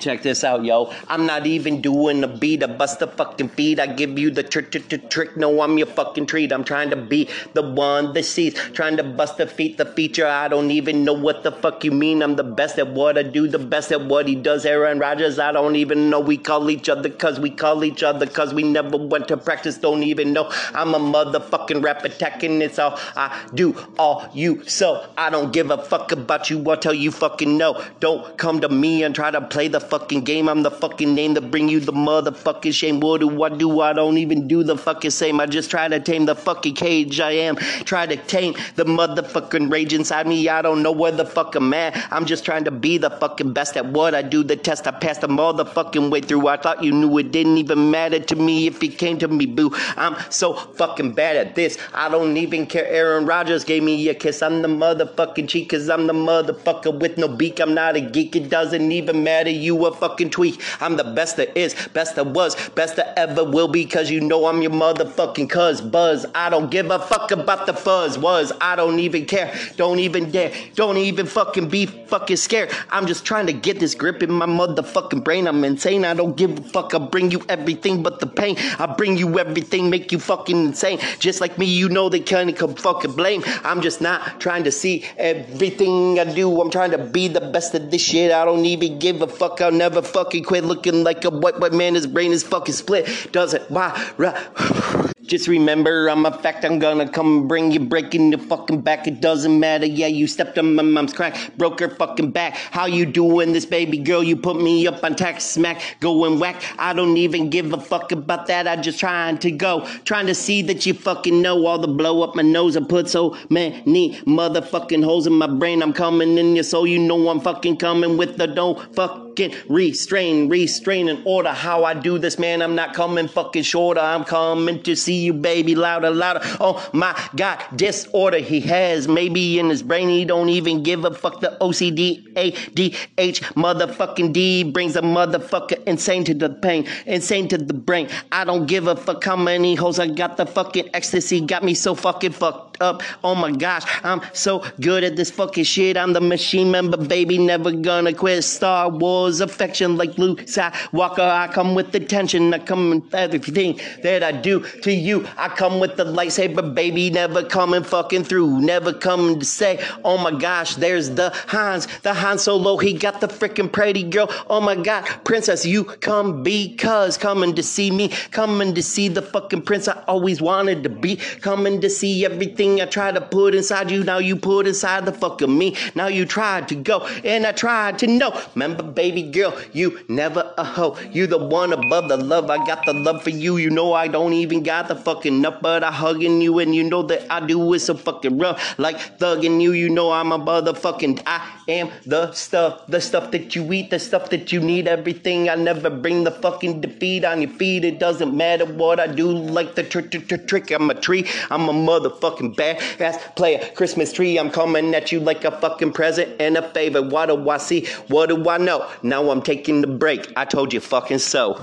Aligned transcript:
Check 0.00 0.22
this 0.22 0.44
out, 0.44 0.64
yo. 0.64 0.90
I'm 1.08 1.26
not 1.26 1.46
even 1.46 1.82
doing 1.82 2.22
the 2.22 2.26
beat. 2.26 2.64
I 2.64 2.68
bust 2.68 3.00
the 3.00 3.06
fucking 3.06 3.50
beat. 3.54 3.78
I 3.78 3.86
give 3.86 4.18
you 4.18 4.30
the 4.30 4.42
trick, 4.42 4.70
trick, 4.70 5.10
trick. 5.10 5.36
No, 5.36 5.60
I'm 5.60 5.76
your 5.76 5.88
fucking 5.88 6.24
treat. 6.24 6.52
I'm 6.52 6.64
trying 6.64 6.88
to 6.88 6.96
be 6.96 7.28
the 7.52 7.60
one 7.60 8.14
that 8.14 8.24
sees. 8.24 8.54
Trying 8.72 8.96
to 8.96 9.02
bust 9.02 9.36
the 9.36 9.46
feet, 9.46 9.76
the 9.76 9.84
feature. 9.84 10.26
I 10.26 10.48
don't 10.48 10.70
even 10.70 11.04
know 11.04 11.12
what 11.12 11.42
the 11.42 11.52
fuck 11.52 11.84
you 11.84 11.92
mean. 11.92 12.22
I'm 12.22 12.36
the 12.36 12.44
best 12.44 12.78
at 12.78 12.88
what 12.88 13.18
I 13.18 13.24
do, 13.24 13.46
the 13.46 13.58
best 13.58 13.92
at 13.92 14.06
what 14.06 14.26
he 14.26 14.34
does. 14.34 14.64
Aaron 14.64 14.98
Rodgers, 14.98 15.38
I 15.38 15.52
don't 15.52 15.76
even 15.76 16.08
know. 16.08 16.20
We 16.20 16.38
call 16.38 16.70
each 16.70 16.88
other 16.88 17.10
cause 17.10 17.38
we 17.38 17.50
call 17.50 17.84
each 17.84 18.02
other 18.02 18.26
cause 18.26 18.54
we 18.54 18.62
never 18.62 18.96
went 18.96 19.28
to 19.28 19.36
practice. 19.36 19.76
Don't 19.76 20.02
even 20.02 20.32
know. 20.32 20.50
I'm 20.72 20.94
a 20.94 20.98
motherfucking 20.98 21.84
rap 21.84 22.04
attacking. 22.04 22.62
It's 22.62 22.78
all 22.78 22.98
I 23.16 23.46
do, 23.54 23.76
all 23.98 24.30
you. 24.32 24.66
So 24.66 25.06
I 25.18 25.28
don't 25.28 25.52
give 25.52 25.70
a 25.70 25.76
fuck 25.76 26.10
about 26.12 26.48
you 26.48 26.58
until 26.70 26.94
you 26.94 27.10
fucking 27.10 27.58
know. 27.58 27.84
Don't 28.00 28.38
come 28.38 28.62
to 28.62 28.70
me 28.70 29.02
and 29.02 29.14
try 29.14 29.30
to 29.30 29.42
play 29.42 29.68
the 29.68 29.89
fucking 29.90 30.22
game. 30.22 30.48
I'm 30.48 30.62
the 30.62 30.70
fucking 30.70 31.14
name 31.14 31.34
to 31.34 31.40
bring 31.40 31.68
you 31.68 31.80
the 31.80 31.92
motherfucking 31.92 32.72
shame. 32.72 33.00
What 33.00 33.20
do 33.20 33.42
I 33.42 33.48
do? 33.48 33.80
I 33.80 33.92
don't 33.92 34.18
even 34.18 34.46
do 34.46 34.62
the 34.62 34.76
fucking 34.78 35.10
same. 35.10 35.40
I 35.40 35.46
just 35.46 35.70
try 35.70 35.88
to 35.88 35.98
tame 36.00 36.26
the 36.26 36.34
fucking 36.34 36.74
cage 36.74 37.18
I 37.20 37.32
am. 37.32 37.56
Try 37.56 38.06
to 38.06 38.16
tame 38.16 38.54
the 38.76 38.84
motherfucking 38.84 39.70
rage 39.70 39.92
inside 39.92 40.26
me. 40.26 40.48
I 40.48 40.62
don't 40.62 40.82
know 40.82 40.92
where 40.92 41.12
the 41.12 41.24
fuck 41.24 41.54
I'm 41.54 41.74
at. 41.74 41.96
I'm 42.12 42.24
just 42.24 42.44
trying 42.44 42.64
to 42.64 42.70
be 42.70 42.98
the 42.98 43.10
fucking 43.10 43.52
best 43.52 43.76
at 43.76 43.86
what 43.86 44.14
I 44.14 44.22
do. 44.22 44.42
The 44.44 44.56
test 44.56 44.86
I 44.86 44.92
passed 44.92 45.22
the 45.22 45.28
motherfucking 45.28 46.10
way 46.10 46.20
through. 46.20 46.46
I 46.48 46.56
thought 46.56 46.84
you 46.84 46.92
knew 46.92 47.18
it 47.18 47.32
didn't 47.32 47.58
even 47.58 47.90
matter 47.90 48.20
to 48.20 48.36
me 48.36 48.66
if 48.66 48.82
you 48.82 48.90
came 48.90 49.18
to 49.18 49.28
me, 49.28 49.46
boo. 49.46 49.72
I'm 49.96 50.16
so 50.30 50.54
fucking 50.54 51.12
bad 51.12 51.36
at 51.36 51.54
this. 51.56 51.78
I 51.92 52.08
don't 52.08 52.36
even 52.36 52.66
care. 52.66 52.86
Aaron 52.86 53.26
Rodgers 53.26 53.64
gave 53.64 53.82
me 53.82 54.08
a 54.08 54.14
kiss. 54.14 54.42
I'm 54.42 54.62
the 54.62 54.68
motherfucking 54.68 55.48
cheat 55.48 55.68
cause 55.68 55.88
I'm 55.88 56.06
the 56.06 56.12
motherfucker 56.12 56.98
with 57.00 57.18
no 57.18 57.28
beak. 57.28 57.60
I'm 57.60 57.74
not 57.74 57.96
a 57.96 58.00
geek. 58.00 58.36
It 58.36 58.48
doesn't 58.48 58.92
even 58.92 59.24
matter. 59.24 59.50
You 59.50 59.79
a 59.86 59.92
fucking 59.92 60.30
tweak. 60.30 60.60
I'm 60.80 60.96
the 60.96 61.04
best 61.04 61.36
that 61.36 61.56
is, 61.56 61.74
best 61.92 62.16
that 62.16 62.26
was, 62.26 62.56
best 62.70 62.96
that 62.96 63.18
ever 63.18 63.44
will 63.44 63.68
be, 63.68 63.84
cause 63.84 64.10
you 64.10 64.20
know 64.20 64.46
I'm 64.46 64.62
your 64.62 64.70
motherfucking 64.70 65.50
cuz. 65.50 65.80
Buzz, 65.80 66.26
I 66.34 66.50
don't 66.50 66.70
give 66.70 66.90
a 66.90 66.98
fuck 66.98 67.30
about 67.30 67.66
the 67.66 67.74
fuzz. 67.74 68.18
Was, 68.18 68.52
I 68.60 68.76
don't 68.76 68.98
even 68.98 69.26
care. 69.26 69.54
Don't 69.76 69.98
even 69.98 70.30
dare. 70.30 70.52
Don't 70.74 70.96
even 70.96 71.26
fucking 71.26 71.68
be 71.68 71.86
fucking 71.86 72.36
scared. 72.36 72.70
I'm 72.90 73.06
just 73.06 73.24
trying 73.24 73.46
to 73.46 73.52
get 73.52 73.80
this 73.80 73.94
grip 73.94 74.22
in 74.22 74.30
my 74.30 74.46
motherfucking 74.46 75.24
brain. 75.24 75.46
I'm 75.46 75.64
insane. 75.64 76.04
I 76.04 76.14
don't 76.14 76.36
give 76.36 76.58
a 76.58 76.62
fuck. 76.62 76.94
I 76.94 76.98
bring 76.98 77.30
you 77.30 77.42
everything 77.48 78.02
but 78.02 78.20
the 78.20 78.26
pain. 78.26 78.56
I 78.78 78.86
bring 78.86 79.16
you 79.16 79.38
everything, 79.38 79.90
make 79.90 80.12
you 80.12 80.18
fucking 80.18 80.66
insane. 80.66 80.98
Just 81.18 81.40
like 81.40 81.58
me, 81.58 81.66
you 81.66 81.88
know 81.88 82.08
they 82.08 82.20
can't 82.20 82.56
come 82.56 82.74
fucking 82.74 83.12
blame. 83.12 83.42
I'm 83.64 83.80
just 83.80 84.00
not 84.00 84.40
trying 84.40 84.64
to 84.64 84.72
see 84.72 85.04
everything 85.16 86.18
I 86.18 86.24
do. 86.24 86.60
I'm 86.60 86.70
trying 86.70 86.92
to 86.92 86.98
be 86.98 87.28
the 87.28 87.40
best 87.40 87.74
at 87.74 87.90
this 87.90 88.02
shit. 88.02 88.32
I 88.32 88.44
don't 88.44 88.64
even 88.64 88.98
give 88.98 89.22
a 89.22 89.26
fuck. 89.26 89.60
I'll 89.70 89.76
never 89.76 90.02
fucking 90.02 90.42
quit 90.42 90.64
looking 90.64 91.04
like 91.04 91.24
a 91.24 91.30
white 91.30 91.60
white 91.60 91.72
man. 91.72 91.94
His 91.94 92.08
brain 92.08 92.32
is 92.32 92.42
fucking 92.42 92.74
split. 92.74 93.30
Doesn't 93.30 93.70
why? 93.70 95.12
Just 95.30 95.46
remember, 95.46 96.08
I'm 96.08 96.26
a 96.26 96.36
fact. 96.36 96.64
I'm 96.64 96.80
gonna 96.80 97.08
come 97.08 97.46
bring 97.46 97.70
you 97.70 97.78
breaking 97.78 98.32
your 98.32 98.40
fucking 98.40 98.80
back. 98.80 99.06
It 99.06 99.20
doesn't 99.20 99.60
matter. 99.60 99.86
Yeah, 99.86 100.08
you 100.08 100.26
stepped 100.26 100.58
on 100.58 100.74
my 100.74 100.82
mom's 100.82 101.12
crack, 101.12 101.56
broke 101.56 101.78
her 101.78 101.88
fucking 101.88 102.32
back. 102.32 102.56
How 102.56 102.86
you 102.86 103.06
doing, 103.06 103.52
this 103.52 103.64
baby 103.64 103.98
girl? 103.98 104.24
You 104.24 104.34
put 104.34 104.60
me 104.60 104.88
up 104.88 105.04
on 105.04 105.14
tax 105.14 105.44
smack, 105.44 105.82
going 106.00 106.40
whack. 106.40 106.60
I 106.80 106.92
don't 106.94 107.16
even 107.16 107.48
give 107.48 107.72
a 107.72 107.80
fuck 107.80 108.10
about 108.10 108.48
that. 108.48 108.66
I 108.66 108.74
just 108.74 108.98
trying 108.98 109.38
to 109.38 109.52
go, 109.52 109.86
trying 110.04 110.26
to 110.26 110.34
see 110.34 110.62
that 110.62 110.84
you 110.84 110.94
fucking 110.94 111.40
know 111.40 111.64
all 111.64 111.78
the 111.78 111.86
blow 111.86 112.22
up 112.22 112.34
my 112.34 112.42
nose. 112.42 112.76
I 112.76 112.80
put 112.80 113.08
so 113.08 113.36
many 113.50 114.16
motherfucking 114.26 115.04
holes 115.04 115.28
in 115.28 115.34
my 115.34 115.46
brain. 115.46 115.80
I'm 115.80 115.92
coming 115.92 116.38
in 116.38 116.56
your 116.56 116.64
soul. 116.64 116.88
You 116.88 116.98
know 116.98 117.28
I'm 117.28 117.38
fucking 117.38 117.76
coming 117.76 118.16
with 118.16 118.36
the 118.36 118.48
don't 118.48 118.96
fucking 118.96 119.54
restrain, 119.68 120.48
restrain 120.48 121.08
and 121.08 121.22
order. 121.24 121.50
How 121.50 121.84
I 121.84 121.94
do 121.94 122.18
this, 122.18 122.36
man. 122.36 122.62
I'm 122.62 122.74
not 122.74 122.94
coming 122.94 123.28
fucking 123.28 123.62
shorter. 123.62 124.00
I'm 124.00 124.24
coming 124.24 124.82
to 124.82 124.96
see 124.96 125.19
you, 125.20 125.32
baby, 125.32 125.74
louder, 125.74 126.10
louder. 126.10 126.40
Oh 126.60 126.88
my 126.92 127.18
God, 127.36 127.62
disorder 127.76 128.38
he 128.38 128.60
has. 128.60 129.08
Maybe 129.08 129.58
in 129.58 129.68
his 129.68 129.82
brain 129.82 130.08
he 130.08 130.24
don't 130.24 130.48
even 130.48 130.82
give 130.82 131.04
a 131.04 131.12
fuck. 131.14 131.40
The 131.40 131.56
OCD, 131.60 132.32
ADH, 132.34 133.40
motherfucking 133.54 134.32
D 134.32 134.64
brings 134.64 134.96
a 134.96 135.02
motherfucker 135.02 135.82
insane 135.84 136.24
to 136.24 136.34
the 136.34 136.50
pain, 136.50 136.86
insane 137.06 137.48
to 137.48 137.58
the 137.58 137.74
brain. 137.74 138.08
I 138.32 138.44
don't 138.44 138.66
give 138.66 138.86
a 138.86 138.96
fuck 138.96 139.24
how 139.24 139.36
many 139.36 139.74
hoes 139.74 139.98
I 139.98 140.08
got. 140.08 140.36
The 140.36 140.46
fucking 140.46 140.90
ecstasy 140.94 141.40
got 141.40 141.62
me 141.62 141.74
so 141.74 141.94
fucking 141.94 142.32
fucked 142.32 142.80
up. 142.80 143.02
Oh 143.22 143.34
my 143.34 143.52
gosh, 143.52 143.84
I'm 144.04 144.20
so 144.32 144.64
good 144.80 145.04
at 145.04 145.16
this 145.16 145.30
fucking 145.30 145.64
shit. 145.64 145.96
I'm 145.96 146.12
the 146.12 146.20
machine 146.20 146.70
member, 146.70 146.96
baby, 146.96 147.38
never 147.38 147.72
gonna 147.72 148.12
quit. 148.12 148.44
Star 148.44 148.88
Wars 148.88 149.40
affection 149.40 149.96
like 149.96 150.16
Luke 150.18 150.40
Skywalker. 150.42 151.20
I 151.20 151.48
come 151.48 151.74
with 151.74 151.92
the 151.92 152.00
tension. 152.00 152.52
I 152.54 152.58
come 152.58 152.90
with 152.90 153.14
everything 153.14 153.80
that 154.02 154.22
I 154.22 154.32
do 154.32 154.60
to 154.82 154.92
you. 154.92 155.09
I 155.36 155.48
come 155.48 155.80
with 155.80 155.96
the 155.96 156.04
lightsaber, 156.04 156.74
baby, 156.74 157.10
never 157.10 157.42
coming 157.44 157.82
fucking 157.82 158.24
through. 158.24 158.60
Never 158.60 158.92
coming 158.92 159.38
to 159.38 159.44
say, 159.44 159.84
oh 160.04 160.18
my 160.18 160.38
gosh, 160.38 160.76
there's 160.76 161.10
the 161.10 161.30
Hans, 161.48 161.86
the 162.02 162.14
Han 162.14 162.38
Solo. 162.38 162.76
He 162.76 162.92
got 162.92 163.20
the 163.20 163.28
freaking 163.28 163.70
pretty 163.70 164.02
girl. 164.02 164.28
Oh 164.48 164.60
my 164.60 164.76
god, 164.76 165.04
princess, 165.24 165.66
you 165.66 165.84
come 165.84 166.42
because 166.42 167.16
coming 167.18 167.54
to 167.54 167.62
see 167.62 167.90
me, 167.90 168.08
coming 168.30 168.74
to 168.74 168.82
see 168.82 169.08
the 169.08 169.22
fucking 169.22 169.62
prince 169.62 169.88
I 169.88 170.02
always 170.06 170.40
wanted 170.40 170.82
to 170.84 170.88
be, 170.88 171.16
coming 171.16 171.80
to 171.80 171.90
see 171.90 172.24
everything 172.24 172.80
I 172.80 172.86
tried 172.86 173.14
to 173.16 173.20
put 173.20 173.54
inside 173.54 173.90
you. 173.90 174.04
Now 174.04 174.18
you 174.18 174.36
put 174.36 174.66
inside 174.66 175.06
the 175.06 175.12
fucking 175.12 175.56
me. 175.56 175.76
Now 175.94 176.06
you 176.06 176.26
tried 176.26 176.68
to 176.68 176.74
go 176.74 177.06
and 177.24 177.46
I 177.46 177.52
tried 177.52 177.98
to 178.00 178.06
know. 178.06 178.40
Remember, 178.54 178.82
baby 178.82 179.22
girl, 179.22 179.58
you 179.72 180.00
never 180.08 180.54
a 180.56 180.64
hoe. 180.64 180.96
You 181.10 181.26
the 181.26 181.38
one 181.38 181.72
above 181.72 182.08
the 182.08 182.16
love. 182.16 182.50
I 182.50 182.64
got 182.66 182.84
the 182.86 182.92
love 182.92 183.22
for 183.22 183.30
you. 183.30 183.56
You 183.56 183.70
know 183.70 183.92
I 183.92 184.08
don't 184.08 184.32
even 184.32 184.62
got 184.62 184.88
the 184.88 184.96
fucking 185.00 185.44
up, 185.44 185.62
but 185.62 185.84
I 185.84 185.92
hugging 185.92 186.40
you 186.40 186.58
and 186.58 186.74
you 186.74 186.84
know 186.84 187.02
that 187.02 187.30
I 187.30 187.44
do 187.44 187.72
it 187.74 187.80
so 187.80 187.94
fucking 187.94 188.38
rough. 188.38 188.78
Like 188.78 189.18
thugging 189.18 189.60
you, 189.60 189.72
you 189.72 189.88
know 189.88 190.12
I'm 190.12 190.32
a 190.32 190.38
motherfucking. 190.38 191.22
I 191.26 191.46
am 191.68 191.90
the 192.06 192.32
stuff, 192.32 192.86
the 192.88 193.00
stuff 193.00 193.30
that 193.32 193.54
you 193.54 193.72
eat, 193.72 193.90
the 193.90 193.98
stuff 193.98 194.30
that 194.30 194.52
you 194.52 194.60
need. 194.60 194.88
Everything 194.88 195.48
I 195.48 195.54
never 195.54 195.90
bring 195.90 196.24
the 196.24 196.30
fucking 196.30 196.80
defeat 196.80 197.24
on 197.24 197.42
your 197.42 197.50
feet. 197.50 197.84
It 197.84 197.98
doesn't 197.98 198.36
matter 198.36 198.66
what 198.66 199.00
I 199.00 199.06
do. 199.06 199.30
Like 199.30 199.74
the 199.74 199.82
trick, 199.82 200.10
trick, 200.10 200.46
trick. 200.46 200.70
I'm 200.70 200.90
a 200.90 200.94
tree. 200.94 201.26
I'm 201.50 201.68
a 201.68 201.72
motherfucking 201.72 202.54
badass 202.56 203.36
player. 203.36 203.70
Christmas 203.74 204.12
tree. 204.12 204.38
I'm 204.38 204.50
coming 204.50 204.94
at 204.94 205.12
you 205.12 205.20
like 205.20 205.44
a 205.44 205.50
fucking 205.50 205.92
present 205.92 206.40
and 206.40 206.56
a 206.56 206.68
favor. 206.70 207.02
What 207.02 207.26
do 207.26 207.48
I 207.48 207.58
see? 207.58 207.86
What 208.08 208.28
do 208.28 208.48
I 208.48 208.58
know? 208.58 208.88
Now 209.02 209.30
I'm 209.30 209.42
taking 209.42 209.80
the 209.80 209.86
break. 209.86 210.32
I 210.36 210.44
told 210.44 210.72
you 210.72 210.80
fucking 210.80 211.18
so. 211.18 211.62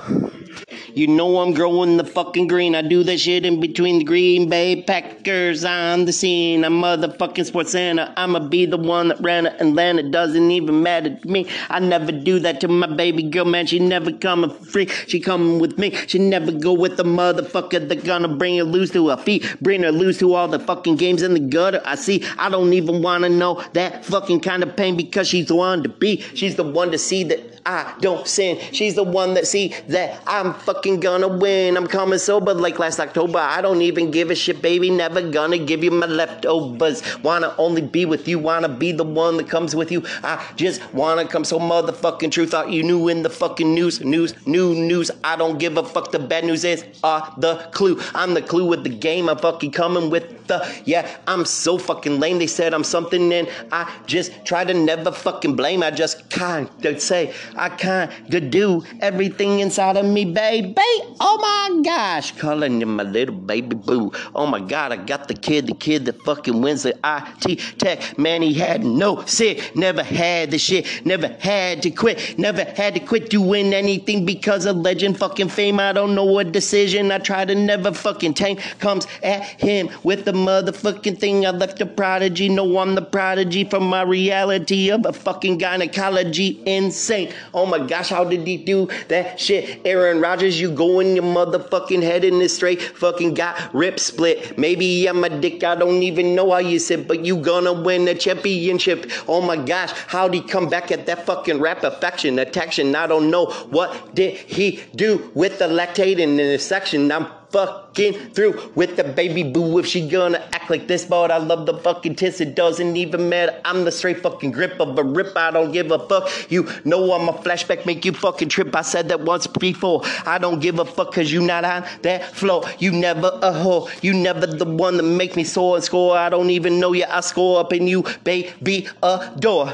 You 0.93 1.07
know 1.07 1.41
I'm 1.41 1.53
growing 1.53 1.97
the 1.97 2.03
fucking 2.03 2.47
green. 2.47 2.73
I 2.73 2.81
do 2.81 3.03
that 3.03 3.16
shit 3.17 3.45
in 3.45 3.59
between 3.59 3.99
the 3.99 4.05
Green 4.05 4.49
Bay 4.49 4.81
Packers 4.81 5.65
on 5.65 6.05
the 6.05 6.13
scene. 6.13 6.63
I'm 6.63 6.81
motherfucking 6.81 7.45
sports 7.45 7.71
Santa. 7.71 8.13
I'ma 8.17 8.39
be 8.39 8.65
the 8.65 8.77
one 8.77 9.09
that 9.09 9.19
ran. 9.21 9.45
It 9.45 10.11
doesn't 10.11 10.51
even 10.51 10.83
matter 10.83 11.15
to 11.15 11.27
me. 11.27 11.47
I 11.69 11.79
never 11.79 12.11
do 12.11 12.39
that 12.39 12.61
to 12.61 12.67
my 12.67 12.87
baby 12.87 13.23
girl, 13.23 13.45
man. 13.45 13.65
She 13.65 13.79
never 13.79 14.11
coming 14.11 14.49
free. 14.49 14.87
She 15.07 15.19
coming 15.19 15.59
with 15.59 15.77
me. 15.77 15.91
She 16.07 16.19
never 16.19 16.51
go 16.51 16.73
with 16.73 16.97
the 16.97 17.03
motherfucker 17.03 17.87
that 17.87 18.03
gonna 18.03 18.27
bring 18.27 18.57
her 18.57 18.63
loose 18.63 18.91
to 18.91 19.09
her 19.09 19.17
feet. 19.17 19.55
Bring 19.61 19.83
her 19.83 19.91
loose 19.91 20.17
to 20.19 20.33
all 20.33 20.47
the 20.47 20.59
fucking 20.59 20.95
games 20.95 21.21
in 21.21 21.33
the 21.33 21.39
gutter. 21.39 21.81
I 21.85 21.95
see. 21.95 22.23
I 22.37 22.49
don't 22.49 22.73
even 22.73 23.01
wanna 23.01 23.29
know 23.29 23.63
that 23.73 24.05
fucking 24.05 24.41
kind 24.41 24.63
of 24.63 24.75
pain 24.75 24.95
because 24.95 25.27
she's 25.27 25.47
the 25.47 25.55
one 25.55 25.83
to 25.83 25.89
be. 25.89 26.21
She's 26.33 26.55
the 26.55 26.63
one 26.63 26.91
to 26.91 26.97
see 26.97 27.23
that 27.25 27.61
I 27.65 27.93
don't 27.99 28.25
sin. 28.25 28.59
She's 28.71 28.95
the 28.95 29.03
one 29.03 29.33
that 29.33 29.45
see 29.45 29.75
that 29.89 30.21
I'm 30.25 30.53
fucking 30.53 31.01
gonna 31.01 31.27
win. 31.27 31.75
I'm 31.75 31.87
coming 31.87 32.17
sober 32.17 32.53
like 32.53 32.79
last 32.79 32.97
October. 33.07 33.39
I 33.39 33.61
don't 33.61 33.81
even 33.81 34.11
give 34.11 34.29
a 34.29 34.35
shit, 34.35 34.61
baby. 34.61 34.89
Never 34.89 35.21
gonna 35.21 35.57
give 35.57 35.83
you 35.83 35.91
my 35.91 36.07
leftovers. 36.07 37.01
Wanna 37.23 37.53
only 37.57 37.81
be 37.81 38.05
with 38.05 38.27
you. 38.27 38.39
Wanna 38.39 38.69
be 38.69 38.91
the 38.91 39.03
one 39.03 39.37
that 39.37 39.47
comes 39.49 39.75
with 39.75 39.91
you. 39.91 40.03
I 40.23 40.43
just 40.55 40.81
wanna 40.93 41.25
come 41.27 41.45
so 41.45 41.59
motherfucking 41.59 42.31
true. 42.31 42.45
Thought 42.45 42.71
you 42.71 42.83
knew 42.83 43.07
in 43.07 43.23
the 43.23 43.29
fucking 43.29 43.73
news, 43.73 44.01
news, 44.01 44.33
new 44.45 44.75
news. 44.75 45.09
I 45.23 45.35
don't 45.37 45.57
give 45.57 45.77
a 45.77 45.83
fuck. 45.83 46.11
The 46.11 46.19
bad 46.19 46.43
news 46.43 46.65
is 46.65 46.83
uh 47.03 47.21
the 47.37 47.55
clue. 47.71 47.99
I'm 48.13 48.33
the 48.33 48.41
clue 48.41 48.65
with 48.65 48.83
the 48.83 48.89
game. 48.89 49.29
I'm 49.29 49.37
fucking 49.37 49.71
coming 49.71 50.09
with 50.09 50.47
the 50.47 50.59
yeah. 50.83 51.07
I'm 51.27 51.45
so 51.45 51.77
fucking 51.77 52.19
lame. 52.19 52.39
They 52.39 52.47
said 52.47 52.73
I'm 52.73 52.83
something 52.83 53.31
and 53.31 53.47
I 53.71 53.81
just 54.05 54.45
try 54.45 54.65
to 54.65 54.73
never 54.73 55.11
fucking 55.11 55.55
blame. 55.55 55.83
I 55.83 55.91
just 55.91 56.29
kind 56.29 56.69
of 56.85 57.01
say 57.01 57.33
I 57.55 57.69
kind 57.69 58.11
of 58.33 58.49
do 58.49 58.83
everything 58.99 59.61
inside 59.61 59.95
of 59.95 60.05
me 60.05 60.17
me 60.17 60.25
baby. 60.25 60.73
Oh 61.19 61.37
my 61.47 61.81
gosh, 61.83 62.31
calling 62.37 62.79
you 62.81 62.87
my 62.97 63.03
little 63.03 63.35
baby 63.35 63.75
boo. 63.75 64.11
Oh 64.35 64.47
my 64.47 64.59
god, 64.59 64.91
I 64.91 64.97
got 64.97 65.27
the 65.27 65.33
kid, 65.33 65.67
the 65.67 65.75
kid 65.75 66.05
that 66.05 66.21
fucking 66.23 66.61
wins 66.61 66.83
the 66.83 66.97
IT 67.03 67.77
tech. 67.77 68.17
Man, 68.17 68.41
he 68.41 68.53
had 68.53 68.83
no 68.83 69.23
sit, 69.25 69.75
never 69.75 70.03
had 70.03 70.51
the 70.51 70.57
shit, 70.57 71.05
never 71.05 71.27
had 71.39 71.83
to 71.83 71.91
quit, 71.91 72.37
never 72.39 72.63
had 72.63 72.95
to 72.95 72.99
quit 72.99 73.29
doing 73.29 73.73
anything 73.73 74.25
because 74.25 74.65
of 74.65 74.77
legend 74.77 75.17
fucking 75.17 75.49
fame. 75.49 75.79
I 75.79 75.93
don't 75.93 76.15
know 76.15 76.25
what 76.25 76.51
decision 76.51 77.11
I 77.11 77.19
try 77.19 77.45
to 77.45 77.53
never 77.53 77.93
fucking 77.93 78.33
tank 78.33 78.59
comes 78.79 79.05
at 79.21 79.43
him 79.43 79.89
with 80.03 80.25
the 80.25 80.33
motherfucking 80.33 81.19
thing. 81.19 81.45
I 81.45 81.51
left 81.51 81.79
a 81.81 81.85
prodigy, 81.85 82.49
no, 82.49 82.79
I'm 82.79 82.95
the 82.95 83.01
prodigy 83.03 83.63
from 83.63 83.83
my 83.83 84.01
reality 84.01 84.89
of 84.89 85.05
a 85.05 85.13
fucking 85.13 85.59
gynecology 85.59 86.61
insane. 86.65 87.31
Oh 87.53 87.67
my 87.67 87.79
gosh, 87.85 88.09
how 88.09 88.23
did 88.23 88.47
he 88.47 88.57
do 88.57 88.89
that 89.09 89.39
shit? 89.39 89.81
Aaron 89.85 90.19
Rodgers, 90.19 90.59
you 90.59 90.71
go 90.71 90.99
in 90.99 91.15
your 91.15 91.25
motherfucking 91.25 92.01
head 92.01 92.23
in 92.23 92.39
this 92.39 92.55
straight 92.55 92.86
fucking 92.95 93.33
got 93.33 93.73
rip 93.73 93.99
split. 93.99 94.57
Maybe 94.57 95.07
I'm 95.07 95.23
a 95.23 95.29
dick, 95.29 95.63
I 95.63 95.75
don't 95.75 96.03
even 96.03 96.35
know 96.35 96.51
how 96.51 96.59
you 96.59 96.79
sit, 96.79 97.07
but 97.07 97.25
you 97.25 97.37
gonna 97.37 97.73
win 97.73 98.05
the 98.05 98.15
championship. 98.15 99.11
Oh 99.27 99.41
my 99.41 99.57
gosh, 99.57 99.91
how'd 100.07 100.33
he 100.33 100.41
come 100.41 100.69
back 100.69 100.91
at 100.91 101.05
that 101.05 101.25
fucking 101.25 101.59
rap 101.59 101.83
affection, 101.83 102.39
attraction? 102.39 102.95
I 102.95 103.07
don't 103.07 103.29
know. 103.29 103.45
What 103.69 104.15
did 104.15 104.35
he 104.35 104.83
do 104.95 105.31
with 105.33 105.59
the 105.59 105.65
lactating 105.65 106.19
in 106.19 106.37
the 106.37 106.59
section? 106.59 107.11
I'm 107.11 107.27
fucking 107.51 108.31
through 108.31 108.71
with 108.75 108.95
the 108.97 109.03
baby 109.03 109.43
boo 109.43 109.79
if 109.79 109.85
she 109.85 110.07
gonna 110.07 110.43
act 110.53 110.69
like 110.69 110.87
this, 110.87 111.05
but 111.05 111.31
I 111.31 111.37
love 111.37 111.65
the 111.65 111.77
fucking 111.77 112.15
tits. 112.15 112.41
It 112.41 112.55
doesn't 112.55 112.95
even 112.95 113.29
matter. 113.29 113.59
I'm 113.65 113.85
the 113.85 113.91
straight 113.91 114.21
fucking 114.21 114.51
grip 114.51 114.79
of 114.79 114.97
a 114.97 115.03
rip. 115.03 115.35
I 115.35 115.51
don't 115.51 115.71
give 115.71 115.91
a 115.91 115.99
fuck. 116.07 116.29
You 116.51 116.67
know 116.85 117.13
I'm 117.13 117.29
a 117.29 117.33
flashback, 117.33 117.85
make 117.85 118.05
you 118.05 118.11
fucking 118.11 118.49
trip. 118.49 118.75
I 118.75 118.81
said 118.81 119.09
that 119.09 119.21
once 119.21 119.47
before. 119.47 120.01
I 120.25 120.37
don't 120.37 120.59
give 120.59 120.79
a 120.79 120.85
fuck 120.85 121.13
cause 121.13 121.31
you 121.31 121.41
not 121.41 121.63
on 121.63 121.85
that 122.01 122.35
floor. 122.35 122.63
You 122.79 122.91
never 122.91 123.37
a 123.41 123.53
hoe. 123.53 123.89
You 124.01 124.13
never 124.13 124.45
the 124.45 124.65
one 124.65 124.97
that 124.97 125.03
make 125.03 125.35
me 125.35 125.43
soar 125.43 125.75
and 125.75 125.83
score. 125.83 126.17
I 126.17 126.29
don't 126.29 126.49
even 126.49 126.79
know 126.79 126.93
you. 126.93 127.05
I 127.09 127.21
score 127.21 127.59
up 127.59 127.73
in 127.73 127.87
you, 127.87 128.03
baby, 128.23 128.87
adore. 129.01 129.73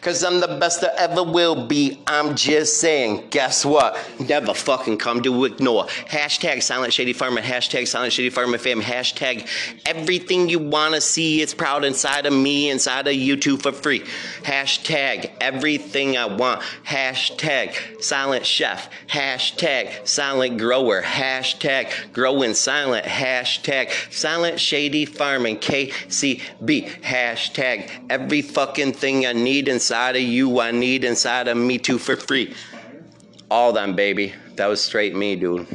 Cause 0.00 0.24
I'm 0.24 0.40
the 0.40 0.48
best 0.48 0.80
there 0.80 0.94
ever 0.96 1.22
will 1.22 1.66
be. 1.66 2.00
I'm 2.06 2.34
just 2.34 2.80
saying, 2.80 3.26
guess 3.28 3.66
what? 3.66 3.98
Never 4.18 4.54
fucking 4.54 4.96
come 4.96 5.20
to 5.22 5.44
ignore. 5.44 5.84
Hashtag 5.84 6.62
Silent 6.62 6.94
Shady 6.94 7.12
Farmer, 7.12 7.42
hashtag 7.42 7.86
Silent 7.86 8.14
Shady 8.14 8.30
Farmer 8.30 8.56
fam, 8.56 8.80
hashtag 8.80 9.46
everything 9.84 10.48
you 10.48 10.58
wanna 10.58 11.02
see. 11.02 11.42
It's 11.42 11.52
proud 11.52 11.84
inside 11.84 12.24
of 12.24 12.32
me, 12.32 12.70
inside 12.70 13.08
of 13.08 13.14
you 13.14 13.36
too 13.36 13.58
for 13.58 13.72
free. 13.72 14.00
Hashtag 14.42 15.32
everything 15.38 16.16
I 16.16 16.24
want. 16.24 16.62
Hashtag 16.86 18.02
Silent 18.02 18.46
Chef. 18.46 18.88
Hashtag 19.06 20.08
Silent 20.08 20.56
Grower. 20.56 21.02
Hashtag 21.02 21.92
Growing 22.14 22.54
Silent. 22.54 23.04
Hashtag 23.04 23.92
Silent 24.10 24.58
Shady 24.58 25.04
Farming. 25.04 25.58
KCB. 25.58 27.02
Hashtag 27.02 27.90
every 28.08 28.40
fucking 28.40 28.94
thing 28.94 29.26
I 29.26 29.34
need 29.34 29.68
inside 29.68 29.89
inside 29.90 30.14
of 30.14 30.22
you, 30.22 30.60
I 30.60 30.70
need 30.70 31.02
inside 31.02 31.48
of 31.48 31.56
me 31.56 31.76
too 31.76 31.98
for 31.98 32.14
free. 32.14 32.54
All 33.50 33.72
them, 33.72 33.96
baby. 33.96 34.32
That 34.54 34.68
was 34.68 34.80
straight 34.80 35.16
me, 35.16 35.34
dude. 35.34 35.66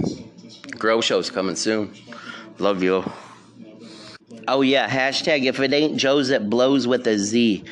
Grow 0.79 1.01
show's 1.01 1.29
coming 1.29 1.57
soon. 1.57 1.93
Love 2.57 2.81
you. 2.81 3.03
Oh 4.47 4.61
yeah, 4.61 4.87
hashtag 4.87 5.43
if 5.43 5.59
it 5.59 5.73
ain't 5.73 5.97
Joe's 5.97 6.29
it 6.29 6.49
blows 6.49 6.87
with 6.87 7.05
a 7.07 7.17
Z. 7.17 7.65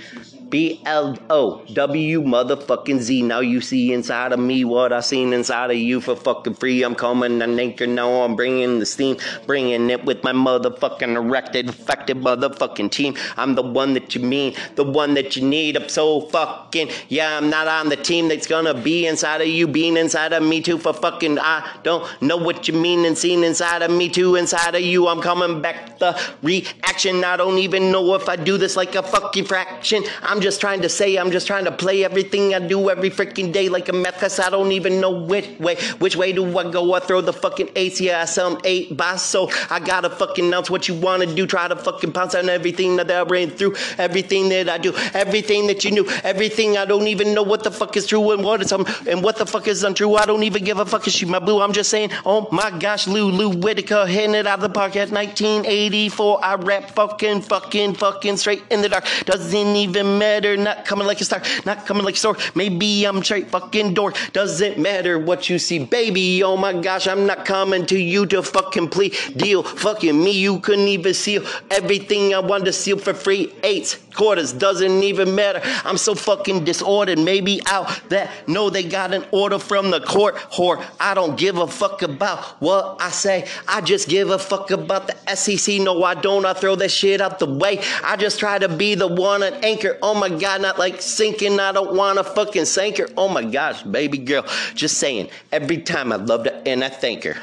B 0.53 0.79
L 0.85 1.17
O 1.31 1.65
W 1.73 2.21
motherfucking 2.21 2.99
Z. 2.99 3.23
Now 3.23 3.39
you 3.39 3.59
see 3.59 3.91
inside 3.91 4.33
of 4.33 4.39
me 4.39 4.63
what 4.63 4.93
I 4.93 4.99
seen 4.99 5.33
inside 5.33 5.71
of 5.71 5.77
you 5.77 5.99
for 5.99 6.15
fucking 6.15 6.53
free. 6.53 6.83
I'm 6.83 6.93
coming 6.93 7.41
an 7.41 7.59
anchor 7.59 7.87
now. 7.87 8.21
I'm 8.21 8.35
bringing 8.35 8.77
the 8.77 8.85
steam, 8.85 9.17
bringing 9.47 9.89
it 9.89 10.05
with 10.05 10.23
my 10.23 10.31
motherfucking 10.31 11.15
erected, 11.15 11.69
effective 11.69 12.17
motherfucking 12.17 12.91
team. 12.91 13.15
I'm 13.35 13.55
the 13.55 13.63
one 13.63 13.95
that 13.95 14.13
you 14.13 14.21
mean, 14.21 14.53
the 14.75 14.83
one 14.83 15.15
that 15.15 15.35
you 15.35 15.43
need. 15.43 15.75
I'm 15.75 15.89
so 15.89 16.21
fucking 16.21 16.91
yeah. 17.09 17.35
I'm 17.35 17.49
not 17.49 17.67
on 17.67 17.89
the 17.89 17.95
team 17.95 18.27
that's 18.27 18.45
gonna 18.45 18.75
be 18.75 19.07
inside 19.07 19.41
of 19.41 19.47
you, 19.47 19.67
being 19.67 19.97
inside 19.97 20.33
of 20.33 20.43
me 20.43 20.61
too. 20.61 20.77
For 20.77 20.93
fucking 20.93 21.39
I 21.39 21.67
don't 21.81 22.05
know 22.21 22.37
what 22.37 22.67
you 22.67 22.75
mean 22.75 23.05
and 23.05 23.17
seen 23.17 23.43
inside 23.43 23.81
of 23.81 23.89
me 23.89 24.07
too. 24.07 24.35
Inside 24.35 24.75
of 24.75 24.81
you, 24.81 25.07
I'm 25.07 25.19
coming 25.19 25.63
back. 25.63 25.97
The 25.97 26.15
reaction. 26.43 27.23
I 27.23 27.37
don't 27.37 27.57
even 27.57 27.91
know 27.91 28.13
if 28.13 28.29
I 28.29 28.35
do 28.35 28.59
this 28.59 28.75
like 28.75 28.93
a 28.93 29.01
fucking 29.01 29.45
fraction. 29.45 30.03
I'm 30.21 30.42
just 30.43 30.59
trying 30.59 30.81
to 30.81 30.89
say, 30.89 31.15
I'm 31.15 31.31
just 31.31 31.47
trying 31.47 31.63
to 31.65 31.71
play 31.71 32.03
everything 32.03 32.53
I 32.53 32.59
do 32.59 32.89
every 32.89 33.09
freaking 33.09 33.53
day 33.53 33.69
like 33.69 33.87
a 33.87 33.93
meth, 33.93 34.19
cause 34.19 34.39
I 34.39 34.49
don't 34.49 34.73
even 34.73 34.99
know 34.99 35.11
which 35.11 35.47
way, 35.57 35.77
which 35.99 36.17
way 36.17 36.33
do 36.33 36.45
I 36.57 36.69
go? 36.69 36.93
I 36.93 36.99
throw 36.99 37.21
the 37.21 37.31
fucking 37.31 37.69
ace, 37.77 38.01
yeah, 38.01 38.21
I 38.21 38.25
some 38.25 38.59
eight 38.65 38.95
by 38.95 39.15
so 39.15 39.49
I 39.69 39.79
gotta 39.79 40.09
fucking 40.09 40.45
announce 40.45 40.69
what 40.69 40.89
you 40.89 40.95
wanna 40.95 41.27
do, 41.27 41.47
try 41.47 41.67
to 41.69 41.77
fucking 41.77 42.11
pounce 42.11 42.35
on 42.35 42.49
everything 42.49 42.97
that 42.97 43.09
I 43.09 43.21
ran 43.23 43.51
through, 43.51 43.75
everything 43.97 44.49
that 44.49 44.67
I 44.67 44.77
do, 44.77 44.93
everything 45.13 45.67
that 45.67 45.85
you 45.85 45.91
knew, 45.91 46.09
everything 46.23 46.77
I 46.77 46.83
don't 46.83 47.07
even 47.07 47.33
know 47.33 47.43
what 47.43 47.63
the 47.63 47.71
fuck 47.71 47.95
is 47.95 48.05
true 48.05 48.31
and 48.31 48.43
what 48.43 48.61
is 48.61 48.73
um, 48.73 48.85
and 49.07 49.23
what 49.23 49.37
the 49.37 49.45
fuck 49.45 49.67
is 49.69 49.83
untrue. 49.83 50.15
I 50.15 50.25
don't 50.25 50.43
even 50.43 50.65
give 50.65 50.77
a 50.77 50.85
fuck, 50.85 51.07
is 51.07 51.13
she 51.13 51.25
my 51.25 51.39
boo? 51.39 51.61
I'm 51.61 51.71
just 51.71 51.89
saying, 51.89 52.11
oh 52.25 52.49
my 52.51 52.69
gosh, 52.79 53.07
Lulu 53.07 53.61
Whitaker 53.61 54.05
hitting 54.05 54.35
it 54.35 54.45
out 54.45 54.59
of 54.59 54.61
the 54.61 54.69
park 54.69 54.97
at 54.97 55.09
1984. 55.09 56.43
I 56.43 56.55
rap 56.55 56.91
fucking, 56.91 57.43
fucking, 57.43 57.93
fucking 57.93 58.35
straight 58.35 58.63
in 58.69 58.81
the 58.81 58.89
dark. 58.89 59.05
Doesn't 59.25 59.55
even 59.55 60.17
matter 60.17 60.32
Not 60.41 60.85
coming 60.85 61.05
like 61.05 61.21
a 61.21 61.25
star, 61.25 61.41
not 61.65 61.85
coming 61.85 62.03
like 62.03 62.15
a 62.15 62.17
star. 62.17 62.35
Maybe 62.55 63.05
I'm 63.05 63.23
straight 63.23 63.49
fucking 63.49 63.93
dork. 63.93 64.17
Doesn't 64.33 64.79
matter 64.79 65.19
what 65.19 65.49
you 65.49 65.59
see, 65.59 65.79
baby. 65.85 66.43
Oh 66.43 66.57
my 66.57 66.73
gosh, 66.73 67.07
I'm 67.07 67.25
not 67.25 67.45
coming 67.45 67.85
to 67.87 67.99
you 67.99 68.25
to 68.27 68.41
fucking 68.41 68.89
plea 68.89 69.13
deal. 69.35 69.63
Fucking 69.63 70.23
me, 70.23 70.31
you 70.31 70.59
couldn't 70.59 70.87
even 70.87 71.13
seal 71.13 71.45
everything 71.69 72.33
I 72.33 72.39
wanted 72.39 72.65
to 72.65 72.73
seal 72.73 72.97
for 72.97 73.13
free. 73.13 73.53
Eights, 73.63 73.99
quarters, 74.15 74.53
doesn't 74.53 75.03
even 75.03 75.35
matter. 75.35 75.61
I'm 75.85 75.97
so 75.97 76.15
fucking 76.15 76.63
disordered. 76.65 77.19
Maybe 77.19 77.61
out 77.67 78.09
that 78.09 78.31
no, 78.47 78.69
they 78.69 78.83
got 78.83 79.13
an 79.13 79.25
order 79.31 79.59
from 79.59 79.91
the 79.91 80.01
court. 80.01 80.35
Whore, 80.35 80.83
I 80.99 81.13
don't 81.13 81.37
give 81.37 81.57
a 81.57 81.67
fuck 81.67 82.01
about 82.01 82.39
what 82.61 82.97
I 82.99 83.09
say. 83.09 83.47
I 83.67 83.81
just 83.81 84.09
give 84.09 84.29
a 84.29 84.39
fuck 84.39 84.71
about 84.71 85.07
the 85.07 85.35
SEC. 85.35 85.79
No, 85.81 86.03
I 86.03 86.15
don't. 86.15 86.45
I 86.45 86.53
throw 86.53 86.75
that 86.75 86.89
shit 86.89 87.21
out 87.21 87.39
the 87.39 87.45
way. 87.45 87.81
I 88.03 88.15
just 88.15 88.39
try 88.39 88.57
to 88.59 88.69
be 88.69 88.95
the 88.95 89.07
one 89.07 89.43
an 89.43 89.53
anchor 89.63 89.97
on 90.01 90.12
Oh 90.13 90.19
my 90.19 90.29
God, 90.29 90.61
not 90.61 90.77
like 90.77 91.01
sinking. 91.01 91.59
I 91.59 91.71
don't 91.71 91.95
want 91.95 92.19
to 92.19 92.23
fucking 92.23 92.65
sink 92.65 92.97
her. 92.97 93.07
Oh 93.17 93.27
my 93.27 93.43
gosh, 93.43 93.81
baby 93.81 94.19
girl. 94.19 94.45
Just 94.75 94.99
saying, 94.99 95.29
every 95.51 95.79
time 95.79 96.11
I 96.11 96.17
love 96.17 96.45
her 96.45 96.61
and 96.67 96.83
I 96.83 96.89
thank 96.89 97.23
her. 97.23 97.35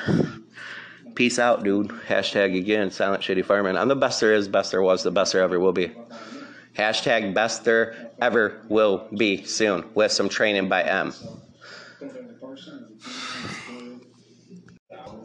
Peace 1.16 1.40
out, 1.40 1.64
dude. 1.64 1.88
Hashtag 1.88 2.56
again, 2.56 2.92
Silent 2.92 3.24
Shady 3.24 3.42
Fireman. 3.42 3.76
I'm 3.76 3.88
the 3.88 3.96
best 3.96 4.20
there 4.20 4.32
is, 4.32 4.46
best 4.46 4.70
there 4.70 4.82
was, 4.82 5.02
the 5.02 5.10
best 5.10 5.32
there 5.32 5.42
ever 5.42 5.58
will 5.58 5.72
be. 5.72 5.90
Hashtag 6.76 7.34
best 7.34 7.64
there 7.64 8.12
ever 8.22 8.62
will 8.68 9.08
be 9.18 9.42
soon 9.42 9.84
with 9.94 10.12
some 10.12 10.28
training 10.28 10.68
by 10.68 10.84
M. 10.84 11.12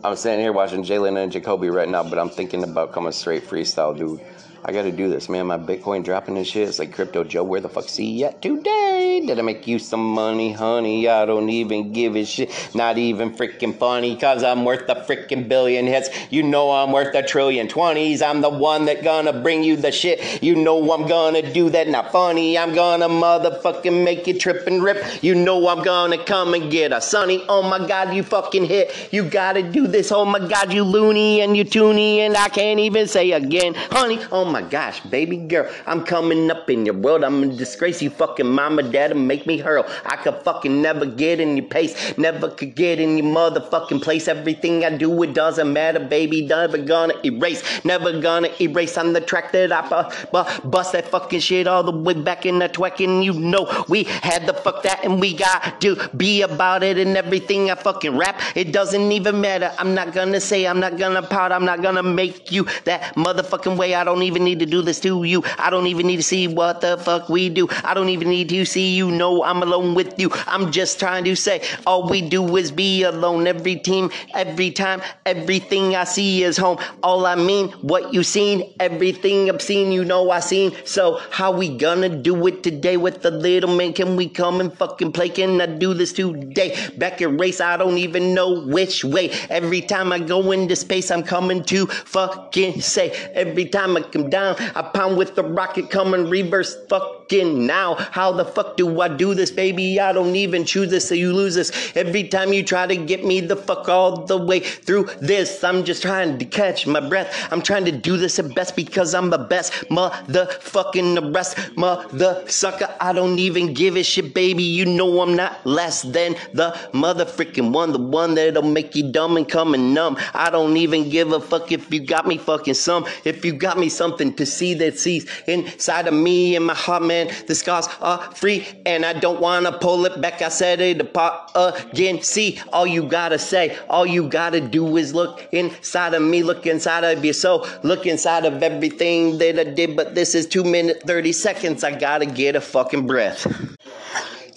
I'm 0.04 0.16
sitting 0.16 0.40
here 0.40 0.52
watching 0.52 0.84
Jalen 0.84 1.22
and 1.22 1.32
Jacoby 1.32 1.70
right 1.70 1.88
now, 1.88 2.02
but 2.02 2.18
I'm 2.18 2.30
thinking 2.30 2.64
about 2.64 2.92
coming 2.92 3.12
straight 3.12 3.44
freestyle, 3.44 3.96
dude. 3.96 4.20
I 4.68 4.72
gotta 4.72 4.92
do 4.92 5.10
this, 5.10 5.30
man. 5.30 5.46
My 5.46 5.60
Bitcoin 5.60 6.04
dropping 6.04 6.38
and 6.38 6.48
shit. 6.48 6.68
It's 6.68 6.80
like 6.80 6.92
Crypto 6.92 7.24
Joe, 7.24 7.44
where 7.44 7.62
the 7.62 7.70
fuck 7.70 7.88
see 7.88 8.24
at 8.24 8.42
today? 8.42 9.22
Did 9.24 9.38
I 9.38 9.44
make 9.44 9.68
you 9.68 9.78
some 9.78 10.04
money, 10.04 10.54
honey? 10.54 11.08
I 11.08 11.28
don't 11.28 11.52
even 11.52 11.94
give 11.94 12.16
a 12.16 12.26
shit. 12.26 12.50
Not 12.74 12.98
even 12.98 13.36
freaking 13.36 13.78
funny, 13.78 14.18
cause 14.18 14.44
I'm 14.44 14.66
worth 14.66 14.89
a 14.89 14.96
freaking 14.96 15.48
billion 15.48 15.86
hits. 15.86 16.10
You 16.32 16.42
know 16.42 16.72
I'm 16.72 16.92
worth 16.92 17.13
a 17.13 17.22
trillion 17.22 17.68
twenties. 17.68 18.24
I'm 18.24 18.42
the 18.42 18.50
one 18.50 18.86
that 18.86 19.04
gonna 19.04 19.34
bring 19.34 19.63
you 19.63 19.75
the 19.75 19.92
shit. 19.92 20.42
You 20.42 20.56
know 20.56 20.92
I'm 20.94 21.08
gonna 21.08 21.54
do 21.54 21.70
that. 21.70 21.88
Not 21.88 22.12
funny. 22.12 22.58
I'm 22.58 22.74
gonna 22.74 23.08
motherfucking 23.08 24.04
make 24.04 24.25
you 24.25 24.34
trip 24.39 24.66
and 24.66 24.82
rip. 24.82 25.24
You 25.24 25.36
know 25.36 25.68
I'm 25.68 25.84
gonna 25.84 26.18
come 26.18 26.56
and 26.56 26.72
get 26.72 26.92
a 26.92 27.01
sunny. 27.01 27.46
Oh 27.48 27.62
my 27.62 27.86
god, 27.88 28.16
you 28.16 28.24
fucking 28.24 28.66
hit. 28.66 29.10
You 29.12 29.30
gotta 29.30 29.62
do 29.62 29.86
this. 29.86 30.12
Oh 30.12 30.25
my 30.25 30.39
god, 30.39 30.74
you 30.74 30.84
loony 30.84 31.42
and 31.42 31.56
you 31.56 31.66
toony. 31.66 32.18
And 32.18 32.36
I 32.36 32.50
can't 32.50 32.80
even 32.80 33.08
say 33.08 33.32
again, 33.32 33.75
honey. 33.75 34.18
Oh 34.32 34.44
my 34.44 34.55
my 34.56 34.62
gosh, 34.62 35.02
baby 35.02 35.36
girl, 35.36 35.70
I'm 35.86 36.06
coming 36.06 36.50
up 36.50 36.70
in 36.70 36.86
your 36.86 36.96
world. 36.96 37.26
I'm 37.26 37.42
gonna 37.42 37.58
disgrace 37.58 38.02
you, 38.02 38.10
fucking 38.10 38.48
mama, 38.48 38.84
dad, 38.84 39.12
and 39.12 39.28
make 39.28 39.46
me 39.46 39.58
hurl. 39.58 39.86
I 40.06 40.16
could 40.16 40.36
fucking 40.44 40.82
never 40.82 41.06
get 41.06 41.42
in 41.42 41.58
your 41.58 41.66
pace, 41.66 42.18
never 42.18 42.48
could 42.50 42.74
get 42.74 43.02
in 43.02 43.18
your 43.18 43.28
motherfucking 43.28 44.02
place. 44.02 44.30
Everything 44.30 44.86
I 44.86 44.96
do, 44.96 45.10
it 45.24 45.34
doesn't 45.34 45.74
matter, 45.74 46.00
baby. 46.00 46.46
Never 46.46 46.78
gonna 46.78 47.16
erase, 47.26 47.84
never 47.84 48.22
gonna 48.22 48.48
erase. 48.62 48.98
On 48.98 49.12
the 49.12 49.20
track 49.20 49.52
that 49.52 49.74
I 49.74 49.82
bu- 49.90 50.10
bu- 50.32 50.70
bust 50.70 50.94
that 50.94 51.10
fucking 51.10 51.42
shit 51.42 51.68
all 51.68 51.84
the 51.84 51.92
way 51.92 52.14
back 52.14 52.46
in 52.46 52.60
the 52.60 52.70
twack, 52.70 53.02
and 53.02 53.26
you 53.26 53.34
know 53.34 53.68
we 53.90 54.04
had 54.06 54.48
the 54.48 54.54
fuck 54.54 54.84
that, 54.84 55.04
and 55.04 55.20
we 55.20 55.34
got 55.34 55.82
to 55.82 55.98
be 56.16 56.44
about 56.44 56.82
it 56.82 56.98
and 56.98 57.18
everything 57.18 57.70
I 57.70 57.76
fucking 57.76 58.16
rap. 58.16 58.40
It 58.56 58.72
doesn't 58.72 59.12
even 59.12 59.42
matter. 59.42 59.74
I'm 59.78 59.94
not 59.94 60.14
gonna 60.14 60.40
say, 60.40 60.66
I'm 60.66 60.80
not 60.80 60.98
gonna 60.98 61.24
pout, 61.24 61.52
I'm 61.52 61.66
not 61.66 61.82
gonna 61.82 62.04
make 62.04 62.54
you 62.54 62.64
that 62.86 63.16
motherfucking 63.16 63.76
way. 63.76 63.96
I 63.96 64.06
don't 64.06 64.24
even 64.24 64.45
need 64.46 64.60
to 64.60 64.66
do 64.66 64.82
this 64.82 65.00
to 65.02 65.24
you. 65.24 65.44
I 65.58 65.70
don't 65.70 65.88
even 65.88 66.08
need 66.08 66.18
to 66.18 66.24
see 66.24 66.48
what 66.48 66.82
the 66.82 66.98
fuck 66.98 67.28
we 67.28 67.50
do. 67.50 67.68
I 67.84 67.94
don't 67.94 68.10
even 68.10 68.30
need 68.30 68.50
to 68.50 68.66
see 68.66 68.96
you 68.96 69.12
know 69.12 69.44
I'm 69.44 69.62
alone 69.62 69.96
with 69.96 70.18
you. 70.20 70.30
I'm 70.48 70.72
just 70.72 71.00
trying 71.00 71.25
to 71.25 71.36
say 71.36 71.62
all 71.86 72.08
we 72.10 72.22
do 72.22 72.56
is 72.56 72.72
be 72.72 73.04
alone. 73.04 73.48
Every 73.48 73.75
team, 73.75 74.12
every 74.34 74.72
time, 74.72 75.02
everything 75.25 75.96
I 75.96 76.04
see 76.06 76.44
is 76.44 76.58
home. 76.58 76.78
All 77.04 77.25
I 77.25 77.36
mean, 77.36 77.70
what 77.82 78.14
you 78.14 78.24
seen, 78.24 78.74
everything 78.80 79.50
I've 79.50 79.62
seen, 79.62 79.92
you 79.92 80.06
know 80.06 80.30
I 80.30 80.40
seen. 80.40 80.74
So 80.86 81.20
how 81.32 81.52
we 81.52 81.78
gonna 81.78 82.10
do 82.10 82.48
it 82.48 82.64
today 82.64 82.98
with 82.98 83.22
the 83.22 83.32
little 83.32 83.75
man? 83.75 83.94
Can 83.94 84.16
we 84.16 84.30
come 84.30 84.60
and 84.60 84.72
fucking 84.74 85.12
play? 85.12 85.30
Can 85.30 85.60
I 85.60 85.66
do 85.66 85.94
this 85.94 86.14
today? 86.14 86.78
Back 86.98 87.22
in 87.22 87.38
race, 87.38 87.60
I 87.60 87.78
don't 87.78 87.98
even 87.98 88.34
know 88.34 88.66
which 88.66 89.04
way. 89.04 89.32
Every 89.50 89.82
time 89.82 90.12
I 90.12 90.20
go 90.20 90.52
into 90.52 90.75
space, 90.75 91.12
I'm 91.12 91.24
coming 91.24 91.64
to 91.66 91.88
fucking 91.88 92.82
say. 92.82 93.10
Every 93.34 93.66
time 93.66 93.98
I 93.98 94.02
down, 94.29 94.55
I 94.75 94.82
pound 94.82 95.17
with 95.17 95.36
the 95.36 95.44
rocket 95.44 95.89
coming 95.89 96.29
reverse 96.29 96.75
fucking 96.88 97.65
now. 97.65 97.96
How 97.96 98.32
the 98.32 98.46
fuck 98.46 98.77
do 98.77 99.01
I 99.01 99.08
do 99.08 99.34
this, 99.34 99.51
baby? 99.51 100.00
I 100.00 100.13
don't 100.13 100.36
even 100.36 100.65
choose 100.65 100.89
this, 100.89 101.08
so 101.08 101.15
you 101.15 101.34
lose 101.34 101.55
this. 101.55 101.96
Every 101.96 102.27
time 102.27 102.53
you 102.53 102.63
try 102.63 102.88
to 102.88 102.96
get 102.96 103.25
me 103.25 103.41
the 103.41 103.55
fuck 103.55 103.89
all 103.89 104.25
the 104.25 104.38
way 104.38 104.60
through 104.60 105.05
this, 105.22 105.63
I'm 105.63 105.84
just 105.84 106.01
trying 106.01 106.38
to 106.38 106.46
catch 106.46 106.88
my 106.88 107.00
breath. 107.00 107.48
I'm 107.51 107.62
trying 107.62 107.86
to 107.86 107.91
do 107.91 108.17
this 108.17 108.39
at 108.39 108.53
best 108.55 108.75
because 108.75 109.13
I'm 109.13 109.29
the 109.29 109.38
best 109.38 109.72
motherfucking 109.89 111.15
the 111.15 111.32
rest 111.32 111.58
mother 111.75 112.44
sucker. 112.48 112.94
I 113.00 113.13
don't 113.13 113.39
even 113.39 113.74
give 113.74 113.96
a 113.96 114.03
shit, 114.03 114.34
baby. 114.34 114.63
You 114.63 114.86
know 114.86 115.22
I'm 115.22 115.36
not 115.36 115.65
less 115.65 116.01
than 116.01 116.36
the 116.53 116.77
mother 116.94 117.25
freaking 117.25 117.72
one, 117.72 117.91
the 117.91 118.00
one 118.00 118.36
that'll 118.36 118.63
make 118.63 118.96
you 118.96 119.12
dumb 119.12 119.38
and 119.38 119.48
come 119.48 119.74
and 119.74 119.94
numb. 119.94 120.17
I 120.34 120.50
don't 120.50 120.77
even 120.77 121.10
give 121.10 121.32
a 121.32 121.39
fuck 121.39 121.72
if 121.72 121.91
you 121.91 122.00
got 122.05 122.27
me 122.27 122.38
fucking 122.38 122.74
some. 122.74 123.05
If 123.24 123.44
you 123.46 123.53
got 123.53 123.77
me 123.77 123.89
something 124.15 124.34
to 124.34 124.45
see 124.45 124.74
that 124.74 124.98
sees 124.98 125.29
inside 125.45 126.07
of 126.07 126.13
me 126.13 126.55
and 126.55 126.65
my 126.65 126.74
heart, 126.74 127.03
man, 127.03 127.29
the 127.48 127.55
scars 127.55 127.88
are 128.01 128.19
free 128.34 128.65
and 128.86 129.05
I 129.05 129.12
don't 129.12 129.41
wanna 129.41 129.74
pull 129.74 130.05
it 130.05 130.22
back. 130.22 130.41
I 130.41 130.48
said 130.48 130.79
it 130.79 131.01
apart 131.01 131.51
again. 131.55 132.22
See, 132.22 132.60
all 132.72 132.88
you 132.88 133.03
gotta 133.03 133.38
say, 133.38 133.77
all 133.89 134.05
you 134.05 134.29
gotta 134.29 134.62
do 134.62 134.95
is 134.95 135.13
look 135.13 135.45
inside 135.51 136.13
of 136.13 136.22
me, 136.22 136.43
look 136.43 136.65
inside 136.65 137.03
of 137.03 137.25
your 137.25 137.34
soul, 137.34 137.67
look 137.84 138.05
inside 138.05 138.45
of 138.45 138.63
everything 138.63 139.38
that 139.39 139.60
I 139.60 139.65
did. 139.65 139.98
But 139.98 140.15
this 140.15 140.34
is 140.34 140.48
two 140.48 140.63
minutes, 140.63 141.03
30 141.03 141.34
seconds. 141.34 141.84
I 141.84 142.00
gotta 142.00 142.25
get 142.25 142.55
a 142.55 142.62
fucking 142.62 143.05
breath. 143.05 143.45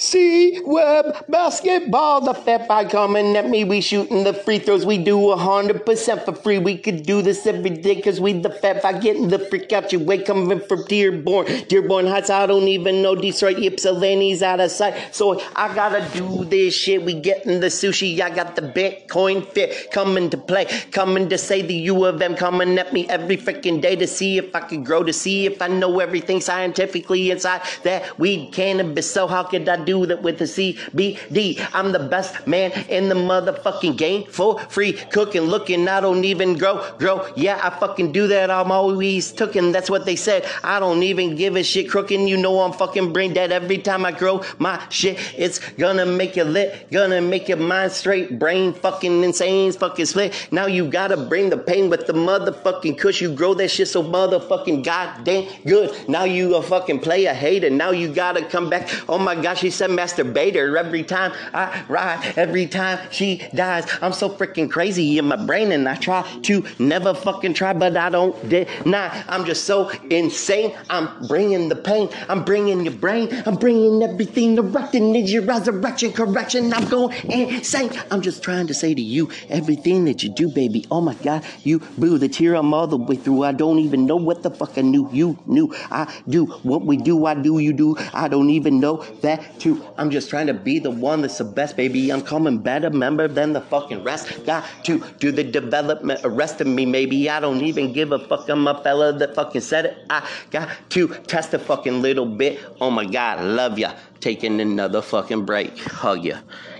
See 0.00 0.60
web 0.64 1.26
basketball, 1.28 2.20
the 2.20 2.32
fat 2.32 2.68
by 2.68 2.84
coming 2.84 3.36
at 3.36 3.50
me. 3.50 3.64
We 3.64 3.80
shooting 3.80 4.22
the 4.22 4.32
free 4.32 4.60
throws. 4.60 4.86
We 4.86 4.96
do 4.96 5.30
a 5.30 5.36
hundred 5.36 5.84
percent 5.84 6.24
for 6.24 6.32
free. 6.32 6.58
We 6.58 6.78
could 6.78 7.02
do 7.02 7.20
this 7.20 7.44
every 7.48 7.70
day 7.70 8.00
cause 8.00 8.20
we 8.20 8.34
the 8.34 8.48
fat 8.48 8.80
by 8.80 8.92
getting 9.00 9.26
the 9.26 9.40
freak 9.40 9.72
out 9.72 9.92
your 9.92 10.02
way 10.02 10.22
coming 10.22 10.60
from 10.60 10.84
Dearborn. 10.84 11.46
Dearborn 11.66 12.06
Heights, 12.06 12.30
I 12.30 12.46
don't 12.46 12.68
even 12.68 13.02
know 13.02 13.16
Detroit, 13.16 13.58
Ypsilanti's 13.58 14.40
out 14.40 14.60
of 14.60 14.70
sight. 14.70 14.94
So 15.12 15.42
I 15.56 15.74
gotta 15.74 16.08
do 16.16 16.44
this 16.44 16.74
shit. 16.74 17.02
We 17.04 17.14
getting 17.14 17.58
the 17.58 17.66
sushi. 17.66 18.20
I 18.20 18.30
got 18.30 18.54
the 18.54 18.62
Bitcoin 18.62 19.44
fit 19.48 19.90
coming 19.90 20.30
to 20.30 20.38
play. 20.38 20.66
Coming 20.92 21.28
to 21.28 21.36
say 21.36 21.62
the 21.62 21.74
U 21.74 22.04
of 22.04 22.22
M 22.22 22.36
coming 22.36 22.78
at 22.78 22.92
me 22.92 23.08
every 23.08 23.36
freaking 23.36 23.80
day 23.80 23.96
to 23.96 24.06
see 24.06 24.38
if 24.38 24.54
I 24.54 24.60
could 24.60 24.86
grow, 24.86 25.02
to 25.02 25.12
see 25.12 25.46
if 25.46 25.60
I 25.60 25.66
know 25.66 25.98
everything 25.98 26.40
scientifically 26.40 27.32
inside 27.32 27.62
that 27.82 28.16
weed 28.16 28.52
cannabis. 28.52 29.10
So 29.10 29.26
how 29.26 29.42
could 29.42 29.68
I 29.68 29.87
do 29.88 30.04
that 30.04 30.22
with 30.22 30.38
the 30.38 30.44
CBD. 30.44 31.66
I'm 31.72 31.92
the 31.92 31.98
best 31.98 32.46
man 32.46 32.72
in 32.90 33.08
the 33.08 33.14
motherfucking 33.14 33.96
game 33.96 34.24
for 34.24 34.58
free 34.68 34.92
cooking, 34.92 35.42
looking. 35.42 35.88
I 35.88 36.00
don't 36.00 36.24
even 36.24 36.58
grow, 36.58 36.84
grow. 36.98 37.26
Yeah, 37.36 37.58
I 37.62 37.70
fucking 37.70 38.12
do 38.12 38.26
that. 38.28 38.50
I'm 38.50 38.70
always 38.70 39.32
tooking. 39.32 39.72
That's 39.72 39.88
what 39.88 40.04
they 40.04 40.16
said. 40.16 40.44
I 40.62 40.78
don't 40.78 41.02
even 41.02 41.36
give 41.36 41.56
a 41.56 41.62
shit 41.62 41.88
crooking. 41.88 42.28
You 42.28 42.36
know 42.36 42.60
I'm 42.60 42.72
fucking 42.72 43.14
brain 43.14 43.32
dead 43.32 43.50
every 43.50 43.78
time 43.78 44.04
I 44.04 44.12
grow 44.12 44.42
my 44.58 44.76
shit. 44.90 45.16
It's 45.38 45.58
gonna 45.82 46.04
make 46.04 46.36
you 46.36 46.44
lit, 46.44 46.90
gonna 46.90 47.22
make 47.22 47.48
your 47.48 47.56
mind 47.56 47.92
straight, 47.92 48.38
brain 48.38 48.74
fucking 48.74 49.24
insane, 49.24 49.72
fucking 49.72 50.04
split. 50.04 50.48
Now 50.52 50.66
you 50.66 50.90
gotta 50.90 51.16
bring 51.16 51.48
the 51.48 51.56
pain 51.56 51.88
with 51.88 52.06
the 52.06 52.12
motherfucking 52.12 52.98
kush. 52.98 53.22
You 53.22 53.34
grow 53.34 53.54
that 53.54 53.70
shit 53.70 53.88
so 53.88 54.02
motherfucking 54.02 54.84
goddamn 54.84 55.48
good. 55.64 55.88
Now 56.08 56.24
you 56.24 56.56
a 56.56 56.62
fucking 56.62 57.00
player 57.00 57.32
hater. 57.32 57.70
Now 57.70 57.90
you 57.90 58.12
gotta 58.12 58.44
come 58.44 58.68
back. 58.68 58.90
Oh 59.08 59.18
my 59.18 59.34
gosh, 59.34 59.62
he 59.62 59.70
said 59.78 59.90
masturbator 59.90 60.76
every 60.76 61.04
time 61.04 61.32
I 61.54 61.84
ride, 61.88 62.34
every 62.36 62.66
time 62.66 62.98
she 63.10 63.42
dies. 63.54 63.86
I'm 64.02 64.12
so 64.12 64.28
freaking 64.28 64.70
crazy 64.70 65.18
in 65.18 65.26
my 65.26 65.36
brain 65.36 65.72
and 65.72 65.88
I 65.88 65.94
try 65.94 66.22
to 66.42 66.64
never 66.78 67.14
fucking 67.14 67.54
try, 67.54 67.72
but 67.72 67.96
I 67.96 68.10
don't 68.10 68.36
deny. 68.48 69.24
I'm 69.28 69.44
just 69.44 69.64
so 69.64 69.90
insane. 70.10 70.76
I'm 70.90 71.26
bringing 71.28 71.68
the 71.68 71.76
pain. 71.76 72.08
I'm 72.28 72.44
bringing 72.44 72.84
your 72.84 72.94
brain. 72.94 73.28
I'm 73.46 73.54
bringing 73.54 74.02
everything 74.02 74.56
to 74.56 74.62
rectin' 74.62 75.14
is 75.22 75.32
your 75.32 75.44
resurrection 75.44 76.12
correction. 76.12 76.72
I'm 76.72 76.88
going 76.88 77.14
insane. 77.30 77.90
I'm 78.10 78.20
just 78.20 78.42
trying 78.42 78.66
to 78.66 78.74
say 78.74 78.94
to 78.94 79.00
you 79.00 79.30
everything 79.48 80.04
that 80.06 80.22
you 80.22 80.30
do, 80.30 80.48
baby. 80.50 80.86
Oh 80.90 81.00
my 81.00 81.14
God, 81.14 81.44
you 81.62 81.78
blew 81.98 82.18
the 82.18 82.28
tear 82.28 82.54
I'm 82.54 82.74
all 82.74 82.86
the 82.86 82.96
way 82.96 83.16
through. 83.16 83.44
I 83.44 83.52
don't 83.52 83.78
even 83.78 84.06
know 84.06 84.16
what 84.16 84.42
the 84.42 84.50
fuck 84.50 84.76
I 84.76 84.82
knew. 84.82 85.08
You 85.12 85.38
knew 85.46 85.72
I 85.90 86.12
do 86.28 86.46
what 86.46 86.84
we 86.84 86.96
do. 86.96 87.26
I 87.26 87.34
do, 87.34 87.58
you 87.58 87.72
do. 87.72 87.96
I 88.12 88.26
don't 88.28 88.50
even 88.50 88.80
know 88.80 89.04
that 89.22 89.60
too. 89.60 89.67
I'm 89.96 90.10
just 90.10 90.30
trying 90.30 90.46
to 90.48 90.54
be 90.54 90.78
the 90.78 90.90
one 90.90 91.22
that's 91.22 91.38
the 91.38 91.44
best, 91.44 91.76
baby. 91.76 92.10
I'm 92.10 92.22
coming 92.22 92.58
better 92.58 92.90
member 92.90 93.28
than 93.28 93.52
the 93.52 93.60
fucking 93.60 94.04
rest. 94.04 94.44
Got 94.44 94.64
to 94.84 95.02
do 95.18 95.32
the 95.32 95.44
development, 95.44 96.20
arresting 96.24 96.74
me, 96.74 96.86
maybe. 96.86 97.28
I 97.28 97.40
don't 97.40 97.62
even 97.62 97.92
give 97.92 98.12
a 98.12 98.18
fuck. 98.18 98.48
I'm 98.48 98.66
a 98.66 98.82
fella 98.82 99.12
that 99.18 99.34
fucking 99.34 99.60
said 99.60 99.86
it. 99.86 99.98
I 100.10 100.28
got 100.50 100.68
to 100.90 101.08
test 101.26 101.54
a 101.54 101.58
fucking 101.58 102.02
little 102.02 102.26
bit. 102.26 102.60
Oh 102.80 102.90
my 102.90 103.04
God, 103.04 103.44
love 103.44 103.78
ya. 103.78 103.94
Taking 104.20 104.60
another 104.60 105.02
fucking 105.02 105.44
break. 105.44 105.78
Hug 105.78 106.24
ya. 106.24 106.38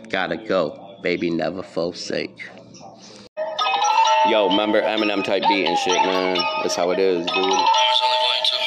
Gotta 0.09 0.37
go, 0.37 0.99
baby. 1.03 1.31
Never 1.31 1.63
forsake. 1.63 2.39
Yo, 4.27 4.49
remember 4.49 4.83
Eminem 4.83 5.25
type 5.25 5.43
beat 5.49 5.65
and 5.67 5.79
shit, 5.79 6.03
man. 6.03 6.37
That's 6.63 6.77
how 6.77 6.91
it 6.91 6.99
is, 6.99 7.25
dude. 7.27 7.55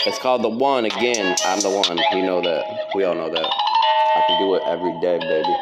It's 0.08 0.18
called 0.18 0.42
The 0.42 0.50
One 0.50 0.86
again. 0.86 1.36
I'm 1.46 1.60
the 1.60 1.70
one. 1.70 2.00
We 2.12 2.24
know 2.24 2.42
that. 2.42 2.66
We 2.96 3.04
all 3.04 3.14
know 3.14 3.30
that. 3.30 3.71
I 4.14 4.22
can 4.28 4.40
do 4.40 4.56
it 4.56 4.64
every 4.66 4.92
day, 5.00 5.18
baby. 5.20 5.56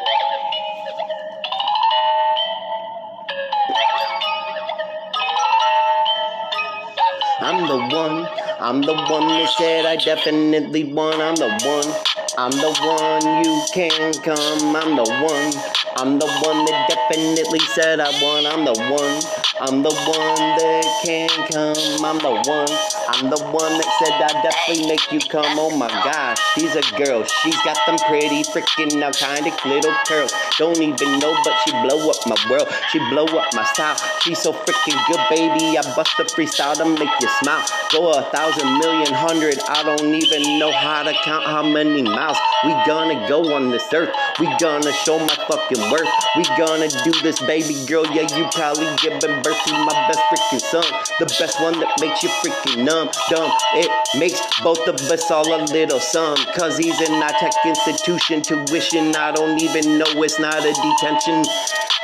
I'm 7.42 7.66
the 7.68 7.78
one. 7.94 8.28
I'm 8.58 8.82
the 8.82 8.94
one 8.94 9.28
that 9.28 9.50
said 9.56 9.86
I 9.86 9.96
definitely 9.96 10.92
won. 10.92 11.20
I'm 11.20 11.36
the 11.36 11.48
one. 11.48 12.09
I'm 12.38 12.52
the 12.52 12.72
one 12.86 13.44
you 13.44 13.62
can 13.74 14.12
come. 14.22 14.76
I'm 14.76 14.94
the 14.94 15.02
one. 15.02 15.80
I'm 15.96 16.18
the 16.18 16.30
one 16.46 16.64
that 16.64 16.86
definitely 16.88 17.58
said 17.74 17.98
I 17.98 18.10
won. 18.22 18.46
I'm 18.46 18.64
the 18.64 18.78
one. 18.86 19.18
I'm 19.60 19.82
the 19.82 19.90
one 19.90 20.38
that 20.62 20.86
can 21.04 21.28
come. 21.50 22.04
I'm 22.04 22.18
the 22.22 22.30
one. 22.48 22.70
I'm 23.10 23.28
the 23.28 23.42
one 23.50 23.74
that 23.74 23.90
said 23.98 24.14
I 24.22 24.30
definitely 24.40 24.86
make 24.86 25.10
you 25.10 25.18
come. 25.28 25.58
Oh 25.58 25.76
my 25.76 25.90
God, 26.06 26.38
she's 26.54 26.76
a 26.76 26.82
girl. 26.96 27.24
She's 27.42 27.58
got 27.66 27.76
them 27.86 27.98
pretty 28.06 28.44
freaking 28.54 29.00
now 29.00 29.10
kind 29.10 29.46
of 29.46 29.52
little 29.66 29.92
curls. 30.06 30.32
Don't 30.56 30.78
even 30.78 31.18
know, 31.18 31.34
but 31.44 31.54
she 31.66 31.72
blow 31.82 32.08
up 32.08 32.16
my 32.30 32.38
world. 32.48 32.68
She 32.92 32.98
blow 33.10 33.26
up 33.26 33.50
my 33.52 33.64
style. 33.74 33.98
She's 34.22 34.38
so 34.38 34.52
freaking 34.52 34.96
good, 35.10 35.20
baby. 35.28 35.76
I 35.76 35.82
bust 35.96 36.14
a 36.20 36.24
freestyle 36.24 36.78
to 36.78 36.86
make 36.86 37.10
you 37.20 37.28
smile. 37.42 37.66
Go 37.90 38.12
a 38.14 38.22
thousand 38.30 38.78
million 38.78 39.12
hundred. 39.12 39.58
I 39.68 39.82
don't 39.82 40.14
even 40.14 40.58
know 40.60 40.70
how 40.70 41.02
to 41.02 41.12
count 41.24 41.44
how 41.44 41.62
many 41.66 42.02
miles. 42.02 42.19
We 42.20 42.72
gonna 42.84 43.26
go 43.28 43.54
on 43.54 43.70
this 43.70 43.88
earth. 43.94 44.14
We 44.38 44.46
gonna 44.58 44.92
show 44.92 45.18
my 45.18 45.34
fucking 45.48 45.90
worth. 45.90 46.08
We 46.36 46.44
gonna 46.58 46.88
do 47.02 47.12
this, 47.22 47.40
baby 47.40 47.86
girl. 47.86 48.04
Yeah, 48.12 48.28
you 48.36 48.46
probably 48.52 48.94
giving 49.00 49.40
birth 49.40 49.56
to 49.64 49.72
my 49.72 49.94
best 50.06 50.20
freaking 50.28 50.60
son. 50.60 50.84
The 51.18 51.24
best 51.38 51.62
one 51.62 51.80
that 51.80 51.88
makes 51.98 52.22
you 52.22 52.28
freaking 52.28 52.84
numb, 52.84 53.08
dumb. 53.30 53.50
It 53.72 53.90
makes 54.18 54.38
both 54.62 54.86
of 54.86 54.96
us 54.96 55.30
all 55.30 55.48
a 55.48 55.64
little 55.64 55.98
some. 55.98 56.36
Cause 56.54 56.76
he's 56.76 57.00
in 57.00 57.14
our 57.22 57.30
tech 57.30 57.54
institution, 57.64 58.42
tuition. 58.42 59.16
I 59.16 59.32
don't 59.32 59.60
even 59.62 59.96
know 59.96 60.22
it's 60.22 60.38
not 60.38 60.60
a 60.60 60.74
detention. 60.74 61.42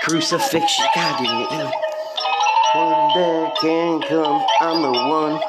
Crucifixion, 0.03 0.87
God 0.95 1.23
damn 1.23 1.67
it. 1.69 1.75
One 2.75 3.15
day 3.15 3.53
can 3.61 4.01
come, 4.01 4.47
I'm 4.61 4.81
the 4.81 4.93
one. 4.93 5.41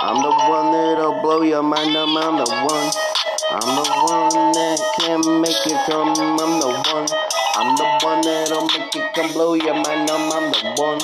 I'm 0.00 0.22
the 0.22 0.30
one 0.30 0.72
that'll 0.72 1.20
blow 1.22 1.42
your 1.42 1.62
mind, 1.64 1.96
I'm, 1.96 2.16
I'm 2.16 2.36
the 2.36 2.50
one. 2.70 3.11
I'm 3.52 3.76
the 3.76 3.84
one 4.08 4.52
that 4.56 4.80
can 4.96 5.20
make 5.42 5.66
it 5.68 5.76
come, 5.84 6.08
I'm 6.16 6.56
the 6.56 6.72
one. 6.88 7.04
I'm 7.52 7.76
the 7.76 7.84
one 8.00 8.20
that'll 8.24 8.64
make 8.64 8.96
it 8.96 9.12
come 9.12 9.30
blow 9.34 9.52
your 9.52 9.74
mind, 9.74 10.08
I'm, 10.08 10.32
I'm 10.32 10.48
the 10.50 10.72
one. 10.80 10.98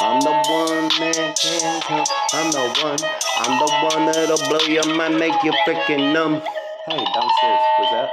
I'm 0.00 0.20
the 0.20 0.36
one 0.52 0.88
that 1.00 1.32
can 1.40 1.80
come. 1.80 2.04
I'm 2.34 2.50
the 2.52 2.60
one. 2.84 3.00
I'm 3.40 3.58
the 3.58 3.72
one 3.88 4.12
that'll 4.12 4.36
blow 4.36 4.60
your 4.68 4.84
mind, 4.94 5.18
make 5.18 5.32
you 5.44 5.52
freaking 5.64 6.12
numb. 6.12 6.42
Hey, 6.84 7.00
downstairs. 7.00 7.60
What's 7.78 7.90
that? 7.92 8.10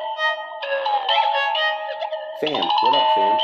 Fam, 2.39 2.63
what 2.63 2.95
up, 2.95 3.07
fam? 3.13 3.37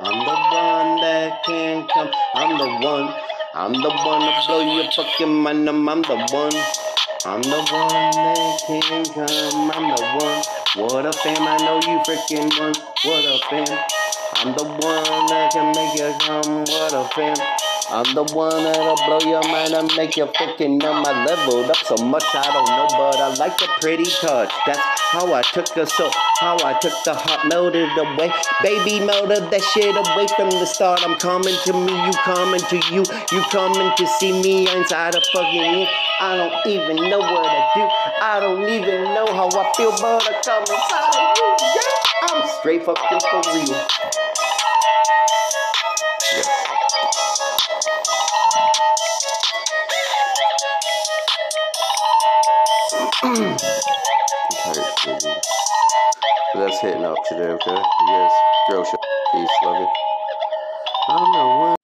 I'm 0.00 0.18
the 0.18 0.36
one 0.52 1.00
that 1.00 1.42
can 1.46 1.88
come. 1.88 2.10
I'm 2.34 2.58
the 2.58 2.86
one. 2.86 3.14
I'm 3.54 3.72
the 3.72 3.90
one 4.04 4.20
to 4.20 4.46
blow 4.46 4.60
your 4.60 4.92
fucking 4.92 5.32
mind. 5.32 5.66
I'm, 5.66 5.88
I'm 5.88 6.02
the 6.02 6.28
one. 6.30 6.52
I'm 7.22 7.42
the 7.42 7.50
one 7.50 8.10
that 8.12 8.62
can 8.66 9.04
come. 9.04 9.70
I'm 9.70 9.88
the 9.90 10.02
one. 10.24 10.88
What 10.88 11.04
a 11.04 11.12
fam, 11.12 11.46
I 11.46 11.58
know 11.58 11.76
you 11.76 11.98
freaking 12.00 12.48
want. 12.58 12.78
What 13.04 13.24
a 13.26 13.38
fam. 13.50 13.78
I'm 14.36 14.54
the 14.56 14.64
one 14.64 15.26
that 15.26 15.50
can 15.52 15.70
make 15.72 15.98
you 15.98 16.14
come. 16.18 16.64
What 16.64 16.94
a 16.94 17.04
fam. 17.14 17.69
I'm 17.92 18.14
the 18.14 18.22
one 18.22 18.62
that'll 18.62 18.94
blow 19.06 19.18
your 19.28 19.42
mind 19.50 19.74
and 19.74 19.90
make 19.96 20.16
you 20.16 20.26
fucking 20.38 20.78
numb. 20.78 21.04
I 21.04 21.24
leveled 21.24 21.70
up 21.70 21.76
so 21.78 21.96
much 21.96 22.22
I 22.34 22.46
don't 22.46 22.70
know, 22.70 22.86
but 22.92 23.16
I 23.18 23.34
like 23.34 23.58
the 23.58 23.66
pretty 23.80 24.04
touch. 24.04 24.52
That's 24.64 24.78
how 25.10 25.34
I 25.34 25.42
took 25.42 25.66
the 25.74 25.86
soul, 25.86 26.12
how 26.38 26.54
I 26.62 26.78
took 26.78 26.92
the 27.04 27.14
heart, 27.14 27.48
melted 27.48 27.90
away. 27.98 28.30
Baby, 28.62 29.04
melted 29.04 29.50
that 29.50 29.62
shit 29.74 29.90
away 29.90 30.28
from 30.36 30.50
the 30.50 30.66
start. 30.66 31.02
I'm 31.02 31.18
coming 31.18 31.56
to 31.64 31.72
me, 31.72 31.90
you 31.90 32.12
coming 32.22 32.60
to 32.60 32.76
you, 32.94 33.02
you 33.32 33.42
coming 33.50 33.90
to 33.96 34.06
see 34.22 34.40
me 34.40 34.70
inside 34.70 35.16
of 35.16 35.24
fucking 35.34 35.80
you. 35.80 35.86
I 36.20 36.36
don't 36.36 36.66
even 36.70 36.94
know 36.94 37.18
what 37.18 37.42
I 37.42 37.70
do. 37.74 37.82
I 38.22 38.38
don't 38.38 38.68
even 38.68 39.02
know 39.18 39.26
how 39.34 39.48
I 39.50 39.72
feel, 39.74 39.90
but 39.90 40.22
I 40.30 40.38
come 40.46 40.62
inside 40.62 41.10
of 41.10 41.34
you. 41.34 41.56
Yeah, 41.74 42.38
I'm 42.38 42.48
straight 42.60 42.84
fucking 42.84 43.18
for 43.18 43.42
real. 43.50 44.19
That's 53.22 53.60
hitting 56.80 57.04
up 57.04 57.18
today, 57.28 57.50
okay? 57.50 57.82
Yes, 58.08 58.32
girl, 58.70 58.82
peace, 58.82 59.50
love 59.62 59.76
you. 59.78 59.88
I 61.08 61.18
don't 61.18 61.32
know. 61.32 61.76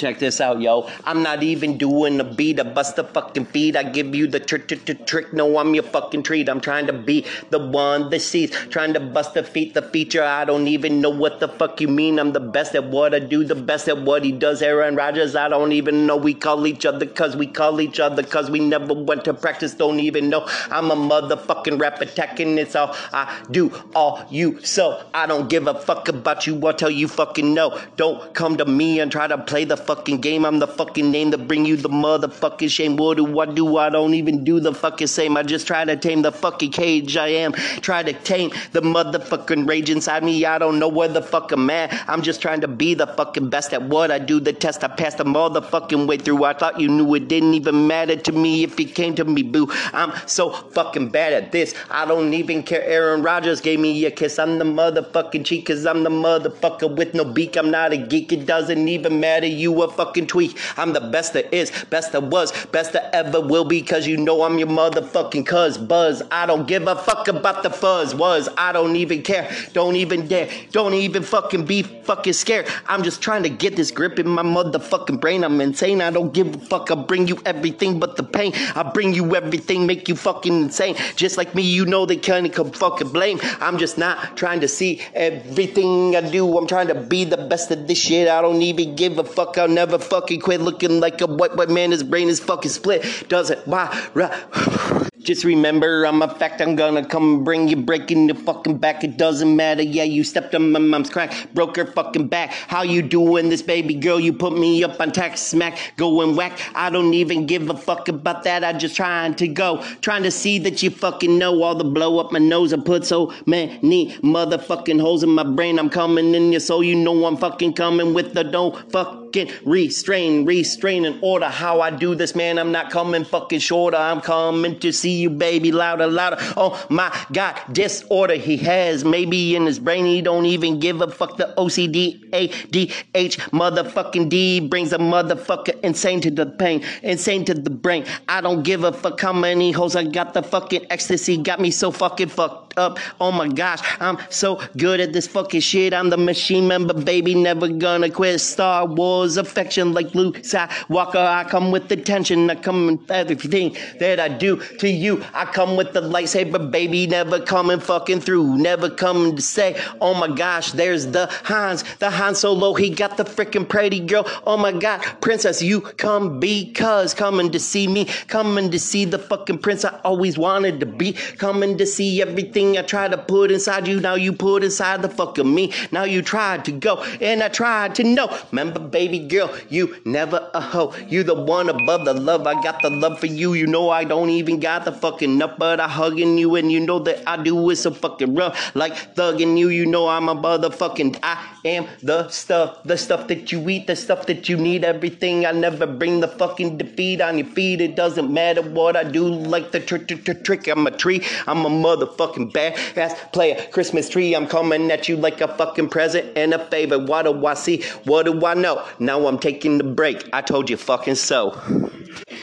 Check 0.00 0.18
this 0.18 0.40
out, 0.40 0.62
yo. 0.62 0.88
I'm 1.04 1.22
not 1.22 1.42
even 1.42 1.76
doing 1.76 2.16
the 2.16 2.24
beat. 2.24 2.58
I 2.58 2.62
bust 2.62 2.96
the 2.96 3.04
fucking 3.04 3.48
beat. 3.52 3.76
I 3.76 3.82
give 3.82 4.14
you 4.14 4.26
the 4.26 4.40
trick, 4.40 4.66
trick, 4.66 4.86
trick, 4.86 5.06
trick. 5.06 5.34
No, 5.34 5.58
I'm 5.58 5.74
your 5.74 5.82
fucking 5.82 6.22
treat. 6.22 6.48
I'm 6.48 6.62
trying 6.62 6.86
to 6.86 6.94
be 6.94 7.26
the 7.50 7.58
one 7.58 8.08
that 8.08 8.20
sees. 8.20 8.50
Trying 8.70 8.94
to 8.94 9.00
bust 9.00 9.34
the 9.34 9.42
feet, 9.42 9.74
the 9.74 9.82
feature. 9.82 10.22
I 10.22 10.46
don't 10.46 10.68
even 10.68 11.02
know 11.02 11.10
what 11.10 11.38
the 11.38 11.48
fuck 11.48 11.82
you 11.82 11.88
mean. 11.88 12.18
I'm 12.18 12.32
the 12.32 12.40
best 12.40 12.74
at 12.74 12.84
what 12.84 13.14
I 13.14 13.18
do, 13.18 13.44
the 13.44 13.54
best 13.54 13.88
at 13.88 14.00
what 14.00 14.24
he 14.24 14.32
does. 14.32 14.62
Aaron 14.62 14.96
Rodgers, 14.96 15.36
I 15.36 15.50
don't 15.50 15.72
even 15.72 16.06
know. 16.06 16.16
We 16.16 16.32
call 16.32 16.66
each 16.66 16.86
other 16.86 17.04
cause 17.04 17.36
we 17.36 17.46
call 17.46 17.82
each 17.82 18.00
other 18.00 18.22
cause 18.22 18.50
we 18.50 18.60
never 18.60 18.94
went 18.94 19.26
to 19.26 19.34
practice. 19.34 19.74
Don't 19.74 20.00
even 20.00 20.30
know. 20.30 20.46
I'm 20.70 20.90
a 20.90 20.96
motherfucking 20.96 21.78
rap 21.78 22.00
attacking. 22.00 22.56
It's 22.56 22.74
all 22.74 22.96
I 23.12 23.38
do, 23.50 23.70
all 23.94 24.26
you. 24.30 24.64
So 24.64 25.04
I 25.12 25.26
don't 25.26 25.50
give 25.50 25.66
a 25.66 25.74
fuck 25.74 26.08
about 26.08 26.46
you 26.46 26.66
until 26.66 26.88
you 26.88 27.06
fucking 27.06 27.52
know. 27.52 27.78
Don't 27.96 28.32
come 28.32 28.56
to 28.56 28.64
me 28.64 29.00
and 29.00 29.12
try 29.12 29.26
to 29.26 29.36
play 29.36 29.66
the 29.66 29.89
fucking 29.90 30.20
game. 30.20 30.46
I'm 30.46 30.60
the 30.60 30.68
fucking 30.68 31.10
name 31.10 31.32
to 31.32 31.38
bring 31.38 31.66
you 31.66 31.76
the 31.76 31.88
motherfucking 31.88 32.70
shame. 32.70 32.96
What 32.96 33.16
do 33.16 33.40
I 33.40 33.46
do? 33.46 33.76
I 33.76 33.90
don't 33.90 34.14
even 34.14 34.44
do 34.44 34.60
the 34.60 34.72
fucking 34.72 35.08
same. 35.08 35.36
I 35.36 35.42
just 35.42 35.66
try 35.66 35.84
to 35.84 35.96
tame 35.96 36.22
the 36.22 36.30
fucking 36.30 36.70
cage 36.70 37.16
I 37.16 37.26
am. 37.44 37.52
Try 37.88 38.04
to 38.04 38.12
tame 38.12 38.52
the 38.70 38.82
motherfucking 38.82 39.68
rage 39.68 39.90
inside 39.90 40.22
me. 40.22 40.44
I 40.44 40.58
don't 40.58 40.78
know 40.78 40.86
where 40.86 41.08
the 41.08 41.22
fuck 41.22 41.50
I'm 41.50 41.68
at. 41.70 41.92
I'm 42.08 42.22
just 42.22 42.40
trying 42.40 42.60
to 42.60 42.68
be 42.68 42.94
the 42.94 43.08
fucking 43.08 43.50
best 43.50 43.72
at 43.72 43.82
what 43.82 44.12
I 44.12 44.20
do. 44.20 44.38
The 44.38 44.52
test 44.52 44.84
I 44.84 44.88
passed 44.88 45.18
the 45.18 45.24
motherfucking 45.24 46.06
way 46.06 46.18
through. 46.18 46.44
I 46.44 46.52
thought 46.52 46.78
you 46.78 46.86
knew 46.86 47.12
it 47.16 47.26
didn't 47.26 47.54
even 47.54 47.88
matter 47.88 48.14
to 48.14 48.30
me 48.30 48.62
if 48.62 48.78
it 48.78 48.94
came 48.94 49.16
to 49.16 49.24
me, 49.24 49.42
boo. 49.42 49.66
I'm 49.92 50.12
so 50.28 50.50
fucking 50.50 51.08
bad 51.08 51.32
at 51.32 51.50
this. 51.50 51.74
I 51.90 52.04
don't 52.04 52.32
even 52.32 52.62
care. 52.62 52.84
Aaron 52.84 53.22
Rodgers 53.22 53.60
gave 53.60 53.80
me 53.80 54.04
a 54.04 54.12
kiss. 54.12 54.38
I'm 54.38 54.60
the 54.60 54.64
motherfucking 54.64 55.44
cheek, 55.44 55.66
cause 55.66 55.84
I'm 55.84 56.04
the 56.04 56.10
motherfucker 56.10 56.94
with 56.96 57.12
no 57.12 57.24
beak. 57.24 57.56
I'm 57.56 57.72
not 57.72 57.92
a 57.92 57.96
geek. 57.96 58.32
It 58.32 58.46
doesn't 58.46 58.86
even 58.86 59.18
matter. 59.18 59.48
You 59.48 59.69
a 59.82 59.90
fucking 59.90 60.26
tweak. 60.26 60.58
I'm 60.76 60.92
the 60.92 61.00
best 61.00 61.32
that 61.34 61.52
is, 61.54 61.72
best 61.90 62.12
that 62.12 62.24
was, 62.24 62.52
best 62.66 62.92
that 62.92 63.14
ever 63.14 63.40
will 63.40 63.64
be, 63.64 63.82
cause 63.82 64.06
you 64.06 64.16
know 64.16 64.42
I'm 64.42 64.58
your 64.58 64.68
motherfucking 64.68 65.46
cuz. 65.46 65.78
Buzz, 65.78 66.22
I 66.30 66.46
don't 66.46 66.66
give 66.66 66.86
a 66.86 66.96
fuck 66.96 67.28
about 67.28 67.62
the 67.62 67.70
fuzz. 67.70 68.14
Was, 68.14 68.48
I 68.56 68.72
don't 68.72 68.96
even 68.96 69.22
care. 69.22 69.50
Don't 69.72 69.96
even 69.96 70.26
dare. 70.26 70.50
Don't 70.72 70.94
even 70.94 71.22
fucking 71.22 71.64
be 71.64 71.82
fucking 71.82 72.32
scared. 72.32 72.66
I'm 72.86 73.02
just 73.02 73.22
trying 73.22 73.42
to 73.44 73.48
get 73.48 73.76
this 73.76 73.90
grip 73.90 74.18
in 74.18 74.28
my 74.28 74.42
motherfucking 74.42 75.20
brain. 75.20 75.44
I'm 75.44 75.60
insane. 75.60 76.00
I 76.00 76.10
don't 76.10 76.32
give 76.32 76.54
a 76.54 76.58
fuck. 76.58 76.90
I 76.90 76.94
bring 76.94 77.28
you 77.28 77.40
everything 77.46 77.98
but 77.98 78.16
the 78.16 78.22
pain. 78.22 78.52
I 78.74 78.82
bring 78.82 79.14
you 79.14 79.34
everything, 79.36 79.86
make 79.86 80.08
you 80.08 80.16
fucking 80.16 80.54
insane. 80.62 80.96
Just 81.16 81.36
like 81.36 81.54
me, 81.54 81.62
you 81.62 81.86
know 81.86 82.06
they 82.06 82.16
can't 82.16 82.52
come 82.52 82.70
fucking 82.70 83.10
blame. 83.10 83.40
I'm 83.60 83.78
just 83.78 83.98
not 83.98 84.36
trying 84.36 84.60
to 84.60 84.68
see 84.68 85.00
everything 85.14 86.16
I 86.16 86.28
do. 86.28 86.56
I'm 86.58 86.66
trying 86.66 86.88
to 86.88 86.94
be 86.94 87.24
the 87.24 87.36
best 87.36 87.70
of 87.70 87.86
this 87.86 87.98
shit. 87.98 88.28
I 88.28 88.40
don't 88.40 88.62
even 88.62 88.96
give 88.96 89.18
a 89.18 89.24
fuck. 89.24 89.58
I'll 89.60 89.68
never 89.68 89.98
fucking 89.98 90.40
quit 90.40 90.60
looking 90.62 91.00
like 91.00 91.20
a 91.20 91.26
white 91.26 91.54
white 91.54 91.68
man. 91.68 91.90
His 91.90 92.02
brain 92.02 92.28
is 92.28 92.40
fucking 92.40 92.70
split. 92.70 93.28
Doesn't 93.28 93.66
why? 93.66 93.86
Just 95.20 95.44
remember, 95.44 96.04
I'm 96.06 96.22
a 96.22 96.34
fact. 96.34 96.62
I'm 96.62 96.76
gonna 96.76 97.04
come 97.04 97.44
bring 97.44 97.68
you 97.68 97.76
breaking 97.76 98.28
the 98.28 98.34
fucking 98.34 98.78
back. 98.78 99.04
It 99.04 99.18
doesn't 99.18 99.54
matter. 99.54 99.82
Yeah, 99.82 100.04
you 100.04 100.24
stepped 100.24 100.54
on 100.54 100.72
my 100.72 100.78
mom's 100.78 101.10
crack, 101.10 101.34
broke 101.52 101.76
her 101.76 101.84
fucking 101.84 102.28
back. 102.28 102.50
How 102.52 102.82
you 102.82 103.02
doing, 103.02 103.50
this 103.50 103.60
baby 103.60 103.94
girl? 103.94 104.18
You 104.18 104.32
put 104.32 104.56
me 104.56 104.82
up 104.82 104.98
on 104.98 105.12
tax 105.12 105.42
smack, 105.42 105.78
going 105.98 106.36
whack. 106.36 106.58
I 106.74 106.88
don't 106.88 107.12
even 107.12 107.44
give 107.44 107.68
a 107.68 107.76
fuck 107.76 108.08
about 108.08 108.44
that. 108.44 108.64
I'm 108.64 108.78
just 108.78 108.96
trying 108.96 109.34
to 109.34 109.46
go, 109.46 109.84
trying 110.00 110.22
to 110.22 110.30
see 110.30 110.58
that 110.60 110.82
you 110.82 110.88
fucking 110.88 111.36
know 111.36 111.62
all 111.62 111.74
the 111.74 111.84
blow 111.84 112.18
up 112.18 112.32
my 112.32 112.38
nose. 112.38 112.72
I 112.72 112.78
put 112.78 113.04
so 113.04 113.34
many 113.44 114.12
motherfucking 114.22 115.00
holes 115.02 115.22
in 115.22 115.28
my 115.28 115.44
brain. 115.44 115.78
I'm 115.78 115.90
coming 115.90 116.34
in 116.34 116.50
your 116.50 116.60
soul. 116.60 116.82
You 116.82 116.96
know 116.96 117.26
I'm 117.26 117.36
fucking 117.36 117.74
coming 117.74 118.14
with 118.14 118.32
the 118.32 118.42
don't 118.42 118.90
fucking 119.30 119.50
restrain, 119.64 120.44
restrain 120.44 121.04
and 121.04 121.18
order. 121.22 121.46
How 121.46 121.80
I 121.80 121.90
do 121.90 122.14
this, 122.14 122.34
man. 122.34 122.58
I'm 122.58 122.72
not 122.72 122.90
coming 122.90 123.24
fucking 123.24 123.60
shorter. 123.60 123.96
I'm 123.96 124.20
coming 124.20 124.78
to 124.80 124.92
see 124.92 125.20
you, 125.20 125.30
baby, 125.30 125.70
louder, 125.70 126.06
louder. 126.06 126.36
Oh 126.56 126.84
my 126.90 127.14
God, 127.32 127.60
disorder 127.72 128.34
he 128.34 128.56
has. 128.58 129.04
Maybe 129.04 129.54
in 129.54 129.66
his 129.66 129.78
brain 129.78 130.04
he 130.04 130.20
don't 130.20 130.46
even 130.46 130.80
give 130.80 131.00
a 131.00 131.10
fuck. 131.10 131.36
The 131.36 131.54
OCD, 131.56 132.28
ADH, 132.30 133.36
motherfucking 133.50 134.28
D 134.28 134.60
brings 134.60 134.92
a 134.92 134.98
motherfucker 134.98 135.78
insane 135.80 136.20
to 136.22 136.30
the 136.30 136.46
pain, 136.46 136.82
insane 137.02 137.44
to 137.44 137.54
the 137.54 137.70
brain. 137.70 138.06
I 138.28 138.40
don't 138.40 138.62
give 138.64 138.84
a 138.84 138.92
fuck 138.92 139.20
how 139.20 139.32
many 139.32 139.70
hoes 139.70 139.94
I 139.94 140.04
got. 140.04 140.34
The 140.34 140.42
fucking 140.42 140.86
ecstasy 140.90 141.36
got 141.36 141.60
me 141.60 141.70
so 141.70 141.92
fucking 141.92 142.28
fucked 142.28 142.69
up. 142.76 142.98
Oh 143.20 143.32
my 143.32 143.48
gosh, 143.48 143.80
I'm 144.00 144.18
so 144.30 144.60
good 144.76 145.00
at 145.00 145.12
this 145.12 145.26
fucking 145.26 145.60
shit. 145.60 145.92
I'm 145.92 146.10
the 146.10 146.16
machine 146.16 146.68
member, 146.68 146.94
baby, 146.94 147.34
never 147.34 147.68
gonna 147.68 148.10
quit. 148.10 148.40
Star 148.40 148.86
Wars 148.86 149.36
affection 149.36 149.92
like 149.92 150.14
Luke 150.14 150.38
Skywalker. 150.38 151.16
I 151.16 151.44
come 151.44 151.70
with 151.70 151.88
the 151.88 151.96
tension. 151.96 152.50
I 152.50 152.54
come 152.54 152.86
with 152.86 153.10
everything 153.10 153.76
that 153.98 154.20
I 154.20 154.28
do 154.28 154.56
to 154.78 154.88
you. 154.88 155.24
I 155.34 155.44
come 155.44 155.76
with 155.76 155.92
the 155.92 156.00
lightsaber, 156.00 156.70
baby, 156.70 157.06
never 157.06 157.40
coming 157.40 157.80
fucking 157.80 158.20
through. 158.20 158.58
Never 158.58 158.90
coming 158.90 159.36
to 159.36 159.42
say, 159.42 159.80
oh 160.00 160.14
my 160.14 160.28
gosh, 160.28 160.72
there's 160.72 161.06
the 161.08 161.26
Hans, 161.44 161.84
the 161.98 162.10
Han 162.10 162.34
Solo. 162.34 162.74
He 162.74 162.90
got 162.90 163.16
the 163.16 163.24
freaking 163.24 163.68
pretty 163.68 164.00
girl. 164.00 164.26
Oh 164.46 164.56
my 164.56 164.72
god, 164.72 165.00
princess, 165.20 165.62
you 165.62 165.80
come 165.80 166.40
because 166.40 167.14
coming 167.14 167.50
to 167.52 167.58
see 167.58 167.86
me, 167.86 168.06
coming 168.28 168.70
to 168.70 168.78
see 168.78 169.04
the 169.04 169.18
fucking 169.18 169.58
prince 169.58 169.84
I 169.84 169.98
always 170.04 170.38
wanted 170.38 170.80
to 170.80 170.86
be, 170.86 171.12
coming 171.12 171.78
to 171.78 171.86
see 171.86 172.22
everything 172.22 172.59
I 172.60 172.82
tried 172.82 173.12
to 173.12 173.18
put 173.18 173.50
inside 173.50 173.88
you. 173.88 174.00
Now 174.00 174.16
you 174.16 174.34
put 174.34 174.62
inside 174.62 175.00
the 175.00 175.08
fucking 175.08 175.54
me. 175.54 175.72
Now 175.92 176.04
you 176.04 176.20
tried 176.20 176.66
to 176.66 176.72
go 176.72 177.02
and 177.18 177.42
I 177.42 177.48
tried 177.48 177.94
to 177.94 178.04
know. 178.04 178.38
Remember, 178.52 178.78
baby 178.78 179.18
girl, 179.18 179.50
you 179.70 179.96
never 180.04 180.50
a 180.52 180.60
hoe. 180.60 180.94
You 181.08 181.22
the 181.22 181.34
one 181.34 181.70
above 181.70 182.04
the 182.04 182.12
love. 182.12 182.46
I 182.46 182.62
got 182.62 182.82
the 182.82 182.90
love 182.90 183.18
for 183.18 183.26
you. 183.26 183.54
You 183.54 183.66
know 183.66 183.88
I 183.88 184.04
don't 184.04 184.28
even 184.28 184.60
got 184.60 184.84
the 184.84 184.92
fucking 184.92 185.40
up, 185.40 185.58
but 185.58 185.80
I 185.80 185.88
hugging 185.88 186.36
you 186.36 186.54
and 186.56 186.70
you 186.70 186.80
know 186.80 186.98
that 186.98 187.26
I 187.26 187.42
do 187.42 187.70
it 187.70 187.76
so 187.76 187.92
fucking 187.92 188.34
rough. 188.34 188.76
Like 188.76 189.14
thugging 189.14 189.56
you, 189.56 189.70
you 189.70 189.86
know 189.86 190.08
I'm 190.08 190.28
a 190.28 190.34
motherfucking. 190.34 191.18
I 191.22 191.42
am 191.64 191.86
the 192.02 192.28
stuff, 192.28 192.82
the 192.84 192.98
stuff 192.98 193.28
that 193.28 193.52
you 193.52 193.66
eat, 193.70 193.86
the 193.86 193.96
stuff 193.96 194.26
that 194.26 194.50
you 194.50 194.58
need, 194.58 194.84
everything. 194.84 195.46
I 195.46 195.52
never 195.52 195.86
bring 195.86 196.20
the 196.20 196.28
fucking 196.28 196.76
defeat 196.76 197.22
on 197.22 197.38
your 197.38 197.46
feet. 197.46 197.80
It 197.80 197.96
doesn't 197.96 198.30
matter 198.30 198.60
what 198.60 198.96
I 198.96 199.04
do, 199.04 199.26
like 199.26 199.72
the 199.72 199.80
trick, 199.80 200.08
trick, 200.08 200.44
trick. 200.44 200.68
I'm 200.68 200.86
a 200.86 200.90
tree. 200.90 201.24
I'm 201.46 201.64
a 201.64 201.70
motherfucking 201.70 202.49
badass 202.52 203.32
player. 203.32 203.66
Christmas 203.72 204.08
tree. 204.08 204.34
I'm 204.34 204.46
coming 204.46 204.90
at 204.90 205.08
you 205.08 205.16
like 205.16 205.40
a 205.40 205.48
fucking 205.48 205.88
present 205.88 206.36
and 206.36 206.54
a 206.54 206.64
favor. 206.66 206.98
What 206.98 207.22
do 207.22 207.46
I 207.46 207.54
see? 207.54 207.82
What 208.04 208.26
do 208.26 208.44
I 208.44 208.54
know? 208.54 208.84
Now 208.98 209.26
I'm 209.26 209.38
taking 209.38 209.78
the 209.78 209.84
break. 209.84 210.28
I 210.32 210.42
told 210.42 210.70
you 210.70 210.76
fucking 210.76 211.16
so. 211.16 211.60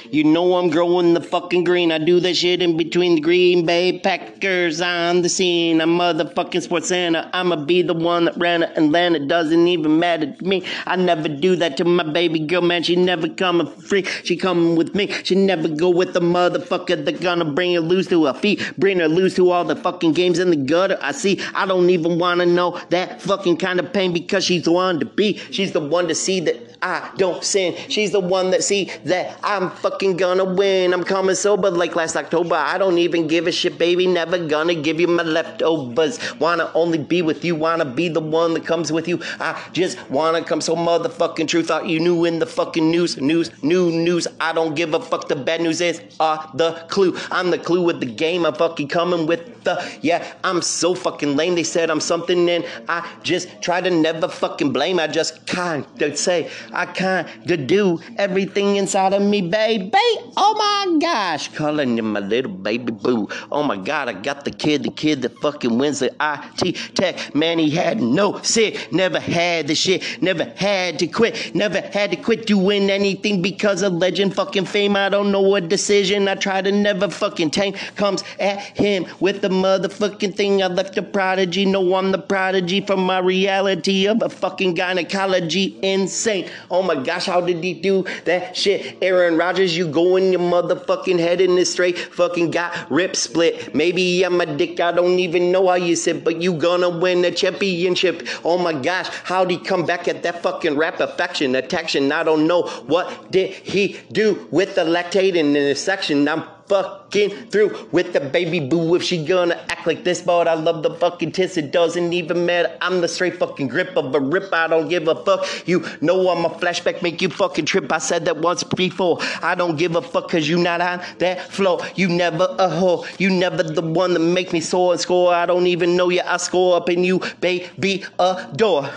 You 0.09 0.23
know 0.23 0.55
I'm 0.55 0.69
growing 0.69 1.13
the 1.13 1.21
fucking 1.21 1.65
green. 1.65 1.91
I 1.91 1.97
do 1.97 2.19
that 2.21 2.35
shit 2.35 2.61
in 2.61 2.77
between 2.77 3.15
the 3.15 3.21
Green 3.21 3.65
Bay 3.65 3.99
Packers 3.99 4.79
on 4.79 5.21
the 5.21 5.29
scene. 5.29 5.81
I'm 5.81 5.97
motherfucking 5.97 6.61
sports 6.61 6.87
Santa. 6.87 7.29
I'ma 7.33 7.57
be 7.57 7.81
the 7.81 7.93
one 7.93 8.25
that 8.25 8.37
ran 8.37 8.63
it. 8.63 8.71
Atlanta. 8.77 9.19
Doesn't 9.25 9.67
even 9.67 9.99
matter 9.99 10.33
to 10.33 10.45
me. 10.45 10.63
I 10.85 10.95
never 10.95 11.27
do 11.27 11.55
that 11.57 11.77
to 11.77 11.85
my 11.85 12.03
baby 12.03 12.39
girl, 12.39 12.61
man. 12.61 12.83
She 12.83 12.95
never 12.95 13.27
coming 13.27 13.67
free. 13.67 14.03
She 14.23 14.37
coming 14.37 14.75
with 14.75 14.95
me. 14.95 15.11
She 15.23 15.35
never 15.35 15.67
go 15.67 15.89
with 15.89 16.13
the 16.13 16.21
motherfucker 16.21 17.03
that 17.03 17.19
gonna 17.19 17.45
bring 17.45 17.73
her 17.73 17.81
loose 17.81 18.07
to 18.07 18.25
her 18.25 18.33
feet. 18.33 18.61
Bring 18.77 18.99
her 18.99 19.09
loose 19.09 19.35
to 19.35 19.51
all 19.51 19.65
the 19.65 19.75
fucking 19.75 20.13
games 20.13 20.39
in 20.39 20.49
the 20.49 20.55
gutter. 20.55 20.97
I 21.01 21.11
see. 21.11 21.41
I 21.53 21.65
don't 21.65 21.89
even 21.89 22.17
wanna 22.17 22.45
know 22.45 22.79
that 22.89 23.21
fucking 23.21 23.57
kind 23.57 23.79
of 23.79 23.91
pain 23.91 24.13
because 24.13 24.45
she's 24.45 24.63
the 24.63 24.71
one 24.71 24.99
to 24.99 25.05
be. 25.05 25.37
She's 25.51 25.73
the 25.73 25.81
one 25.81 26.07
to 26.07 26.15
see 26.15 26.39
that 26.41 26.76
I 26.81 27.11
don't 27.17 27.43
sin. 27.43 27.75
She's 27.89 28.11
the 28.11 28.19
one 28.19 28.51
that 28.51 28.63
see 28.63 28.91
that 29.05 29.39
I'm 29.43 29.71
fucking 29.71 30.17
gonna 30.17 30.45
win. 30.45 30.93
I'm 30.93 31.03
coming 31.03 31.35
sober 31.35 31.71
like 31.71 31.95
last 31.95 32.15
October. 32.15 32.55
I 32.55 32.77
don't 32.77 32.97
even 32.97 33.27
give 33.27 33.47
a 33.47 33.51
shit, 33.51 33.77
baby. 33.77 34.05
Never 34.05 34.37
gonna 34.37 34.75
give 34.75 34.99
you 34.99 35.07
my 35.07 35.23
leftovers. 35.23 36.19
Wanna 36.39 36.71
only 36.75 36.97
be 36.97 37.21
with 37.21 37.43
you. 37.43 37.55
Wanna 37.55 37.85
be 37.85 38.09
the 38.09 38.19
one 38.19 38.53
that 38.53 38.65
comes 38.65 38.91
with 38.91 39.07
you. 39.07 39.19
I 39.39 39.59
just 39.73 39.97
wanna 40.09 40.43
come 40.43 40.61
so 40.61 40.75
motherfucking 40.75 41.47
true. 41.47 41.63
Thought 41.63 41.87
you 41.87 41.99
knew 41.99 42.25
in 42.25 42.39
the 42.39 42.45
fucking 42.45 42.89
news, 42.89 43.17
news, 43.17 43.51
new 43.63 43.91
news. 43.91 44.27
I 44.39 44.53
don't 44.53 44.75
give 44.75 44.93
a 44.93 44.99
fuck. 44.99 45.27
The 45.27 45.35
bad 45.35 45.61
news 45.61 45.81
is 45.81 46.01
uh 46.19 46.45
the 46.53 46.73
clue. 46.89 47.17
I'm 47.31 47.49
the 47.49 47.57
clue 47.57 47.81
with 47.81 47.99
the 47.99 48.05
game. 48.05 48.45
I'm 48.45 48.53
fucking 48.53 48.87
coming 48.87 49.25
with 49.25 49.63
the 49.63 49.83
yeah. 50.01 50.25
I'm 50.43 50.61
so 50.61 50.93
fucking 50.93 51.35
lame. 51.35 51.55
They 51.55 51.63
said 51.63 51.89
I'm 51.89 52.01
something 52.01 52.49
and 52.49 52.65
I 52.87 53.07
just 53.23 53.61
try 53.61 53.81
to 53.81 53.89
never 53.89 54.27
fucking 54.27 54.71
blame. 54.73 54.99
I 54.99 55.07
just 55.07 55.45
kinda 55.47 56.15
say 56.15 56.49
I 56.73 56.85
kinda 56.85 57.57
do 57.57 57.99
everything 58.17 58.75
inside 58.75 59.13
of 59.13 59.21
me, 59.21 59.41
baby. 59.41 59.91
Oh 60.35 60.53
my 60.57 60.99
gosh, 60.99 61.49
calling 61.53 61.97
you 61.97 62.03
my 62.03 62.19
little 62.19 62.51
baby 62.51 62.91
boo. 62.91 63.27
Oh 63.51 63.63
my 63.63 63.77
god, 63.77 64.09
I 64.09 64.13
got 64.13 64.45
the 64.45 64.51
kid, 64.51 64.83
the 64.83 64.91
kid 64.91 65.21
that 65.21 65.37
fucking 65.39 65.77
wins 65.77 65.99
the 65.99 66.13
IT 66.19 66.95
tech. 66.95 67.33
Man, 67.35 67.59
he 67.59 67.69
had 67.69 68.01
no 68.01 68.41
sick, 68.41 68.91
never 68.91 69.19
had 69.19 69.67
the 69.67 69.75
shit, 69.75 70.21
never 70.21 70.45
had 70.55 70.99
to 70.99 71.07
quit, 71.07 71.55
never 71.55 71.81
had 71.81 72.11
to 72.11 72.17
quit 72.17 72.45
doing 72.45 72.89
anything 72.89 73.41
because 73.41 73.81
of 73.81 73.93
legend 73.93 74.35
fucking 74.35 74.65
fame. 74.65 74.95
I 74.95 75.09
don't 75.09 75.31
know 75.31 75.41
what 75.41 75.69
decision 75.69 76.27
I 76.27 76.35
try 76.35 76.61
to 76.61 76.71
never 76.71 77.09
fucking 77.09 77.51
tame 77.51 77.73
comes 77.95 78.23
at 78.39 78.59
him 78.59 79.05
with 79.19 79.41
the 79.41 79.49
motherfucking 79.49 80.35
thing. 80.35 80.61
I 80.61 80.67
left 80.67 80.97
a 80.97 81.01
prodigy, 81.01 81.65
no, 81.65 81.95
I'm 81.95 82.11
the 82.11 82.17
prodigy 82.17 82.81
from 82.81 83.01
my 83.01 83.19
reality 83.19 84.07
of 84.07 84.21
a 84.21 84.29
fucking 84.29 84.75
gynecology. 84.75 85.77
Insane. 85.81 86.49
Oh 86.69 86.81
my 86.81 86.95
gosh, 86.95 87.25
how 87.25 87.41
did 87.41 87.63
he 87.63 87.73
do 87.73 88.05
that 88.25 88.55
shit? 88.55 88.97
Aaron 89.01 89.37
Rodgers, 89.37 89.77
you 89.77 89.87
go 89.87 90.15
in 90.15 90.31
your 90.31 90.41
motherfucking 90.41 91.19
head 91.19 91.41
in 91.41 91.55
this 91.55 91.71
straight 91.71 91.97
fucking 91.97 92.51
got 92.51 92.89
rip 92.91 93.15
split. 93.15 93.73
Maybe 93.73 94.23
I'm 94.23 94.39
a 94.41 94.45
dick, 94.45 94.79
I 94.79 94.91
don't 94.91 95.19
even 95.19 95.51
know 95.51 95.67
how 95.67 95.75
you 95.75 95.95
said, 95.95 96.23
but 96.23 96.41
you 96.41 96.53
gonna 96.53 96.89
win 96.89 97.21
the 97.21 97.31
championship. 97.31 98.27
Oh 98.43 98.57
my 98.57 98.73
gosh, 98.73 99.07
how'd 99.23 99.51
he 99.51 99.57
come 99.57 99.85
back 99.85 100.07
at 100.07 100.23
that 100.23 100.43
fucking 100.43 100.77
rap 100.77 100.99
affection, 100.99 101.55
attraction? 101.55 102.11
I 102.11 102.23
don't 102.23 102.47
know 102.47 102.63
what 102.87 103.31
did 103.31 103.53
he 103.53 103.99
do 104.11 104.47
with 104.51 104.75
the 104.75 104.81
lactating 104.81 105.35
in 105.35 105.53
this 105.53 105.83
section. 105.83 106.27
I'm 106.27 106.43
fucking 106.67 107.29
through 107.49 107.87
with 107.91 108.13
the 108.13 108.19
baby 108.19 108.59
boo 108.59 108.95
if 108.95 109.03
she 109.03 109.23
gonna 109.25 109.55
act 109.69 109.87
like 109.87 110.03
this, 110.03 110.21
but 110.21 110.47
I 110.47 110.53
love 110.53 110.83
the 110.83 110.93
fucking 110.95 111.31
tits. 111.31 111.57
It 111.57 111.71
doesn't 111.71 112.13
even 112.13 112.45
matter. 112.45 112.77
I'm 112.81 113.01
the 113.01 113.07
straight 113.07 113.37
fucking 113.37 113.67
grip 113.67 113.95
of 113.95 114.13
a 114.13 114.19
rip. 114.19 114.53
I 114.53 114.67
don't 114.67 114.89
give 114.89 115.07
a 115.07 115.15
fuck. 115.15 115.47
You 115.67 115.85
know 116.01 116.29
I'm 116.29 116.45
a 116.45 116.49
flashback, 116.49 117.01
make 117.01 117.21
you 117.21 117.29
fucking 117.29 117.65
trip. 117.65 117.91
I 117.91 117.99
said 117.99 118.25
that 118.25 118.37
once 118.37 118.63
before. 118.63 119.19
I 119.41 119.55
don't 119.55 119.77
give 119.77 119.95
a 119.95 120.01
fuck 120.01 120.29
cause 120.29 120.47
you 120.47 120.57
not 120.57 120.81
on 120.81 121.01
that 121.19 121.51
floor. 121.51 121.79
You 121.95 122.09
never 122.09 122.45
a 122.59 122.67
whore. 122.67 123.07
You 123.19 123.29
never 123.29 123.63
the 123.63 123.81
one 123.81 124.13
that 124.13 124.19
make 124.19 124.53
me 124.53 124.61
soar 124.61 124.93
and 124.93 125.01
score. 125.01 125.33
I 125.33 125.45
don't 125.45 125.67
even 125.67 125.95
know 125.95 126.09
you. 126.09 126.21
I 126.25 126.37
score 126.37 126.77
up 126.77 126.89
in 126.89 127.03
you, 127.03 127.21
baby, 127.41 128.03
adore. 128.19 128.89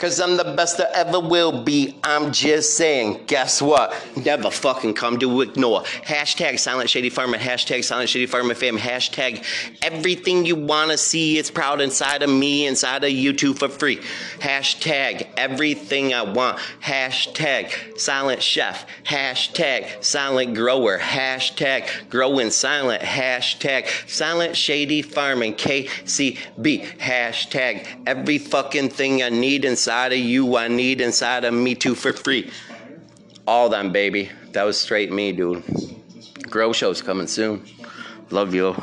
Cause 0.00 0.18
I'm 0.18 0.38
the 0.38 0.54
best 0.56 0.78
there 0.78 0.88
ever 0.94 1.20
will 1.20 1.62
be. 1.62 1.98
I'm 2.02 2.32
just 2.32 2.78
saying, 2.78 3.24
guess 3.26 3.60
what? 3.60 3.94
Never 4.24 4.50
fucking 4.50 4.94
come 4.94 5.18
to 5.18 5.42
ignore. 5.42 5.82
Hashtag 5.82 6.58
Silent 6.58 6.88
Shady 7.00 7.08
Farmer, 7.08 7.38
hashtag 7.38 7.82
Silent 7.82 8.10
Shady 8.10 8.26
Farmer 8.26 8.52
fam, 8.52 8.76
hashtag 8.76 9.42
everything 9.80 10.44
you 10.44 10.54
wanna 10.54 10.98
see 10.98 11.38
is 11.38 11.50
proud 11.50 11.80
inside 11.80 12.22
of 12.22 12.28
me, 12.28 12.66
inside 12.66 13.04
of 13.04 13.10
you 13.10 13.32
too 13.32 13.54
for 13.54 13.70
free. 13.70 14.00
Hashtag 14.40 15.26
everything 15.38 16.12
I 16.12 16.20
want. 16.20 16.58
Hashtag 16.82 17.98
Silent 17.98 18.42
Chef. 18.42 18.84
Hashtag 19.04 20.04
Silent 20.04 20.54
Grower. 20.54 20.98
Hashtag 20.98 21.88
Growing 22.10 22.50
Silent. 22.50 23.02
Hashtag 23.02 23.88
Silent 24.06 24.54
Shady 24.54 25.00
Farming. 25.00 25.54
KCB. 25.54 26.98
Hashtag 26.98 27.86
every 28.06 28.36
fucking 28.36 28.90
thing 28.90 29.22
I 29.22 29.30
need 29.30 29.64
inside 29.64 30.12
of 30.12 30.18
you, 30.18 30.54
I 30.54 30.68
need 30.68 31.00
inside 31.00 31.46
of 31.46 31.54
me 31.54 31.74
too 31.74 31.94
for 31.94 32.12
free. 32.12 32.50
All 33.46 33.70
them, 33.70 33.90
baby. 33.90 34.30
That 34.52 34.64
was 34.64 34.78
straight 34.78 35.10
me, 35.10 35.32
dude. 35.32 35.89
Grow 36.50 36.72
show's 36.72 37.00
coming 37.00 37.28
soon. 37.28 37.64
Love 38.30 38.54
you. 38.54 38.76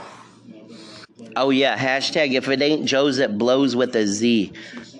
Oh 1.36 1.50
yeah, 1.50 1.78
hashtag 1.78 2.34
if 2.34 2.48
it 2.48 2.62
ain't 2.62 2.86
Joe's 2.86 3.20
it 3.20 3.38
blows 3.38 3.76
with 3.76 3.96
a 3.96 4.08
Z. 4.08 4.54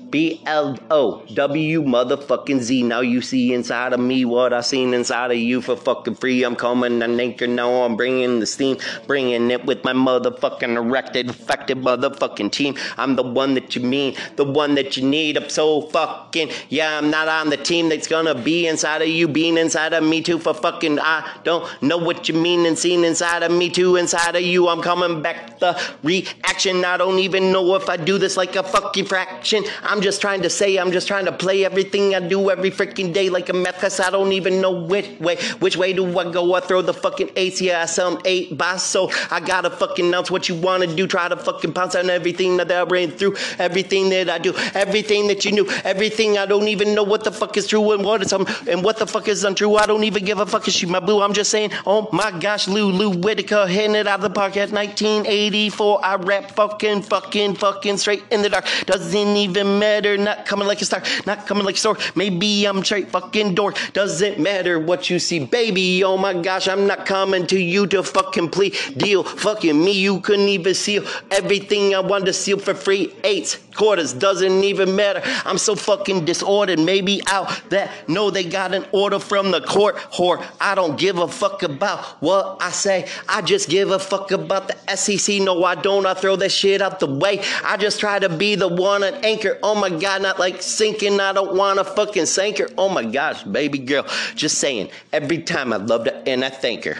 B 0.10 0.42
L 0.46 0.78
O 0.90 1.24
W 1.34 1.84
motherfucking 1.84 2.62
Z. 2.62 2.84
Now 2.84 3.02
you 3.02 3.22
see 3.22 3.54
inside 3.54 3.94
of 3.94 4.00
me 4.00 4.26
what 4.26 4.54
I 4.54 4.62
seen 4.62 4.94
inside 4.94 5.32
of 5.32 5.38
you 5.38 5.62
for 5.62 5.76
fucking 5.76 6.16
free. 6.16 6.44
I'm 6.44 6.56
coming 6.56 7.02
an 7.02 7.20
anchor 7.20 7.48
now. 7.48 7.84
I'm 7.84 7.96
bringing 7.96 8.40
the 8.40 8.46
steam, 8.46 8.78
bringing 9.06 9.52
it 9.52 9.66
with 9.66 9.84
my 9.84 9.94
motherfucking 9.94 10.76
erected, 10.76 11.30
effective 11.30 11.80
motherfucking 11.80 12.52
team. 12.52 12.76
I'm 12.98 13.16
the 13.16 13.24
one 13.24 13.54
that 13.56 13.76
you 13.76 13.82
mean, 13.82 14.16
the 14.36 14.46
one 14.46 14.76
that 14.76 14.98
you 14.98 15.04
need. 15.04 15.38
I'm 15.38 15.50
so 15.50 15.82
fucking 15.82 16.52
yeah. 16.70 16.98
I'm 16.98 17.10
not 17.10 17.28
on 17.28 17.50
the 17.50 17.58
team 17.58 17.90
that's 17.90 18.08
gonna 18.08 18.36
be 18.36 18.68
inside 18.68 19.02
of 19.02 19.10
you, 19.10 19.28
being 19.28 19.58
inside 19.58 19.94
of 19.94 20.04
me 20.04 20.22
too. 20.22 20.40
For 20.40 20.54
fucking 20.54 21.00
I 21.00 21.40
don't 21.44 21.66
know 21.82 21.98
what 21.98 22.30
you 22.30 22.36
mean 22.36 22.66
and 22.66 22.78
seen 22.78 23.04
inside 23.04 23.44
of 23.44 23.52
me 23.52 23.70
too, 23.70 23.96
inside 23.98 24.36
of 24.36 24.44
you. 24.44 24.68
I'm 24.68 24.82
coming 24.82 25.22
back. 25.22 25.60
The 25.60 25.80
reaction. 26.04 26.86
I 26.86 26.98
don't 26.98 27.20
even 27.20 27.52
know 27.52 27.76
if 27.76 27.90
I 27.90 27.98
do 27.98 28.18
this 28.18 28.38
like 28.38 28.56
a 28.56 28.64
fucking 28.64 29.06
fraction. 29.06 29.64
I'm 29.82 29.97
I'm 29.98 30.04
just 30.04 30.22
trying 30.22 30.44
to 30.44 30.50
say, 30.52 30.78
I'm 30.78 30.92
just 30.92 31.08
trying 31.08 31.26
to 31.26 31.32
play 31.32 31.66
everything 31.66 32.14
I 32.14 32.20
do 32.20 32.52
every 32.52 32.70
freaking 32.70 33.12
day 33.12 33.32
like 33.32 33.50
a 33.50 33.54
meth, 33.54 34.00
I 34.00 34.12
don't 34.12 34.32
even 34.32 34.62
know 34.62 34.70
which 34.70 35.20
way, 35.20 35.38
which 35.58 35.76
way 35.76 35.92
do 35.92 36.20
I 36.20 36.32
go? 36.32 36.54
I 36.54 36.60
throw 36.60 36.84
the 36.84 36.94
fucking 36.94 37.32
eights, 37.36 37.60
yeah, 37.60 37.82
I 37.82 37.88
sell 37.88 38.22
eight 38.24 38.56
boss, 38.56 38.84
so 38.84 39.10
I 39.32 39.40
gotta 39.40 39.72
fucking 39.72 40.06
announce 40.06 40.30
what 40.30 40.50
you 40.50 40.54
wanna 40.54 40.86
do, 40.86 41.08
try 41.08 41.28
to 41.28 41.36
fucking 41.36 41.74
pounce 41.74 41.96
on 41.96 42.12
everything 42.12 42.58
that 42.58 42.72
I 42.72 42.84
ran 42.84 43.10
through, 43.10 43.38
everything 43.58 44.10
that 44.10 44.30
I 44.30 44.38
do, 44.38 44.54
everything 44.76 45.30
that 45.30 45.46
you 45.46 45.52
knew, 45.52 45.68
everything 45.84 46.38
I 46.38 46.46
don't 46.46 46.68
even 46.68 46.94
know 46.94 47.02
what 47.02 47.24
the 47.24 47.32
fuck 47.32 47.58
is 47.58 47.66
true 47.66 47.92
and 47.94 48.06
what 48.06 48.22
is 48.22 48.32
um, 48.32 48.46
and 48.68 48.84
what 48.84 48.98
the 48.98 49.08
fuck 49.08 49.28
is 49.28 49.44
untrue. 49.44 49.78
I 49.78 49.88
don't 49.88 50.04
even 50.04 50.24
give 50.24 50.38
a 50.38 50.46
fuck, 50.46 50.66
she 50.66 50.86
my 50.86 51.00
boo? 51.00 51.24
I'm 51.24 51.34
just 51.34 51.50
saying, 51.50 51.72
oh 51.88 52.08
my 52.14 52.30
gosh, 52.40 52.68
Lou, 52.68 52.92
Lou 52.92 53.18
Whitaker 53.18 53.66
hitting 53.66 53.96
it 53.96 54.06
out 54.06 54.20
of 54.20 54.22
the 54.22 54.30
park 54.30 54.58
at 54.58 54.70
1984. 54.70 56.06
I 56.06 56.16
rap 56.18 56.52
fucking, 56.52 57.02
fucking, 57.02 57.56
fucking 57.56 57.98
straight 57.98 58.24
in 58.30 58.44
the 58.44 58.50
dark. 58.50 58.68
Doesn't 58.86 59.16
even 59.16 59.80
matter 59.80 59.87
matter. 59.88 60.18
Not 60.18 60.46
coming 60.46 60.68
like 60.68 60.82
a 60.82 60.86
star, 60.86 61.02
not 61.26 61.48
coming 61.48 61.66
like 61.66 61.76
a 61.76 61.84
star. 61.86 61.98
Maybe 62.16 62.66
I'm 62.66 62.84
straight 62.84 63.10
fucking 63.10 63.56
door. 63.56 63.74
Doesn't 63.94 64.40
matter 64.40 64.80
what 64.80 65.10
you 65.10 65.20
see, 65.20 65.40
baby. 65.46 66.04
Oh 66.04 66.18
my 66.18 66.34
gosh, 66.34 66.68
I'm 66.68 66.86
not 66.88 67.06
coming 67.06 67.48
to 67.48 67.60
you 67.60 67.88
to 67.88 68.04
fucking 68.04 68.50
plea 68.50 68.74
deal. 68.98 69.24
Fucking 69.24 69.78
me, 69.86 69.94
you 69.94 70.20
couldn't 70.20 70.50
even 70.50 70.74
seal 70.74 71.04
everything 71.32 71.96
I 71.96 72.00
wanted 72.00 72.28
to 72.28 72.34
seal 72.34 72.60
for 72.60 72.74
free. 72.74 73.14
Eights, 73.24 73.56
quarters, 73.76 74.14
doesn't 74.14 74.64
even 74.64 74.96
matter. 74.96 75.22
I'm 75.46 75.58
so 75.58 75.76
fucking 75.76 76.26
disordered. 76.26 76.80
Maybe 76.80 77.22
out 77.28 77.48
that 77.70 77.92
no, 78.08 78.30
they 78.30 78.44
got 78.44 78.74
an 78.74 78.86
order 78.92 79.20
from 79.20 79.52
the 79.52 79.62
court. 79.62 79.96
Whore, 80.18 80.46
I 80.60 80.76
don't 80.76 80.98
give 80.98 81.18
a 81.18 81.28
fuck 81.28 81.64
about 81.64 82.00
what 82.22 82.58
I 82.62 82.72
say. 82.72 83.08
I 83.30 83.42
just 83.42 83.70
give 83.70 83.92
a 83.92 84.00
fuck 84.00 84.32
about 84.32 84.68
the 84.68 84.96
SEC. 84.96 85.42
No, 85.42 85.64
I 85.64 85.76
don't. 85.76 86.06
I 86.06 86.14
throw 86.14 86.36
that 86.38 86.52
shit 86.52 86.82
out 86.82 87.00
the 87.00 87.08
way. 87.08 87.42
I 87.64 87.78
just 87.78 88.00
try 88.00 88.20
to 88.20 88.30
be 88.30 88.56
the 88.56 88.68
one 88.68 89.04
an 89.04 89.16
anchor 89.24 89.58
on 89.64 89.77
Oh 89.78 89.80
my 89.80 89.92
God, 89.92 90.24
not 90.24 90.40
like 90.40 90.64
sinking. 90.64 91.20
I 91.20 91.34
don't 91.34 91.56
want 91.56 91.78
to 91.78 91.86
fucking 91.86 92.26
sink 92.26 92.58
her. 92.58 92.68
Oh 92.80 92.90
my 92.90 93.04
gosh, 93.04 93.44
baby 93.44 93.78
girl. 93.78 94.08
Just 94.34 94.58
saying, 94.58 94.90
every 95.14 95.44
time 95.44 95.72
I 95.72 95.76
love 95.76 96.08
her 96.08 96.24
and 96.26 96.44
I 96.44 96.50
thank 96.50 96.86
her. 96.86 96.98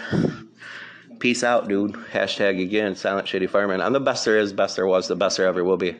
Peace 1.18 1.42
out, 1.42 1.66
dude. 1.66 1.94
Hashtag 2.12 2.62
again, 2.62 2.94
Silent 2.94 3.26
Shady 3.26 3.48
Fireman. 3.48 3.80
I'm 3.80 3.92
the 3.92 3.98
best 3.98 4.24
there 4.24 4.38
is, 4.38 4.52
best 4.52 4.76
there 4.76 4.86
was, 4.86 5.08
the 5.08 5.16
best 5.16 5.38
there 5.38 5.48
ever 5.48 5.64
will 5.64 5.76
be. 5.76 5.96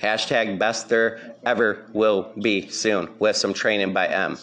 Hashtag 0.00 0.56
best 0.56 0.88
there 0.88 1.34
ever 1.44 1.84
will 1.92 2.30
be 2.40 2.68
soon 2.68 3.08
with 3.18 3.34
some 3.34 3.52
training 3.52 3.92
by 3.92 4.06
M. 4.06 4.38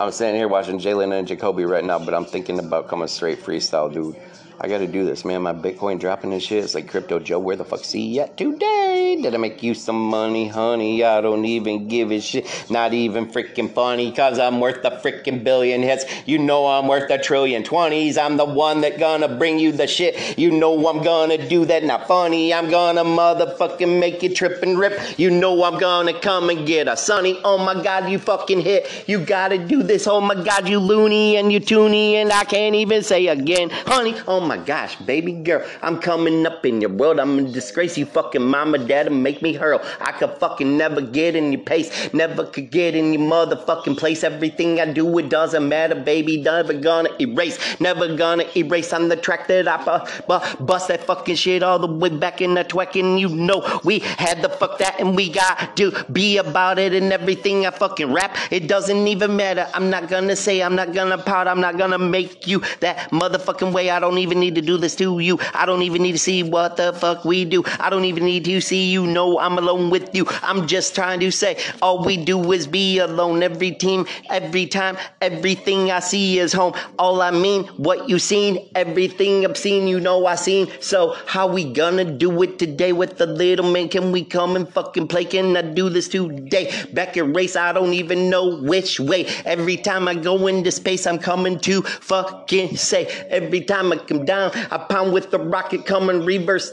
I'm 0.00 0.12
sitting 0.12 0.34
here 0.34 0.48
watching 0.48 0.78
Jalen 0.78 1.12
and 1.12 1.28
Jacoby 1.28 1.66
right 1.66 1.84
now, 1.84 1.98
but 1.98 2.14
I'm 2.14 2.24
thinking 2.24 2.58
about 2.58 2.88
coming 2.88 3.06
straight 3.06 3.38
freestyle, 3.38 3.92
dude. 3.92 4.16
I 4.60 4.68
gotta 4.68 4.86
do 4.86 5.04
this, 5.04 5.24
man. 5.24 5.42
My 5.42 5.52
Bitcoin 5.52 5.98
dropping 5.98 6.32
and 6.32 6.42
shit. 6.42 6.64
It's 6.64 6.74
like 6.74 6.88
Crypto 6.88 7.18
Joe, 7.18 7.38
where 7.38 7.56
the 7.56 7.64
fuck 7.64 7.84
see 7.84 8.08
yet 8.08 8.36
today? 8.36 8.93
Did 9.22 9.34
I 9.34 9.38
make 9.38 9.62
you 9.62 9.74
some 9.74 9.98
money, 10.08 10.48
honey? 10.48 11.02
I 11.04 11.20
don't 11.20 11.44
even 11.44 11.88
give 11.88 12.10
a 12.10 12.20
shit. 12.20 12.46
Not 12.70 12.92
even 12.92 13.26
freaking 13.26 13.72
funny, 13.72 14.12
cause 14.12 14.38
I'm 14.38 14.60
worth 14.60 14.84
a 14.84 14.90
freaking 14.90 15.42
billion 15.44 15.82
hits. 15.82 16.04
You 16.26 16.38
know 16.38 16.66
I'm 16.66 16.88
worth 16.88 17.10
a 17.10 17.18
trillion 17.18 17.62
twenties. 17.62 18.18
I'm 18.18 18.36
the 18.36 18.44
one 18.44 18.80
that 18.82 18.98
gonna 18.98 19.28
bring 19.28 19.58
you 19.58 19.72
the 19.72 19.86
shit. 19.86 20.38
You 20.38 20.50
know 20.50 20.88
I'm 20.88 21.02
gonna 21.02 21.48
do 21.48 21.64
that. 21.66 21.84
Not 21.84 22.08
funny. 22.08 22.52
I'm 22.52 22.70
gonna 22.70 23.04
motherfucking 23.04 23.98
make 24.00 24.22
you 24.22 24.34
trip 24.34 24.62
and 24.62 24.78
rip. 24.78 25.18
You 25.18 25.30
know 25.30 25.62
I'm 25.64 25.78
gonna 25.78 26.18
come 26.18 26.50
and 26.50 26.66
get 26.66 26.88
a 26.88 26.96
sunny. 26.96 27.40
Oh 27.44 27.58
my 27.58 27.82
god, 27.82 28.10
you 28.10 28.18
fucking 28.18 28.60
hit. 28.60 29.04
You 29.06 29.24
gotta 29.24 29.58
do 29.58 29.82
this. 29.82 30.06
Oh 30.06 30.20
my 30.20 30.34
god, 30.34 30.68
you 30.68 30.78
loony 30.78 31.36
and 31.36 31.52
you 31.52 31.60
toony. 31.60 32.14
And 32.14 32.32
I 32.32 32.44
can't 32.44 32.74
even 32.74 33.02
say 33.02 33.28
again, 33.28 33.70
honey. 33.70 34.14
Oh 34.26 34.40
my 34.40 34.56
gosh, 34.56 34.96
baby 34.96 35.32
girl, 35.32 35.64
I'm 35.82 35.98
coming 35.98 36.46
up 36.46 36.66
in 36.66 36.80
your 36.80 36.90
world. 36.90 37.20
I'm 37.20 37.36
gonna 37.36 37.50
disgrace 37.50 37.96
you, 37.96 38.06
fucking 38.06 38.42
mama, 38.42 38.78
dad, 38.78 39.03
fucking 39.04 39.22
make 39.22 39.42
me 39.42 39.52
hurl. 39.54 39.80
I 40.00 40.12
could 40.12 40.36
fucking 40.38 40.76
never 40.76 41.00
get 41.00 41.36
in 41.36 41.52
your 41.52 41.60
pace, 41.62 42.12
never 42.12 42.44
could 42.44 42.70
get 42.70 42.94
in 42.94 43.12
your 43.12 43.22
motherfucking 43.22 43.98
place. 43.98 44.24
Everything 44.24 44.80
I 44.80 44.92
do, 44.92 45.18
it 45.18 45.28
doesn't 45.28 45.68
matter, 45.68 45.94
baby. 45.94 46.40
Never 46.40 46.74
gonna 46.74 47.10
erase, 47.20 47.58
never 47.80 48.16
gonna 48.16 48.44
erase. 48.56 48.92
I'm 48.92 49.08
the 49.08 49.16
track 49.16 49.46
that 49.48 49.68
I 49.68 49.78
bu- 50.26 50.64
bust 50.64 50.88
that 50.88 51.04
fucking 51.04 51.36
shit 51.36 51.62
all 51.62 51.78
the 51.78 51.86
way 51.86 52.08
back 52.08 52.40
in 52.40 52.54
the 52.54 52.64
twack, 52.64 52.96
and 52.96 53.18
you 53.20 53.28
know 53.28 53.80
we 53.84 54.00
had 54.00 54.42
the 54.42 54.48
fuck 54.48 54.78
that, 54.78 55.00
and 55.00 55.16
we 55.16 55.30
got 55.30 55.76
to 55.76 55.92
be 56.12 56.38
about 56.38 56.78
it 56.78 56.92
and 56.94 57.12
everything 57.12 57.66
I 57.66 57.70
fucking 57.70 58.12
rap. 58.12 58.36
It 58.50 58.68
doesn't 58.68 59.08
even 59.08 59.36
matter. 59.36 59.68
I'm 59.74 59.90
not 59.90 60.08
gonna 60.08 60.36
say, 60.36 60.62
I'm 60.62 60.74
not 60.74 60.92
gonna 60.92 61.18
pout, 61.18 61.48
I'm 61.48 61.60
not 61.60 61.78
gonna 61.78 61.98
make 61.98 62.46
you 62.46 62.60
that 62.80 63.10
motherfucking 63.10 63.72
way. 63.72 63.90
I 63.90 64.00
don't 64.00 64.18
even 64.18 64.40
need 64.40 64.54
to 64.54 64.62
do 64.62 64.76
this 64.76 64.96
to 64.96 65.18
you. 65.18 65.38
I 65.52 65.66
don't 65.66 65.82
even 65.82 66.02
need 66.02 66.12
to 66.12 66.18
see 66.18 66.42
what 66.42 66.76
the 66.76 66.92
fuck 66.92 67.24
we 67.24 67.44
do. 67.44 67.62
I 67.78 67.90
don't 67.90 68.04
even 68.04 68.24
need 68.24 68.44
to 68.44 68.60
see 68.60 68.90
you 68.90 68.93
know 69.06 69.38
I'm 69.38 69.58
alone 69.58 69.90
with 69.90 70.14
you. 70.14 70.26
I'm 70.42 70.66
just 70.66 70.94
trying 70.94 71.20
to 71.20 71.30
say 71.30 71.56
all 71.82 72.04
we 72.04 72.16
do 72.16 72.52
is 72.52 72.66
be 72.66 72.98
alone. 72.98 73.42
Every 73.42 73.72
team, 73.72 74.06
every 74.30 74.66
time, 74.66 74.96
everything 75.20 75.90
I 75.90 76.00
see 76.00 76.38
is 76.38 76.52
home. 76.52 76.74
All 76.98 77.22
I 77.22 77.30
mean, 77.30 77.64
what 77.76 78.08
you 78.08 78.18
seen, 78.18 78.70
everything 78.74 79.44
I've 79.44 79.56
seen, 79.56 79.88
you 79.88 80.00
know 80.00 80.26
I 80.26 80.34
seen. 80.34 80.68
So 80.80 81.16
how 81.26 81.46
we 81.46 81.72
gonna 81.72 82.04
do 82.04 82.42
it 82.42 82.58
today 82.58 82.92
with 82.92 83.18
the 83.18 83.26
little 83.26 83.70
man? 83.70 83.88
Can 83.88 84.12
we 84.12 84.24
come 84.24 84.56
and 84.56 84.68
fucking 84.68 85.08
play? 85.08 85.24
Can 85.24 85.56
I 85.56 85.62
do 85.62 85.88
this 85.88 86.08
today? 86.08 86.72
Back 86.92 87.16
at 87.16 87.34
race, 87.34 87.56
I 87.56 87.72
don't 87.72 87.94
even 87.94 88.30
know 88.30 88.60
which 88.60 89.00
way. 89.00 89.26
Every 89.44 89.76
time 89.76 90.08
I 90.08 90.14
go 90.14 90.46
into 90.46 90.70
space, 90.70 91.06
I'm 91.06 91.18
coming 91.18 91.58
to 91.60 91.82
fucking 91.82 92.76
say. 92.76 93.06
Every 93.28 93.62
time 93.62 93.92
I 93.92 93.96
come 93.96 94.24
down, 94.24 94.52
I 94.70 94.78
pound 94.78 95.12
with 95.12 95.30
the 95.30 95.38
rocket 95.38 95.86
coming 95.86 96.24
reverse 96.24 96.72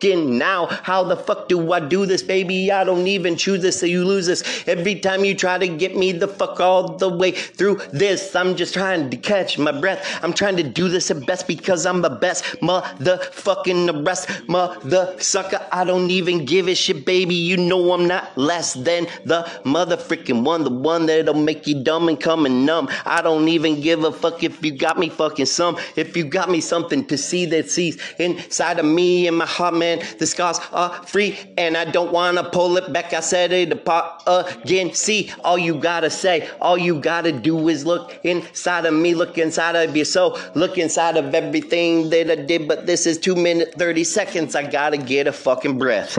fucking 0.00 0.38
now. 0.38 0.66
How 0.66 1.04
the 1.04 1.16
fuck 1.16 1.48
do 1.48 1.72
I 1.72 1.80
do 1.80 2.06
this, 2.06 2.22
baby? 2.22 2.72
I 2.72 2.84
don't 2.84 3.06
even 3.06 3.36
choose 3.36 3.62
this, 3.62 3.80
so 3.80 3.86
you 3.86 4.04
lose 4.04 4.26
this. 4.26 4.42
Every 4.66 4.98
time 4.98 5.24
you 5.24 5.34
try 5.34 5.58
to 5.58 5.68
get 5.68 5.96
me 5.96 6.12
the 6.12 6.28
fuck 6.28 6.60
all 6.60 6.96
the 6.96 7.08
way 7.08 7.32
through 7.32 7.80
this, 7.92 8.34
I'm 8.34 8.56
just 8.56 8.74
trying 8.74 9.10
to 9.10 9.16
catch 9.16 9.58
my 9.58 9.72
breath. 9.72 10.20
I'm 10.22 10.32
trying 10.32 10.56
to 10.56 10.62
do 10.62 10.88
this 10.88 11.10
at 11.10 11.26
best 11.26 11.46
because 11.46 11.86
I'm 11.86 12.00
the 12.00 12.10
best 12.10 12.44
motherfucking 12.60 13.86
the 13.86 14.02
rest. 14.02 14.28
Mother 14.48 15.14
sucker, 15.18 15.60
I 15.70 15.84
don't 15.84 16.10
even 16.10 16.44
give 16.44 16.68
a 16.68 16.74
shit, 16.74 17.04
baby. 17.04 17.34
You 17.34 17.56
know 17.56 17.92
I'm 17.92 18.06
not 18.06 18.36
less 18.36 18.74
than 18.74 19.06
the 19.24 19.48
mother 19.64 19.96
freaking 19.96 20.44
one, 20.44 20.64
the 20.64 20.70
one 20.70 21.06
that'll 21.06 21.34
make 21.34 21.66
you 21.66 21.82
dumb 21.82 22.08
and 22.08 22.18
come 22.18 22.46
and 22.46 22.64
numb. 22.64 22.88
I 23.04 23.22
don't 23.22 23.48
even 23.48 23.80
give 23.80 24.04
a 24.04 24.12
fuck 24.12 24.42
if 24.42 24.64
you 24.64 24.72
got 24.72 24.98
me 24.98 25.08
fucking 25.08 25.46
some. 25.46 25.78
If 25.96 26.16
you 26.16 26.24
got 26.24 26.50
me 26.50 26.60
something 26.60 27.04
to 27.06 27.18
see 27.18 27.46
that 27.46 27.70
sees 27.70 27.98
inside 28.18 28.78
of 28.78 28.86
me 28.86 29.26
and 29.26 29.36
my 29.36 29.46
heart, 29.46 29.74
man, 29.74 29.89
the 30.18 30.26
scars 30.26 30.58
are 30.72 30.90
free 31.04 31.38
and 31.58 31.76
I 31.76 31.84
don't 31.84 32.12
wanna 32.12 32.44
pull 32.44 32.76
it 32.76 32.92
back. 32.92 33.12
I 33.12 33.20
said 33.20 33.52
it 33.52 33.72
apart 33.72 34.22
again. 34.26 34.94
See, 34.94 35.32
all 35.44 35.58
you 35.58 35.74
gotta 35.74 36.10
say, 36.10 36.48
all 36.60 36.78
you 36.78 37.00
gotta 37.00 37.32
do 37.32 37.68
is 37.68 37.84
look 37.84 38.18
inside 38.24 38.86
of 38.86 38.94
me, 38.94 39.14
look 39.14 39.38
inside 39.38 39.76
of 39.76 39.96
your 39.96 40.04
soul, 40.04 40.38
look 40.54 40.78
inside 40.78 41.16
of 41.16 41.34
everything 41.34 42.10
that 42.10 42.30
I 42.30 42.36
did. 42.36 42.68
But 42.68 42.86
this 42.86 43.06
is 43.06 43.18
two 43.18 43.34
minutes, 43.34 43.74
30 43.76 44.04
seconds. 44.04 44.54
I 44.54 44.70
gotta 44.70 44.96
get 44.96 45.26
a 45.26 45.32
fucking 45.32 45.78
breath. 45.78 46.18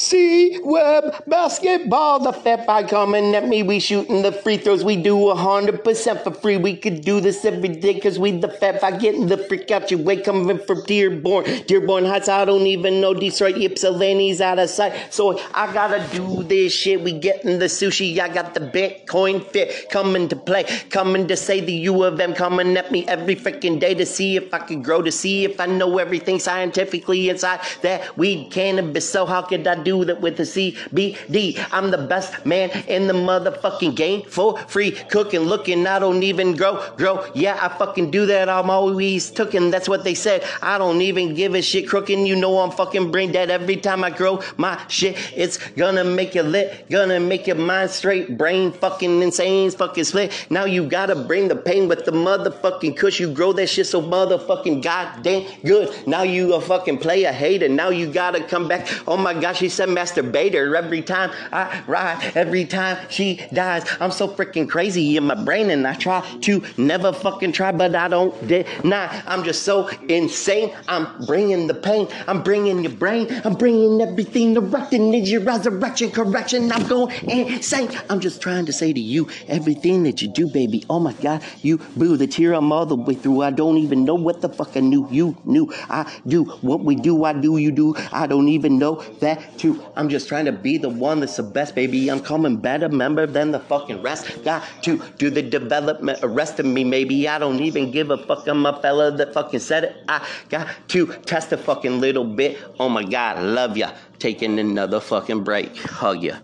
See, 0.00 0.58
web 0.64 1.24
basketball, 1.26 2.20
the 2.20 2.32
fat 2.32 2.66
by 2.66 2.84
coming 2.84 3.34
at 3.34 3.46
me. 3.46 3.62
We 3.62 3.80
shooting 3.80 4.22
the 4.22 4.32
free 4.32 4.56
throws. 4.56 4.82
We 4.82 4.96
do 4.96 5.14
100% 5.14 6.24
for 6.24 6.30
free. 6.30 6.56
We 6.56 6.74
could 6.74 7.02
do 7.02 7.20
this 7.20 7.44
every 7.44 7.68
day 7.68 7.92
because 7.92 8.18
we 8.18 8.30
the 8.30 8.48
fat 8.48 8.80
by 8.80 8.92
getting 8.96 9.26
the 9.26 9.36
freak 9.36 9.70
out 9.70 9.90
your 9.90 10.00
way 10.00 10.22
coming 10.22 10.58
from 10.58 10.84
Dearborn. 10.84 11.44
Dearborn 11.66 12.06
Heights, 12.06 12.30
I 12.30 12.46
don't 12.46 12.66
even 12.66 13.02
know 13.02 13.12
Detroit, 13.12 13.56
Ypsilanti's 13.56 14.40
out 14.40 14.58
of 14.58 14.70
sight. 14.70 15.12
So 15.12 15.38
I 15.52 15.70
gotta 15.70 16.02
do 16.16 16.44
this 16.44 16.72
shit. 16.72 17.02
We 17.02 17.12
getting 17.12 17.58
the 17.58 17.66
sushi. 17.66 18.18
I 18.18 18.28
got 18.28 18.54
the 18.54 18.60
Bitcoin 18.60 19.44
fit 19.44 19.90
coming 19.90 20.28
to 20.28 20.36
play. 20.36 20.64
Coming 20.88 21.28
to 21.28 21.36
say 21.36 21.60
the 21.60 21.74
U 21.74 22.04
of 22.04 22.18
M 22.18 22.32
coming 22.32 22.74
at 22.78 22.90
me 22.90 23.06
every 23.06 23.36
freaking 23.36 23.78
day 23.78 23.92
to 23.92 24.06
see 24.06 24.36
if 24.36 24.54
I 24.54 24.60
can 24.60 24.80
grow, 24.80 25.02
to 25.02 25.12
see 25.12 25.44
if 25.44 25.60
I 25.60 25.66
know 25.66 25.98
everything 25.98 26.38
scientifically 26.38 27.28
inside 27.28 27.60
that 27.82 28.16
weed 28.16 28.50
cannabis. 28.50 29.06
So 29.06 29.26
how 29.26 29.42
could 29.42 29.66
I 29.66 29.89
do 29.90 30.04
that 30.04 30.20
with 30.20 30.36
the 30.36 30.44
CBD? 30.44 31.40
I'm 31.72 31.90
the 31.90 31.98
best 31.98 32.46
man 32.46 32.70
in 32.86 33.06
the 33.06 33.12
motherfucking 33.12 33.96
game 33.96 34.22
for 34.22 34.56
free. 34.74 34.92
Cooking, 35.14 35.40
looking, 35.40 35.86
I 35.86 35.98
don't 35.98 36.22
even 36.22 36.56
grow, 36.56 36.74
grow. 36.96 37.16
Yeah, 37.34 37.58
I 37.60 37.68
fucking 37.76 38.10
do 38.10 38.26
that. 38.26 38.48
I'm 38.48 38.70
always 38.70 39.30
tooking. 39.30 39.70
That's 39.70 39.88
what 39.88 40.04
they 40.04 40.14
said. 40.14 40.44
I 40.62 40.78
don't 40.78 41.00
even 41.02 41.34
give 41.34 41.54
a 41.54 41.62
shit 41.62 41.88
crooking. 41.88 42.26
You 42.26 42.36
know 42.36 42.60
I'm 42.60 42.70
fucking 42.70 43.10
brain 43.10 43.32
dead 43.32 43.50
every 43.50 43.76
time 43.76 44.04
I 44.04 44.10
grow 44.10 44.40
my 44.56 44.80
shit. 44.88 45.16
It's 45.34 45.56
gonna 45.82 46.04
make 46.04 46.34
you 46.34 46.42
lit, 46.42 46.88
gonna 46.90 47.18
make 47.18 47.46
your 47.46 47.56
mind 47.56 47.90
straight, 47.90 48.38
brain 48.38 48.72
fucking 48.72 49.22
insane, 49.22 49.70
fucking 49.70 50.04
split. 50.04 50.46
Now 50.50 50.66
you 50.66 50.86
gotta 50.86 51.16
bring 51.16 51.48
the 51.48 51.56
pain 51.56 51.88
with 51.88 52.04
the 52.04 52.12
motherfucking 52.12 52.96
kush. 52.96 53.18
You 53.18 53.32
grow 53.32 53.52
that 53.54 53.68
shit 53.68 53.86
so 53.86 54.00
motherfucking 54.02 54.82
goddamn 54.82 55.46
good. 55.64 56.06
Now 56.06 56.22
you 56.22 56.54
a 56.54 56.60
fucking 56.60 56.98
player 56.98 57.32
hater. 57.32 57.68
Now 57.68 57.88
you 57.88 58.06
gotta 58.12 58.42
come 58.44 58.68
back. 58.68 58.86
Oh 59.06 59.16
my 59.16 59.34
gosh, 59.34 59.60
said 59.79 59.79
masturbator 59.86 60.76
every 60.76 61.02
time 61.02 61.30
I 61.52 61.82
ride, 61.86 62.32
every 62.34 62.64
time 62.64 62.98
she 63.08 63.40
dies. 63.52 63.84
I'm 64.00 64.10
so 64.10 64.28
freaking 64.28 64.68
crazy 64.68 65.16
in 65.16 65.24
my 65.24 65.34
brain 65.34 65.70
and 65.70 65.86
I 65.86 65.94
try 65.94 66.20
to 66.42 66.62
never 66.76 67.12
fucking 67.12 67.52
try, 67.52 67.72
but 67.72 67.94
I 67.94 68.08
don't 68.08 68.34
deny. 68.46 69.22
I'm 69.26 69.44
just 69.44 69.62
so 69.62 69.88
insane. 70.08 70.74
I'm 70.88 71.24
bringing 71.26 71.66
the 71.66 71.74
pain. 71.74 72.08
I'm 72.26 72.42
bringing 72.42 72.82
your 72.82 72.92
brain. 72.92 73.28
I'm 73.44 73.54
bringing 73.54 74.00
everything 74.00 74.54
to 74.54 74.60
rectin' 74.60 75.14
is 75.20 75.30
your 75.30 75.42
resurrection 75.42 76.10
correction. 76.10 76.72
I'm 76.72 76.86
going 76.86 77.14
insane. 77.28 77.90
I'm 78.08 78.20
just 78.20 78.40
trying 78.40 78.66
to 78.66 78.72
say 78.72 78.92
to 78.92 79.00
you 79.00 79.28
everything 79.48 80.02
that 80.04 80.22
you 80.22 80.28
do, 80.28 80.48
baby. 80.48 80.84
Oh 80.88 81.00
my 81.00 81.12
God, 81.14 81.42
you 81.62 81.78
blew 81.96 82.16
the 82.16 82.26
tear 82.26 82.54
I'm 82.54 82.72
all 82.72 82.86
the 82.86 82.96
way 82.96 83.14
through. 83.14 83.42
I 83.42 83.50
don't 83.50 83.78
even 83.78 84.04
know 84.04 84.14
what 84.14 84.40
the 84.40 84.48
fuck 84.48 84.76
I 84.76 84.80
knew. 84.80 85.08
You 85.10 85.36
knew 85.44 85.72
I 85.88 86.10
do 86.26 86.44
what 86.62 86.80
we 86.80 86.96
do. 86.96 87.24
I 87.24 87.32
do, 87.32 87.56
you 87.56 87.70
do. 87.70 87.94
I 88.12 88.26
don't 88.26 88.48
even 88.48 88.78
know 88.78 89.02
that 89.20 89.58
too. 89.58 89.69
I'm 89.96 90.08
just 90.08 90.28
trying 90.28 90.46
to 90.46 90.52
be 90.52 90.78
the 90.78 90.88
one 90.88 91.20
that's 91.20 91.36
the 91.36 91.42
best, 91.42 91.74
baby. 91.74 92.08
I'm 92.10 92.20
coming 92.20 92.56
better 92.56 92.88
member 92.88 93.26
than 93.26 93.50
the 93.50 93.60
fucking 93.60 94.02
rest. 94.02 94.42
Got 94.44 94.64
to 94.82 95.02
do 95.18 95.30
the 95.30 95.42
development, 95.42 96.20
arresting 96.22 96.72
me, 96.72 96.84
maybe. 96.84 97.28
I 97.28 97.38
don't 97.38 97.60
even 97.60 97.90
give 97.90 98.10
a 98.10 98.18
fuck. 98.18 98.46
I'm 98.46 98.64
a 98.66 98.80
fella 98.80 99.10
that 99.16 99.34
fucking 99.34 99.60
said 99.60 99.84
it. 99.84 99.96
I 100.08 100.26
got 100.48 100.68
to 100.88 101.06
test 101.26 101.52
a 101.52 101.56
fucking 101.56 102.00
little 102.00 102.24
bit. 102.24 102.58
Oh 102.78 102.88
my 102.88 103.04
God, 103.04 103.42
love 103.42 103.76
ya. 103.76 103.92
Taking 104.18 104.58
another 104.58 105.00
fucking 105.00 105.44
break. 105.44 105.76
Hug 105.76 106.22
ya. 106.22 106.36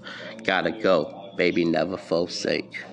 Gotta 0.45 0.71
go, 0.71 1.33
baby. 1.37 1.65
Never 1.65 1.97
forsake. 1.97 2.85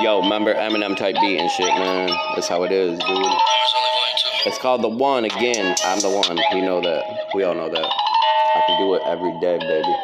Yo, 0.00 0.22
remember 0.22 0.52
Eminem 0.54 0.96
type 0.96 1.14
beat 1.20 1.38
and 1.38 1.50
shit, 1.52 1.72
man. 1.78 2.08
That's 2.34 2.48
how 2.48 2.64
it 2.64 2.72
is, 2.72 2.98
dude. 2.98 3.26
It's 4.46 4.58
called 4.58 4.82
The 4.82 4.88
One 4.88 5.24
again. 5.24 5.74
I'm 5.84 6.00
the 6.00 6.10
one. 6.10 6.38
We 6.52 6.60
know 6.60 6.80
that. 6.82 7.30
We 7.34 7.44
all 7.44 7.54
know 7.54 7.70
that. 7.70 8.13
I 8.56 8.60
can 8.66 8.78
do 8.78 8.94
it 8.94 9.02
every 9.06 9.32
day, 9.40 9.58
baby. 9.58 9.94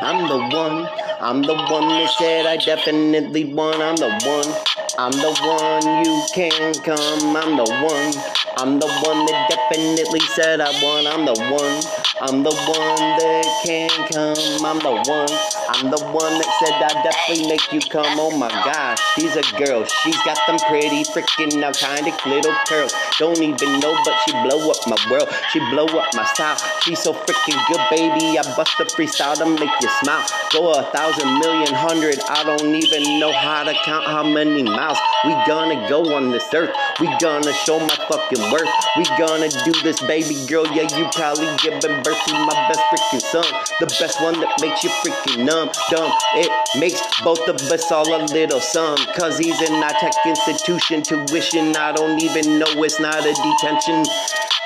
I'm 0.00 0.26
the 0.28 0.56
one. 0.56 0.88
I'm 1.20 1.42
the 1.42 1.54
one 1.70 1.88
that 1.88 2.10
said 2.18 2.46
I 2.46 2.56
definitely 2.56 3.44
won. 3.54 3.80
I'm 3.80 3.94
the 3.94 4.10
one. 4.10 4.50
I'm 4.98 5.12
the 5.12 5.32
one 5.46 6.04
you 6.04 6.22
can 6.34 6.74
come. 6.82 7.36
I'm 7.36 7.56
the 7.56 7.64
one. 7.64 8.43
I'm 8.56 8.78
the 8.78 8.86
one 8.86 9.26
that 9.26 9.50
definitely 9.50 10.20
said 10.38 10.60
I 10.60 10.70
won. 10.80 11.06
I'm 11.10 11.26
the 11.26 11.34
one. 11.50 11.82
I'm 12.22 12.44
the 12.44 12.54
one 12.54 13.02
that 13.18 13.44
can 13.66 13.90
come. 14.14 14.64
I'm 14.64 14.78
the 14.78 14.94
one. 15.10 15.32
I'm 15.66 15.90
the 15.90 15.98
one 16.14 16.38
that 16.38 16.50
said 16.62 16.78
I 16.78 17.02
definitely 17.02 17.48
make 17.50 17.72
you 17.72 17.80
come. 17.80 18.06
Oh 18.20 18.30
my 18.30 18.48
gosh, 18.62 19.02
she's 19.18 19.34
a 19.34 19.42
girl. 19.58 19.84
She's 19.84 20.16
got 20.22 20.38
them 20.46 20.58
pretty 20.70 21.02
freaking 21.02 21.58
now 21.58 21.72
kind 21.72 22.06
of 22.06 22.14
little 22.26 22.54
curls. 22.68 22.94
Don't 23.18 23.42
even 23.42 23.80
know, 23.80 23.96
but 24.04 24.14
she 24.22 24.30
blow 24.46 24.70
up 24.70 24.78
my 24.86 24.98
world. 25.10 25.28
She 25.50 25.58
blow 25.74 25.86
up 25.90 26.06
my 26.14 26.24
style. 26.24 26.56
She's 26.82 27.02
so 27.02 27.12
freaking 27.12 27.58
good, 27.66 27.82
baby. 27.90 28.38
I 28.38 28.42
bust 28.54 28.78
a 28.78 28.84
freestyle 28.84 29.34
to 29.34 29.46
make 29.46 29.74
you 29.82 29.90
smile. 30.00 30.24
Go 30.52 30.70
a 30.70 30.84
thousand 30.94 31.40
million 31.40 31.74
hundred. 31.74 32.20
I 32.30 32.44
don't 32.44 32.72
even 32.74 33.18
know 33.18 33.32
how 33.32 33.64
to 33.64 33.74
count 33.84 34.06
how 34.06 34.22
many 34.22 34.62
miles. 34.62 34.98
We 35.24 35.32
gonna 35.46 35.88
go 35.88 36.14
on 36.14 36.30
this 36.30 36.44
earth. 36.52 36.74
We 37.00 37.08
gonna 37.18 37.52
show 37.64 37.80
my 37.80 37.96
fucking 38.08 38.50
worth. 38.52 38.68
We 38.98 39.04
gonna 39.16 39.48
do 39.48 39.72
this, 39.82 40.00
baby 40.02 40.44
girl. 40.46 40.66
Yeah, 40.66 40.86
you 40.98 41.08
probably 41.12 41.48
giving 41.62 42.02
birth 42.02 42.24
to 42.26 42.34
my 42.34 42.68
best 42.68 42.80
freaking 42.92 43.22
son. 43.22 43.44
The 43.80 43.86
best 43.98 44.20
one 44.20 44.38
that 44.40 44.52
makes 44.60 44.84
you 44.84 44.90
freaking 44.90 45.46
numb, 45.46 45.70
dumb. 45.90 46.12
It 46.34 46.52
makes 46.78 47.00
both 47.22 47.48
of 47.48 47.56
us 47.56 47.90
all 47.90 48.06
a 48.14 48.20
little 48.26 48.60
some. 48.60 48.98
Cause 49.16 49.38
he's 49.38 49.60
in 49.62 49.72
our 49.72 49.92
tech 49.92 50.12
institution. 50.26 51.02
Tuition, 51.02 51.74
I 51.74 51.92
don't 51.92 52.22
even 52.22 52.58
know 52.58 52.82
it's 52.82 53.00
not 53.00 53.24
a 53.24 53.32
detention. 53.32 54.04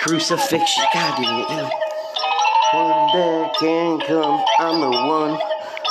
Crucifixion, 0.03 0.85
God 0.93 1.23
damn 1.23 1.67
it. 1.67 1.73
One 2.75 3.07
that 3.15 3.55
can 3.61 4.01
come, 4.01 4.45
I'm 4.59 4.81
the 4.81 4.91
one. 4.91 5.39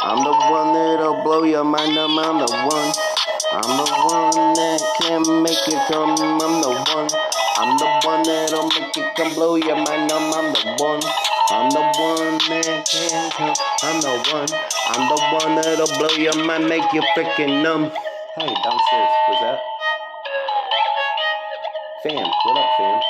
I'm 0.04 0.24
the 0.24 0.32
one 0.52 0.74
that'll 0.74 1.24
blow 1.24 1.44
your 1.44 1.64
mind. 1.64 1.98
I'm, 1.98 2.20
I'm 2.20 2.38
the 2.40 2.52
one. 2.68 3.07
I'm 3.50 3.62
the 3.78 3.88
one 4.12 4.54
that 4.60 4.82
can 5.00 5.24
make 5.42 5.68
it 5.72 5.80
come. 5.88 6.20
I'm 6.20 6.60
the 6.60 6.68
one. 6.68 7.08
I'm 7.56 7.78
the 7.78 7.88
one 8.04 8.24
that'll 8.24 8.68
make 8.68 8.98
it 8.98 9.16
come 9.16 9.34
blow 9.36 9.56
your 9.56 9.78
mind. 9.78 10.12
I'm, 10.12 10.34
I'm 10.34 10.52
the 10.52 10.76
one. 10.84 11.00
I'm 11.50 11.70
the 11.72 11.80
one 11.80 12.38
that 12.52 12.86
can 12.92 13.32
come. 13.32 13.56
I'm 13.84 14.02
the 14.02 14.12
one. 14.36 14.50
I'm 14.92 15.08
the 15.08 15.22
one 15.32 15.56
that'll 15.56 15.88
blow 15.98 16.14
your 16.18 16.36
mind, 16.44 16.68
make 16.68 16.92
you 16.92 17.02
freaking 17.16 17.64
numb. 17.64 17.90
Hey, 18.36 18.52
downstairs. 18.52 19.12
What's 19.30 19.42
that? 19.42 19.60
Fam, 22.04 22.28
what 22.44 22.58
up, 22.58 22.70
fam? 22.78 23.02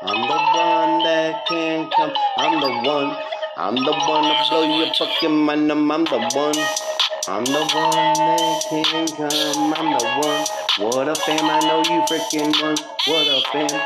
I'm 0.00 0.22
the 0.22 0.38
one 0.56 1.04
that 1.04 1.46
can 1.46 1.90
come. 1.90 2.12
I'm 2.38 2.58
the 2.58 2.88
one. 2.88 3.16
I'm 3.58 3.74
the 3.74 3.92
one 3.92 4.24
to 4.24 4.48
blow 4.48 4.78
your 4.78 4.94
fucking 4.94 5.36
mind. 5.36 5.70
I'm, 5.70 5.92
I'm 5.92 6.04
the 6.04 6.30
one. 6.34 6.95
I'm 7.28 7.44
the 7.44 7.58
one 7.58 8.14
that 8.14 8.64
can 8.68 9.06
come. 9.08 9.74
I'm 9.74 9.90
the 9.90 10.04
one. 10.22 10.92
What 10.92 11.08
up, 11.08 11.18
fam? 11.18 11.44
I 11.50 11.58
know 11.58 11.78
you 11.78 12.00
freaking 12.02 12.54
one. 12.62 12.76
What 13.08 13.26
up, 13.26 13.42
fam? 13.50 13.82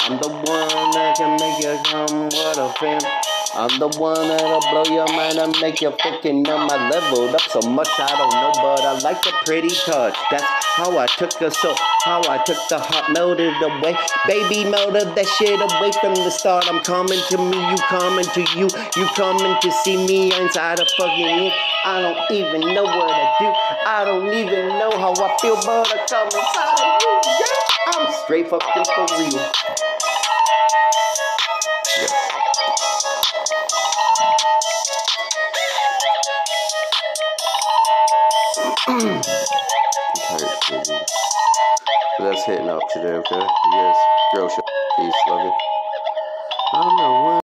I'm 0.00 0.16
the 0.16 0.28
one 0.28 0.90
that 0.92 1.16
can 1.16 1.36
make 1.36 1.62
you 1.62 1.76
come. 1.84 2.30
What 2.30 2.56
up, 2.56 2.78
fam? 2.78 3.37
I'm 3.58 3.76
the 3.80 3.88
one 3.98 4.28
that'll 4.28 4.60
blow 4.70 4.84
your 4.94 5.08
mind 5.18 5.36
and 5.36 5.52
make 5.60 5.80
you 5.80 5.90
fucking 5.90 6.42
numb. 6.42 6.70
I 6.70 6.88
leveled 6.90 7.34
up 7.34 7.40
so 7.50 7.60
much 7.68 7.88
I 7.98 8.06
don't 8.06 8.30
know, 8.30 8.52
but 8.54 8.86
I 8.86 8.96
like 9.00 9.20
the 9.22 9.32
pretty 9.44 9.74
touch. 9.74 10.16
That's 10.30 10.44
how 10.76 10.96
I 10.96 11.06
took 11.06 11.36
the 11.40 11.50
soul, 11.50 11.74
how 12.04 12.22
I 12.30 12.38
took 12.46 12.56
the 12.68 12.78
heart, 12.78 13.10
melted 13.12 13.52
away. 13.60 13.98
Baby, 14.28 14.62
melted 14.70 15.12
that 15.16 15.26
shit 15.26 15.58
away 15.58 15.90
from 15.98 16.14
the 16.14 16.30
start. 16.30 16.70
I'm 16.70 16.84
coming 16.84 17.18
to 17.30 17.36
me, 17.36 17.58
you 17.58 17.78
coming 17.90 18.30
to 18.30 18.42
you, 18.54 18.70
you 18.94 19.06
coming 19.18 19.56
to 19.60 19.72
see 19.82 20.06
me 20.06 20.30
inside 20.38 20.78
of 20.78 20.86
fucking 20.96 21.26
me. 21.26 21.52
I 21.84 22.00
don't 22.00 22.30
even 22.30 22.60
know 22.60 22.84
what 22.84 23.10
I 23.10 23.26
do. 23.42 23.50
I 23.90 24.04
don't 24.04 24.32
even 24.34 24.68
know 24.78 24.92
how 25.02 25.10
I 25.18 25.36
feel, 25.42 25.56
but 25.66 25.90
I 25.90 26.06
come 26.06 26.30
inside 26.30 26.78
of 26.78 26.94
you. 27.02 27.20
Yeah, 27.42 27.98
I'm 27.98 28.22
straight 28.22 28.46
fucking 28.46 28.84
for 28.94 29.06
real. 29.18 29.87
That's 38.88 39.04
hitting 42.46 42.70
up 42.70 42.80
today, 42.90 43.12
okay? 43.16 43.36
You 43.36 43.72
guys, 43.72 43.96
shit. 44.54 44.64
Peace, 44.96 45.12
love 45.28 45.44
you. 45.44 45.52
I 46.72 46.82
don't 46.82 46.96
know. 46.96 47.37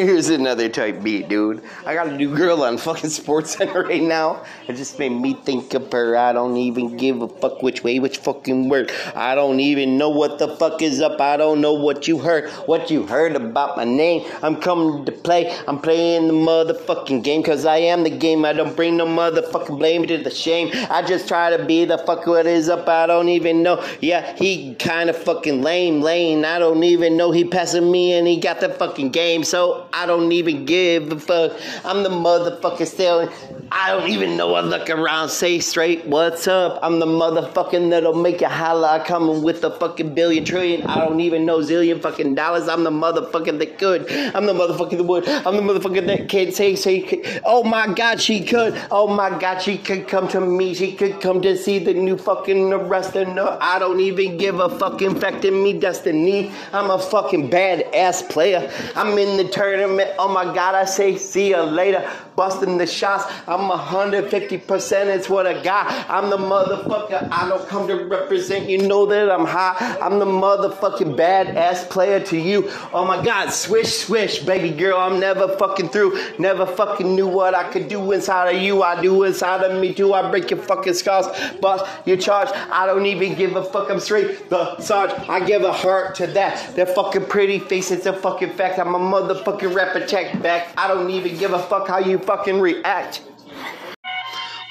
Here's 0.00 0.30
another 0.30 0.70
type 0.70 1.02
beat, 1.02 1.28
dude. 1.28 1.62
I 1.84 1.92
got 1.92 2.06
a 2.06 2.16
new 2.16 2.34
girl 2.34 2.62
on 2.62 2.78
fucking 2.78 3.10
Sports 3.10 3.50
Center 3.56 3.82
right 3.82 4.02
now. 4.02 4.42
It 4.66 4.76
just 4.76 4.98
made 4.98 5.10
me 5.10 5.34
think 5.34 5.74
of 5.74 5.92
her. 5.92 6.16
I 6.16 6.32
don't 6.32 6.56
even 6.56 6.96
give 6.96 7.20
a 7.20 7.28
fuck 7.28 7.62
which 7.62 7.84
way, 7.84 7.98
which 7.98 8.16
fucking 8.16 8.70
word. 8.70 8.90
I 9.14 9.34
don't 9.34 9.60
even 9.60 9.98
know 9.98 10.08
what 10.08 10.38
the 10.38 10.56
fuck 10.56 10.80
is 10.80 11.02
up. 11.02 11.20
I 11.20 11.36
don't 11.36 11.60
know 11.60 11.74
what 11.74 12.08
you 12.08 12.16
heard, 12.16 12.48
what 12.64 12.90
you 12.90 13.06
heard 13.06 13.36
about 13.36 13.76
my 13.76 13.84
name. 13.84 14.26
I'm 14.42 14.56
coming 14.56 15.04
to 15.04 15.12
play. 15.12 15.54
I'm 15.68 15.78
playing 15.78 16.28
the 16.28 16.32
motherfucking 16.32 17.22
game 17.22 17.42
because 17.42 17.66
I 17.66 17.76
am 17.76 18.02
the 18.02 18.10
game. 18.10 18.46
I 18.46 18.54
don't 18.54 18.74
bring 18.74 18.96
no 18.96 19.06
motherfucking 19.06 19.78
blame 19.78 20.06
to 20.06 20.16
the 20.16 20.30
shame. 20.30 20.70
I 20.88 21.02
just 21.02 21.28
try 21.28 21.54
to 21.54 21.62
be 21.66 21.84
the 21.84 21.98
fuck 21.98 22.26
what 22.26 22.46
is 22.46 22.70
up. 22.70 22.88
I 22.88 23.06
don't 23.06 23.28
even 23.28 23.62
know. 23.62 23.86
Yeah, 24.00 24.34
he 24.36 24.76
kind 24.76 25.10
of 25.10 25.16
fucking 25.18 25.60
lame, 25.60 26.00
lame. 26.00 26.46
I 26.46 26.58
don't 26.58 26.84
even 26.84 27.18
know 27.18 27.32
he 27.32 27.44
passing 27.44 27.92
me 27.92 28.14
and 28.14 28.26
he 28.26 28.40
got 28.40 28.60
the 28.60 28.70
fucking 28.70 29.10
game. 29.10 29.44
So 29.44 29.88
I 29.92 30.06
don't 30.06 30.32
even 30.32 30.64
give 30.64 31.10
a 31.12 31.18
fuck. 31.18 31.52
I'm 31.84 32.02
the 32.02 32.10
motherfucking 32.10 32.86
stallion. 32.86 33.32
I 33.72 33.90
don't 33.90 34.08
even 34.08 34.36
know 34.36 34.54
I 34.54 34.62
look 34.62 34.90
around, 34.90 35.28
say 35.28 35.60
straight, 35.60 36.04
what's 36.06 36.48
up? 36.48 36.80
I'm 36.82 36.98
the 36.98 37.06
motherfucking 37.06 37.90
that'll 37.90 38.14
make 38.14 38.40
you 38.40 38.48
holla. 38.48 39.04
Coming 39.06 39.42
with 39.42 39.60
the 39.60 39.70
fucking 39.70 40.14
billion 40.14 40.44
trillion. 40.44 40.82
I 40.86 41.04
don't 41.04 41.20
even 41.20 41.46
know 41.46 41.58
zillion 41.58 42.00
fucking 42.02 42.34
dollars. 42.34 42.68
I'm 42.68 42.82
the 42.82 42.90
motherfucking 42.90 43.58
that 43.60 43.78
could. 43.78 44.10
I'm 44.10 44.46
the 44.46 44.54
motherfucking 44.54 44.96
that 44.96 45.04
would. 45.04 45.28
I'm 45.28 45.56
the 45.56 45.62
motherfucking 45.62 46.06
that 46.06 46.28
can't 46.28 46.52
say, 46.52 46.74
say, 46.74 47.40
oh 47.44 47.62
my 47.62 47.92
god, 47.92 48.20
she 48.20 48.44
could. 48.44 48.80
Oh 48.90 49.06
my 49.06 49.38
god, 49.38 49.58
she 49.58 49.78
could 49.78 50.08
come 50.08 50.26
to 50.28 50.40
me. 50.40 50.74
She 50.74 50.92
could 50.92 51.20
come 51.20 51.40
to 51.42 51.56
see 51.56 51.78
the 51.78 51.94
new 51.94 52.16
fucking 52.16 52.72
arrest. 52.72 53.14
No, 53.14 53.44
uh, 53.44 53.58
I 53.60 53.78
don't 53.78 54.00
even 54.00 54.36
give 54.36 54.60
a 54.60 54.68
fuck. 54.68 55.02
Infecting 55.02 55.62
me, 55.62 55.78
destiny. 55.78 56.50
I'm 56.72 56.90
a 56.90 56.98
fucking 56.98 57.50
badass 57.50 58.28
player. 58.28 58.70
I'm 58.96 59.16
in 59.16 59.36
the 59.36 59.50
Oh 59.82 60.28
my 60.28 60.44
god, 60.54 60.74
I 60.74 60.84
say, 60.84 61.16
see 61.16 61.50
ya 61.50 61.62
later. 61.62 62.08
Busting 62.36 62.78
the 62.78 62.86
shots. 62.86 63.24
I'm 63.46 63.68
150%. 63.70 65.06
It's 65.06 65.28
what 65.28 65.46
I 65.46 65.62
got. 65.62 65.90
I'm 66.08 66.30
the 66.30 66.38
motherfucker. 66.38 67.28
I 67.30 67.48
don't 67.48 67.68
come 67.68 67.86
to 67.88 68.04
represent. 68.04 68.68
You 68.68 68.78
know 68.86 69.04
that 69.06 69.30
I'm 69.30 69.44
high. 69.44 69.98
I'm 70.00 70.18
the 70.18 70.24
motherfucking 70.24 71.16
badass 71.16 71.90
player 71.90 72.20
to 72.20 72.38
you. 72.38 72.70
Oh 72.94 73.04
my 73.04 73.22
god, 73.22 73.50
swish, 73.50 73.92
swish, 73.98 74.38
baby 74.38 74.70
girl. 74.70 74.98
I'm 74.98 75.20
never 75.20 75.48
fucking 75.58 75.90
through. 75.90 76.18
Never 76.38 76.64
fucking 76.64 77.14
knew 77.14 77.26
what 77.26 77.54
I 77.54 77.70
could 77.70 77.88
do 77.88 78.12
inside 78.12 78.54
of 78.54 78.62
you. 78.62 78.82
I 78.82 79.00
do 79.02 79.24
inside 79.24 79.62
of 79.62 79.78
me 79.78 79.92
too. 79.92 80.14
I 80.14 80.30
break 80.30 80.50
your 80.50 80.60
fucking 80.60 80.94
skulls. 80.94 81.26
Bust 81.60 81.84
your 82.06 82.16
charge. 82.16 82.48
I 82.70 82.86
don't 82.86 83.06
even 83.06 83.34
give 83.34 83.56
a 83.56 83.64
fuck. 83.64 83.90
I'm 83.90 84.00
straight. 84.00 84.48
The 84.48 84.80
Sarge. 84.80 85.10
I 85.28 85.44
give 85.44 85.62
a 85.62 85.72
heart 85.72 86.14
to 86.16 86.26
that. 86.28 86.74
That 86.76 86.94
fucking 86.94 87.26
pretty 87.26 87.58
face. 87.58 87.90
It's 87.90 88.06
a 88.06 88.12
fucking 88.12 88.54
fact. 88.54 88.78
I'm 88.78 88.94
a 88.94 88.98
motherfucking 88.98 89.69
rapper. 89.74 90.06
Check 90.06 90.40
back. 90.42 90.72
I 90.76 90.88
don't 90.88 91.10
even 91.10 91.36
give 91.38 91.52
a 91.52 91.58
fuck 91.58 91.88
how 91.88 91.98
you 91.98 92.18
fucking 92.18 92.60
react. 92.60 93.22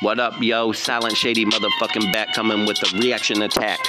What 0.02 0.20
up, 0.20 0.42
yo? 0.42 0.72
Silent 0.72 1.18
Shady 1.18 1.46
motherfucking 1.46 2.14
back 2.14 2.34
coming 2.34 2.66
with 2.66 2.78
a 2.82 2.98
reaction 2.98 3.42
attack. 3.42 3.80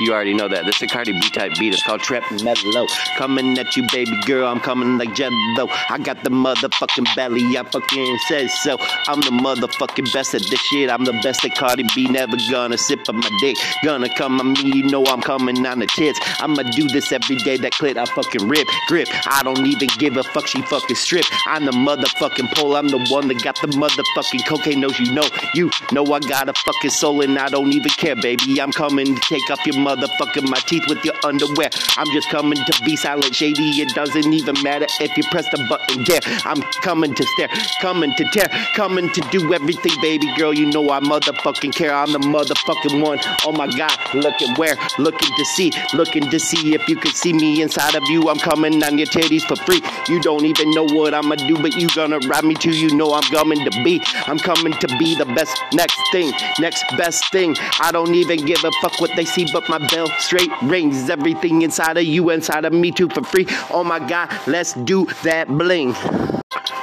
You 0.00 0.14
already 0.14 0.32
know 0.32 0.48
that. 0.48 0.64
This 0.64 0.80
is 0.80 0.90
Cardi 0.90 1.12
B 1.12 1.20
type 1.28 1.52
beat. 1.58 1.74
It's 1.74 1.82
called 1.82 2.00
Trap 2.00 2.24
Mellow. 2.42 2.86
Coming 3.18 3.58
at 3.58 3.76
you, 3.76 3.86
baby 3.92 4.18
girl. 4.24 4.48
I'm 4.48 4.58
coming 4.58 4.96
like 4.96 5.14
Jello. 5.14 5.68
I 5.90 5.98
got 6.02 6.24
the 6.24 6.30
motherfucking 6.30 7.14
belly. 7.14 7.42
I 7.58 7.62
fucking 7.64 8.18
says 8.26 8.50
so. 8.62 8.78
I'm 9.08 9.20
the 9.20 9.30
motherfucking 9.30 10.10
best 10.14 10.34
at 10.34 10.40
this 10.48 10.58
shit. 10.60 10.88
I'm 10.88 11.04
the 11.04 11.12
best 11.22 11.44
at 11.44 11.54
Cardi 11.54 11.84
B. 11.94 12.08
Never 12.08 12.38
gonna 12.50 12.78
sip 12.78 13.06
of 13.10 13.14
my 13.14 13.30
dick. 13.42 13.56
Gonna 13.84 14.08
come 14.16 14.40
on 14.40 14.54
me. 14.54 14.72
You 14.74 14.84
know 14.84 15.04
I'm 15.04 15.20
coming 15.20 15.66
on 15.66 15.80
the 15.80 15.86
tits. 15.86 16.18
I'ma 16.40 16.62
do 16.62 16.88
this 16.88 17.12
every 17.12 17.36
day. 17.36 17.58
That 17.58 17.72
clit 17.72 17.98
I 17.98 18.06
fucking 18.06 18.48
rip, 18.48 18.66
grip. 18.88 19.08
I 19.26 19.42
don't 19.42 19.66
even 19.66 19.88
give 19.98 20.16
a 20.16 20.22
fuck. 20.22 20.46
She 20.46 20.62
fucking 20.62 20.96
strip. 20.96 21.26
I'm 21.46 21.66
the 21.66 21.72
motherfucking 21.72 22.54
pole. 22.54 22.74
I'm 22.74 22.88
the 22.88 23.04
one 23.10 23.28
that 23.28 23.42
got 23.42 23.60
the 23.60 23.66
motherfucking 23.66 24.46
cocaine. 24.46 24.80
nose. 24.80 24.98
you 24.98 25.12
know. 25.12 25.28
You 25.54 25.70
know 25.92 26.04
I 26.06 26.20
got 26.20 26.48
a 26.48 26.54
fucking 26.54 26.90
soul 26.90 27.20
and 27.20 27.38
I 27.38 27.48
don't 27.50 27.72
even 27.74 27.90
care, 27.90 28.16
baby. 28.16 28.62
I'm 28.62 28.72
coming 28.72 29.14
to 29.14 29.20
take 29.28 29.50
off 29.50 29.64
your 29.66 29.76
motherfucking 29.90 30.48
my 30.48 30.58
teeth 30.60 30.84
with 30.88 31.04
your 31.04 31.14
underwear. 31.24 31.70
I'm 31.96 32.06
just 32.12 32.28
coming 32.30 32.56
to 32.56 32.82
be 32.84 32.96
silent, 32.96 33.34
shady. 33.34 33.82
It 33.82 33.94
doesn't 33.94 34.32
even 34.32 34.54
matter 34.62 34.86
if 35.00 35.16
you 35.16 35.24
press 35.30 35.48
the 35.50 35.64
button 35.68 36.04
there. 36.04 36.20
I'm 36.44 36.62
coming 36.82 37.14
to 37.14 37.24
stare, 37.34 37.48
coming 37.80 38.14
to 38.14 38.24
tear, 38.32 38.48
coming 38.74 39.10
to 39.10 39.20
do 39.30 39.52
everything, 39.52 39.92
baby 40.00 40.32
girl. 40.36 40.52
You 40.54 40.66
know 40.66 40.90
I 40.90 41.00
motherfucking 41.00 41.74
care. 41.74 41.94
I'm 41.94 42.12
the 42.12 42.18
motherfucking 42.18 43.02
one. 43.02 43.18
Oh 43.44 43.52
my 43.52 43.66
god, 43.76 43.96
looking 44.14 44.54
where? 44.54 44.76
Looking 44.98 45.34
to 45.34 45.44
see, 45.44 45.72
looking 45.94 46.28
to 46.30 46.38
see 46.38 46.74
if 46.74 46.88
you 46.88 46.96
can 46.96 47.12
see 47.12 47.32
me 47.32 47.62
inside 47.62 47.94
of 47.94 48.04
you. 48.08 48.28
I'm 48.28 48.38
coming 48.38 48.82
on 48.82 48.98
your 48.98 49.06
titties 49.08 49.42
for 49.42 49.56
free. 49.56 49.82
You 50.08 50.20
don't 50.20 50.44
even 50.44 50.70
know 50.70 50.84
what 50.84 51.14
I'ma 51.14 51.34
do, 51.36 51.56
but 51.56 51.76
you 51.76 51.88
gonna 51.94 52.18
ride 52.28 52.44
me 52.44 52.54
to 52.56 52.70
you 52.70 52.94
know 52.94 53.12
I'm 53.12 53.28
coming 53.30 53.64
to 53.64 53.70
be. 53.82 54.00
I'm 54.26 54.38
coming 54.38 54.72
to 54.72 54.88
be 54.98 55.14
the 55.16 55.26
best. 55.26 55.58
Next 55.72 55.98
thing, 56.12 56.32
next 56.58 56.84
best 56.96 57.30
thing. 57.32 57.56
I 57.80 57.90
don't 57.92 58.14
even 58.14 58.44
give 58.44 58.62
a 58.64 58.70
fuck 58.82 59.00
what 59.00 59.10
they 59.16 59.24
see, 59.24 59.46
but 59.52 59.68
my 59.70 59.78
bell 59.86 60.08
straight 60.18 60.50
rings. 60.62 61.08
Everything 61.08 61.62
inside 61.62 61.96
of 61.96 62.02
you, 62.02 62.28
inside 62.30 62.64
of 62.64 62.72
me 62.72 62.90
too 62.90 63.08
for 63.08 63.22
free. 63.22 63.46
Oh 63.70 63.84
my 63.84 64.00
god, 64.00 64.28
let's 64.48 64.74
do 64.74 65.06
that 65.22 65.46
bling. 65.46 65.94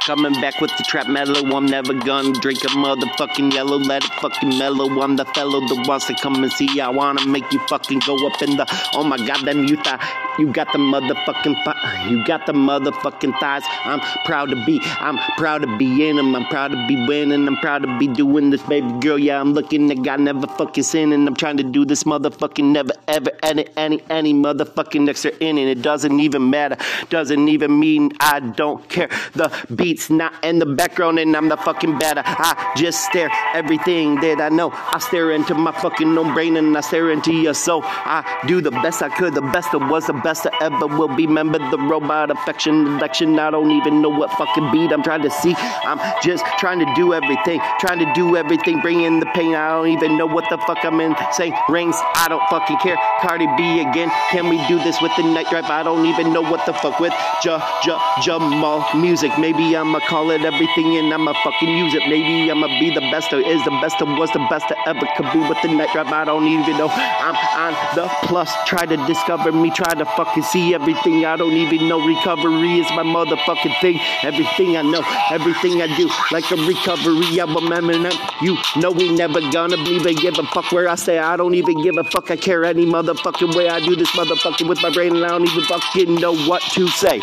Coming 0.06 0.32
back 0.40 0.58
with 0.62 0.74
the 0.78 0.84
trap 0.84 1.06
mellow, 1.06 1.54
I'm 1.54 1.66
never 1.66 1.92
gonna 1.92 2.32
drink 2.32 2.64
a 2.64 2.68
motherfucking 2.68 3.52
yellow, 3.52 3.76
let 3.76 4.02
it 4.02 4.10
fucking 4.22 4.56
mellow. 4.58 5.02
I'm 5.02 5.16
the 5.16 5.26
fellow 5.26 5.60
that 5.60 5.84
wants 5.86 6.06
to 6.06 6.14
come 6.14 6.42
and 6.42 6.50
see. 6.50 6.80
I 6.80 6.88
wanna 6.88 7.26
make 7.26 7.52
you 7.52 7.58
fucking 7.68 8.00
go 8.06 8.26
up 8.26 8.40
in 8.40 8.56
the. 8.56 8.66
Oh 8.94 9.04
my 9.04 9.18
god, 9.18 9.44
them 9.44 9.64
you 9.64 9.76
thought 9.76 10.00
you 10.38 10.52
got 10.52 10.72
the 10.72 10.78
motherfucking 10.78 11.64
fi- 11.64 12.08
you 12.08 12.24
got 12.24 12.46
the 12.46 12.52
motherfucking 12.52 13.38
thighs. 13.40 13.64
I'm 13.84 14.00
proud 14.24 14.50
to 14.50 14.64
be, 14.64 14.80
I'm 15.00 15.18
proud 15.36 15.62
to 15.62 15.76
be 15.76 16.08
in 16.08 16.16
them. 16.16 16.34
I'm 16.34 16.46
proud 16.46 16.72
to 16.72 16.86
be 16.86 16.96
winning. 17.06 17.46
I'm 17.46 17.56
proud 17.56 17.82
to 17.82 17.98
be 17.98 18.06
doing 18.06 18.50
this, 18.50 18.62
baby 18.62 18.90
girl. 19.00 19.18
Yeah, 19.18 19.40
I'm 19.40 19.52
looking 19.52 19.90
at 19.90 20.02
God, 20.02 20.20
never 20.20 20.46
fucking 20.46 20.84
sinning. 20.84 21.26
I'm 21.26 21.34
trying 21.34 21.56
to 21.56 21.64
do 21.64 21.84
this 21.84 22.04
motherfucking 22.04 22.72
never 22.72 22.92
ever 23.08 23.30
any 23.42 23.66
any 23.76 24.00
any 24.10 24.32
motherfucking 24.32 25.08
extra 25.08 25.32
in, 25.40 25.58
and 25.58 25.68
it 25.68 25.82
doesn't 25.82 26.20
even 26.20 26.50
matter. 26.50 26.76
Doesn't 27.10 27.48
even 27.48 27.78
mean 27.78 28.12
I 28.20 28.40
don't 28.40 28.88
care. 28.88 29.08
The 29.34 29.50
beats 29.74 30.08
not 30.08 30.32
in 30.44 30.60
the 30.60 30.66
background, 30.66 31.18
and 31.18 31.36
I'm 31.36 31.48
the 31.48 31.56
fucking 31.56 31.98
better. 31.98 32.22
I 32.24 32.74
just 32.76 33.04
stare 33.06 33.30
everything 33.54 34.16
that 34.20 34.40
I 34.40 34.50
know. 34.50 34.70
I 34.72 34.98
stare 35.00 35.32
into 35.32 35.54
my 35.54 35.72
fucking 35.72 36.16
own 36.16 36.32
brain, 36.32 36.56
and 36.56 36.76
I 36.76 36.80
stare 36.80 37.10
into 37.10 37.32
your 37.32 37.54
soul. 37.54 37.82
I 37.84 38.44
do 38.46 38.60
the 38.60 38.70
best 38.70 39.02
I 39.02 39.08
could, 39.08 39.34
the 39.34 39.42
best 39.42 39.72
that 39.72 39.80
was 39.90 40.06
the 40.06 40.12
best 40.12 40.27
best 40.28 40.46
I 40.46 40.50
ever 40.60 40.86
will 40.86 41.08
be. 41.08 41.26
Remember 41.26 41.58
the 41.58 41.78
robot 41.78 42.30
affection 42.30 42.86
election. 42.86 43.38
I 43.38 43.50
don't 43.50 43.70
even 43.70 44.02
know 44.02 44.10
what 44.10 44.30
fucking 44.32 44.70
beat 44.70 44.92
I'm 44.92 45.02
trying 45.02 45.22
to 45.22 45.30
see. 45.30 45.54
I'm 45.88 45.98
just 46.22 46.44
trying 46.58 46.80
to 46.80 46.88
do 46.94 47.14
everything, 47.14 47.62
trying 47.80 47.98
to 48.04 48.12
do 48.12 48.36
everything, 48.36 48.82
bring 48.82 49.00
in 49.08 49.20
the 49.20 49.30
pain. 49.38 49.54
I 49.54 49.70
don't 49.70 49.88
even 49.88 50.18
know 50.18 50.26
what 50.26 50.44
the 50.50 50.58
fuck 50.58 50.84
I'm 50.84 51.00
in. 51.00 51.16
Say 51.32 51.50
rings, 51.70 51.96
I 52.14 52.26
don't 52.28 52.46
fucking 52.50 52.76
care. 52.84 52.98
Cardi 53.22 53.48
B 53.56 53.80
again. 53.80 54.10
Can 54.30 54.50
we 54.50 54.58
do 54.68 54.76
this 54.84 55.00
with 55.00 55.12
the 55.16 55.22
night 55.22 55.48
drive? 55.48 55.64
I 55.64 55.82
don't 55.82 56.04
even 56.04 56.30
know 56.34 56.42
what 56.42 56.66
the 56.66 56.74
fuck 56.74 57.00
with 57.00 57.14
Ja 57.42 57.56
Ja 57.86 57.96
Jamal 58.20 58.84
music. 58.94 59.32
Maybe 59.38 59.74
I'ma 59.74 60.00
call 60.00 60.30
it 60.30 60.44
everything 60.44 60.98
and 60.98 61.08
I'ma 61.14 61.32
fucking 61.42 61.72
use 61.74 61.94
it. 61.94 62.04
Maybe 62.06 62.50
I'ma 62.50 62.68
be 62.78 62.92
the 62.92 63.06
best 63.12 63.32
or 63.32 63.40
is 63.40 63.64
the 63.64 63.76
best 63.80 64.02
or 64.02 64.08
was 64.20 64.30
the 64.32 64.44
best 64.50 64.66
I 64.68 64.76
ever 64.92 65.06
could 65.16 65.32
be 65.32 65.40
with 65.48 65.56
the 65.62 65.68
night 65.68 65.88
drive. 65.94 66.12
I 66.12 66.26
don't 66.26 66.46
even 66.46 66.76
know. 66.76 66.90
I'm 66.92 67.36
on 67.64 67.72
the 67.96 68.06
plus. 68.28 68.52
Try 68.66 68.84
to 68.84 68.98
discover 69.06 69.52
me. 69.52 69.70
Try 69.70 69.94
to 69.94 70.04
fucking 70.18 70.42
see 70.42 70.74
everything. 70.74 71.24
I 71.24 71.36
don't 71.36 71.52
even 71.52 71.86
know. 71.86 72.04
Recovery 72.04 72.80
is 72.80 72.90
my 72.90 73.04
motherfucking 73.04 73.80
thing. 73.80 74.00
Everything 74.24 74.76
I 74.76 74.82
know, 74.82 75.04
everything 75.30 75.80
I 75.80 75.86
do, 75.96 76.10
like 76.32 76.50
a 76.50 76.56
recovery 76.56 77.38
album. 77.38 77.68
Eminem. 77.68 78.16
You 78.42 78.56
know 78.80 78.90
we 78.90 79.14
never 79.14 79.40
gonna 79.52 79.76
believe 79.76 80.06
it. 80.06 80.16
Give 80.18 80.36
a 80.36 80.42
fuck 80.42 80.72
where 80.72 80.88
I 80.88 80.96
say 80.96 81.18
I 81.18 81.36
don't 81.36 81.54
even 81.54 81.80
give 81.82 81.96
a 81.98 82.04
fuck. 82.04 82.32
I 82.32 82.36
care 82.36 82.64
any 82.64 82.84
motherfucking 82.84 83.54
way. 83.54 83.68
I 83.68 83.78
do 83.78 83.94
this 83.94 84.10
motherfucking 84.10 84.68
with 84.68 84.82
my 84.82 84.90
brain 84.90 85.14
and 85.14 85.24
I 85.24 85.28
don't 85.28 85.46
even 85.46 85.62
fucking 85.62 86.14
know 86.16 86.34
what 86.48 86.62
to 86.72 86.88
say. 86.88 87.20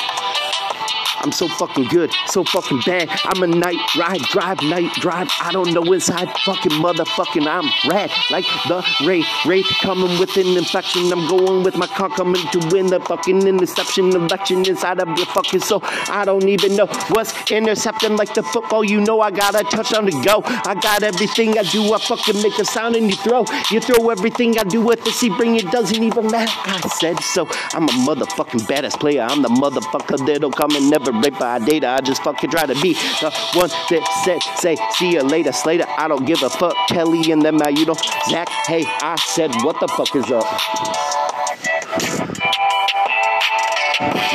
I'm 1.26 1.32
so 1.32 1.48
fucking 1.48 1.86
good, 1.86 2.14
so 2.28 2.44
fucking 2.44 2.82
bad. 2.86 3.10
I'm 3.24 3.42
a 3.42 3.48
night 3.48 3.80
ride, 3.98 4.22
drive, 4.30 4.62
night 4.62 4.94
drive. 4.94 5.28
I 5.42 5.52
don't 5.52 5.74
know 5.74 5.82
inside 5.92 6.30
fucking 6.46 6.74
motherfucking. 6.74 7.48
I'm 7.48 7.66
rad 7.90 8.12
like 8.30 8.46
the 8.68 8.86
Ray, 9.04 9.24
Ray 9.44 9.64
coming 9.82 10.20
with 10.20 10.38
an 10.38 10.56
infection. 10.56 11.12
I'm 11.12 11.28
going 11.28 11.64
with 11.64 11.78
my 11.78 11.88
car 11.88 12.10
coming 12.10 12.46
to 12.52 12.70
win 12.72 12.86
the 12.86 13.00
fucking 13.00 13.48
interception 13.48 14.16
election 14.16 14.68
inside 14.68 15.00
of 15.00 15.08
your 15.18 15.26
fucking 15.26 15.62
soul. 15.62 15.80
I 15.84 16.26
don't 16.26 16.48
even 16.48 16.76
know 16.76 16.86
what's 17.10 17.34
intercepting 17.52 18.18
like 18.18 18.36
the 18.36 18.44
football. 18.44 18.84
You 18.84 19.02
know 19.02 19.20
I 19.20 19.32
got 19.32 19.60
a 19.60 19.64
touchdown 19.64 20.06
to 20.06 20.12
go. 20.24 20.44
I 20.46 20.76
got 20.80 21.02
everything 21.02 21.58
I 21.58 21.64
do. 21.64 21.92
I 21.92 21.98
fucking 21.98 22.40
make 22.44 22.60
a 22.60 22.66
sound 22.66 22.98
and 22.98 23.08
you 23.08 23.16
throw. 23.16 23.46
You 23.72 23.80
throw 23.80 24.12
everything 24.12 24.60
I 24.60 24.64
do 24.64 24.80
with 24.80 25.04
the 25.04 25.10
C 25.10 25.30
bring. 25.30 25.56
It 25.56 25.72
doesn't 25.72 26.04
even 26.04 26.28
matter. 26.28 26.54
I 26.66 26.88
said 27.00 27.20
so. 27.22 27.48
I'm 27.74 27.86
a 27.86 27.94
motherfucking 28.06 28.68
badass 28.68 29.00
player. 29.00 29.24
I'm 29.24 29.42
the 29.42 29.50
motherfucker 29.50 30.24
that'll 30.28 30.52
come 30.52 30.76
and 30.76 30.92
never 30.92 31.15
rape 31.22 31.38
by 31.40 31.60
data. 31.60 31.90
I 31.90 32.02
just 32.02 32.24
fucking 32.24 32.50
try 32.50 32.66
to 32.66 32.76
be 32.82 32.94
the 32.94 33.32
one 33.54 33.70
that 33.90 34.04
said, 34.24 34.42
say, 34.58 34.78
see 34.92 35.12
you 35.12 35.22
later, 35.22 35.52
Slater. 35.52 35.86
I 35.98 36.08
don't 36.08 36.26
give 36.26 36.42
a 36.44 36.50
fuck. 36.50 36.76
Kelly 36.90 37.32
and 37.32 37.42
them, 37.42 37.60
you 37.76 37.86
know, 37.86 37.96
Zach. 38.30 38.50
Hey, 38.68 38.84
I 39.02 39.16
said, 39.16 39.52
what 39.64 39.80
the 39.80 39.88
fuck 39.88 40.16
is 40.16 40.32
up? 40.32 40.46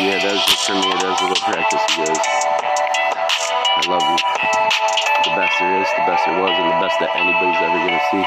Yeah, 0.01 0.17
that 0.17 0.33
was 0.33 0.45
just 0.49 0.65
for 0.65 0.73
me. 0.73 0.81
That 0.81 1.13
was 1.13 1.21
a 1.21 1.29
little 1.29 1.45
practice, 1.45 1.85
guys. 1.93 2.17
I 3.77 3.85
love 3.85 4.01
you. 4.01 4.17
The 5.29 5.37
best 5.37 5.55
there 5.61 5.77
is, 5.77 5.89
the 5.93 6.05
best 6.09 6.25
there 6.25 6.41
was, 6.41 6.57
and 6.57 6.69
the 6.73 6.81
best 6.81 6.97
that 7.05 7.13
anybody's 7.21 7.61
ever 7.61 7.77
gonna 7.85 8.01
see. 8.09 8.25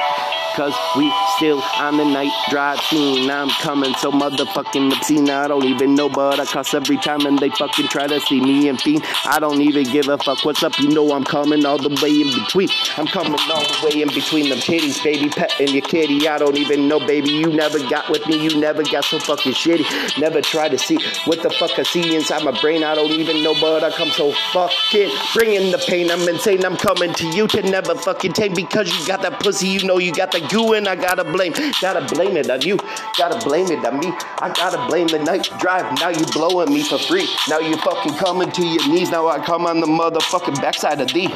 Cause 0.55 0.75
we 0.95 1.11
still 1.35 1.63
on 1.79 1.97
the 1.97 2.05
night 2.05 2.31
drive 2.51 2.79
scene. 2.81 3.31
I'm 3.31 3.49
coming 3.49 3.91
so 3.95 4.11
motherfucking 4.11 4.93
obscene. 4.93 5.27
I 5.31 5.47
don't 5.47 5.65
even 5.65 5.95
know, 5.95 6.09
but 6.09 6.39
I 6.39 6.45
cuss 6.45 6.75
every 6.75 6.97
time 6.97 7.25
and 7.25 7.39
they 7.39 7.49
fucking 7.49 7.87
try 7.87 8.05
to 8.05 8.19
see 8.19 8.39
me 8.39 8.69
and 8.69 8.79
fiend. 8.79 9.03
I 9.25 9.39
don't 9.39 9.61
even 9.61 9.85
give 9.85 10.09
a 10.09 10.17
fuck 10.19 10.45
what's 10.45 10.61
up. 10.61 10.77
You 10.77 10.89
know 10.89 11.11
I'm 11.11 11.23
coming 11.23 11.65
all 11.65 11.79
the 11.79 11.89
way 12.03 12.21
in 12.21 12.31
between. 12.39 12.69
I'm 12.97 13.07
coming 13.07 13.39
all 13.49 13.63
the 13.63 13.79
way 13.83 14.01
in 14.03 14.09
between 14.09 14.49
them 14.49 14.59
titties, 14.59 15.03
baby. 15.03 15.27
Pet 15.27 15.59
and 15.59 15.71
your 15.71 15.81
kitty. 15.81 16.27
I 16.27 16.37
don't 16.37 16.57
even 16.57 16.87
know, 16.87 16.99
baby. 16.99 17.31
You 17.31 17.47
never 17.47 17.79
got 17.89 18.07
with 18.11 18.27
me. 18.27 18.37
You 18.37 18.59
never 18.59 18.83
got 18.83 19.05
so 19.05 19.17
fucking 19.17 19.53
shitty. 19.53 20.21
Never 20.21 20.39
try 20.41 20.69
to 20.69 20.77
see 20.77 20.99
what 21.25 21.41
the 21.41 21.49
fuck 21.49 21.79
I 21.79 21.83
see 21.83 22.15
inside 22.15 22.43
my 22.43 22.59
brain. 22.61 22.83
I 22.83 22.93
don't 22.93 23.11
even 23.11 23.41
know, 23.41 23.55
but 23.59 23.83
I 23.83 23.89
come 23.89 24.09
so 24.09 24.31
fucking 24.53 25.09
bringing 25.33 25.71
the 25.71 25.83
pain. 25.87 26.11
I'm 26.11 26.29
insane. 26.29 26.63
I'm 26.63 26.77
coming 26.77 27.11
to 27.11 27.27
you 27.29 27.47
to 27.47 27.63
never 27.63 27.95
fucking 27.95 28.33
take 28.33 28.53
because 28.53 28.87
you 28.87 29.07
got 29.07 29.23
that 29.23 29.39
pussy. 29.39 29.67
You 29.67 29.83
know 29.85 29.97
you 29.97 30.13
got 30.13 30.31
the 30.31 30.42
goo 30.49 30.73
and 30.73 30.87
I 30.87 30.95
gotta 30.95 31.23
blame. 31.23 31.53
Gotta 31.81 32.13
blame 32.13 32.37
it 32.37 32.49
on 32.49 32.61
you. 32.61 32.77
Gotta 33.17 33.43
blame 33.45 33.71
it 33.71 33.85
on 33.85 33.99
me. 33.99 34.07
I 34.39 34.51
gotta 34.53 34.85
blame 34.87 35.07
the 35.07 35.19
night 35.19 35.49
drive. 35.59 35.99
Now 35.99 36.09
you 36.09 36.25
blowing 36.27 36.73
me 36.73 36.83
for 36.83 36.97
free. 36.97 37.27
Now 37.49 37.59
you 37.59 37.77
fucking 37.77 38.13
coming 38.15 38.51
to 38.51 38.65
your 38.65 38.87
knees. 38.87 39.11
Now 39.11 39.27
I 39.27 39.43
come 39.45 39.65
on 39.65 39.79
the 39.79 39.87
motherfucking 39.87 40.61
backside 40.61 41.01
of 41.01 41.11
thee. 41.13 41.29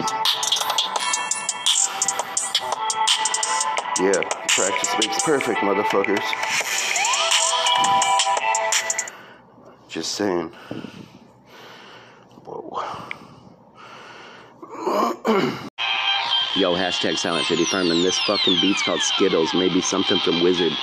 Yeah, 4.00 4.22
practice 4.48 4.94
makes 5.02 5.24
perfect, 5.24 5.60
motherfuckers. 5.62 6.24
Just 9.90 10.12
saying. 10.14 10.52
Whoa. 12.46 12.84
Yo, 16.58 16.74
hashtag 16.74 17.20
Silent 17.20 17.46
City 17.46 17.66
Farming. 17.66 18.02
This 18.02 18.18
fucking 18.18 18.60
beat's 18.60 18.82
called 18.82 19.00
Skittles. 19.00 19.54
Maybe 19.54 19.80
something 19.80 20.18
from 20.18 20.42
Wizard. 20.42 20.74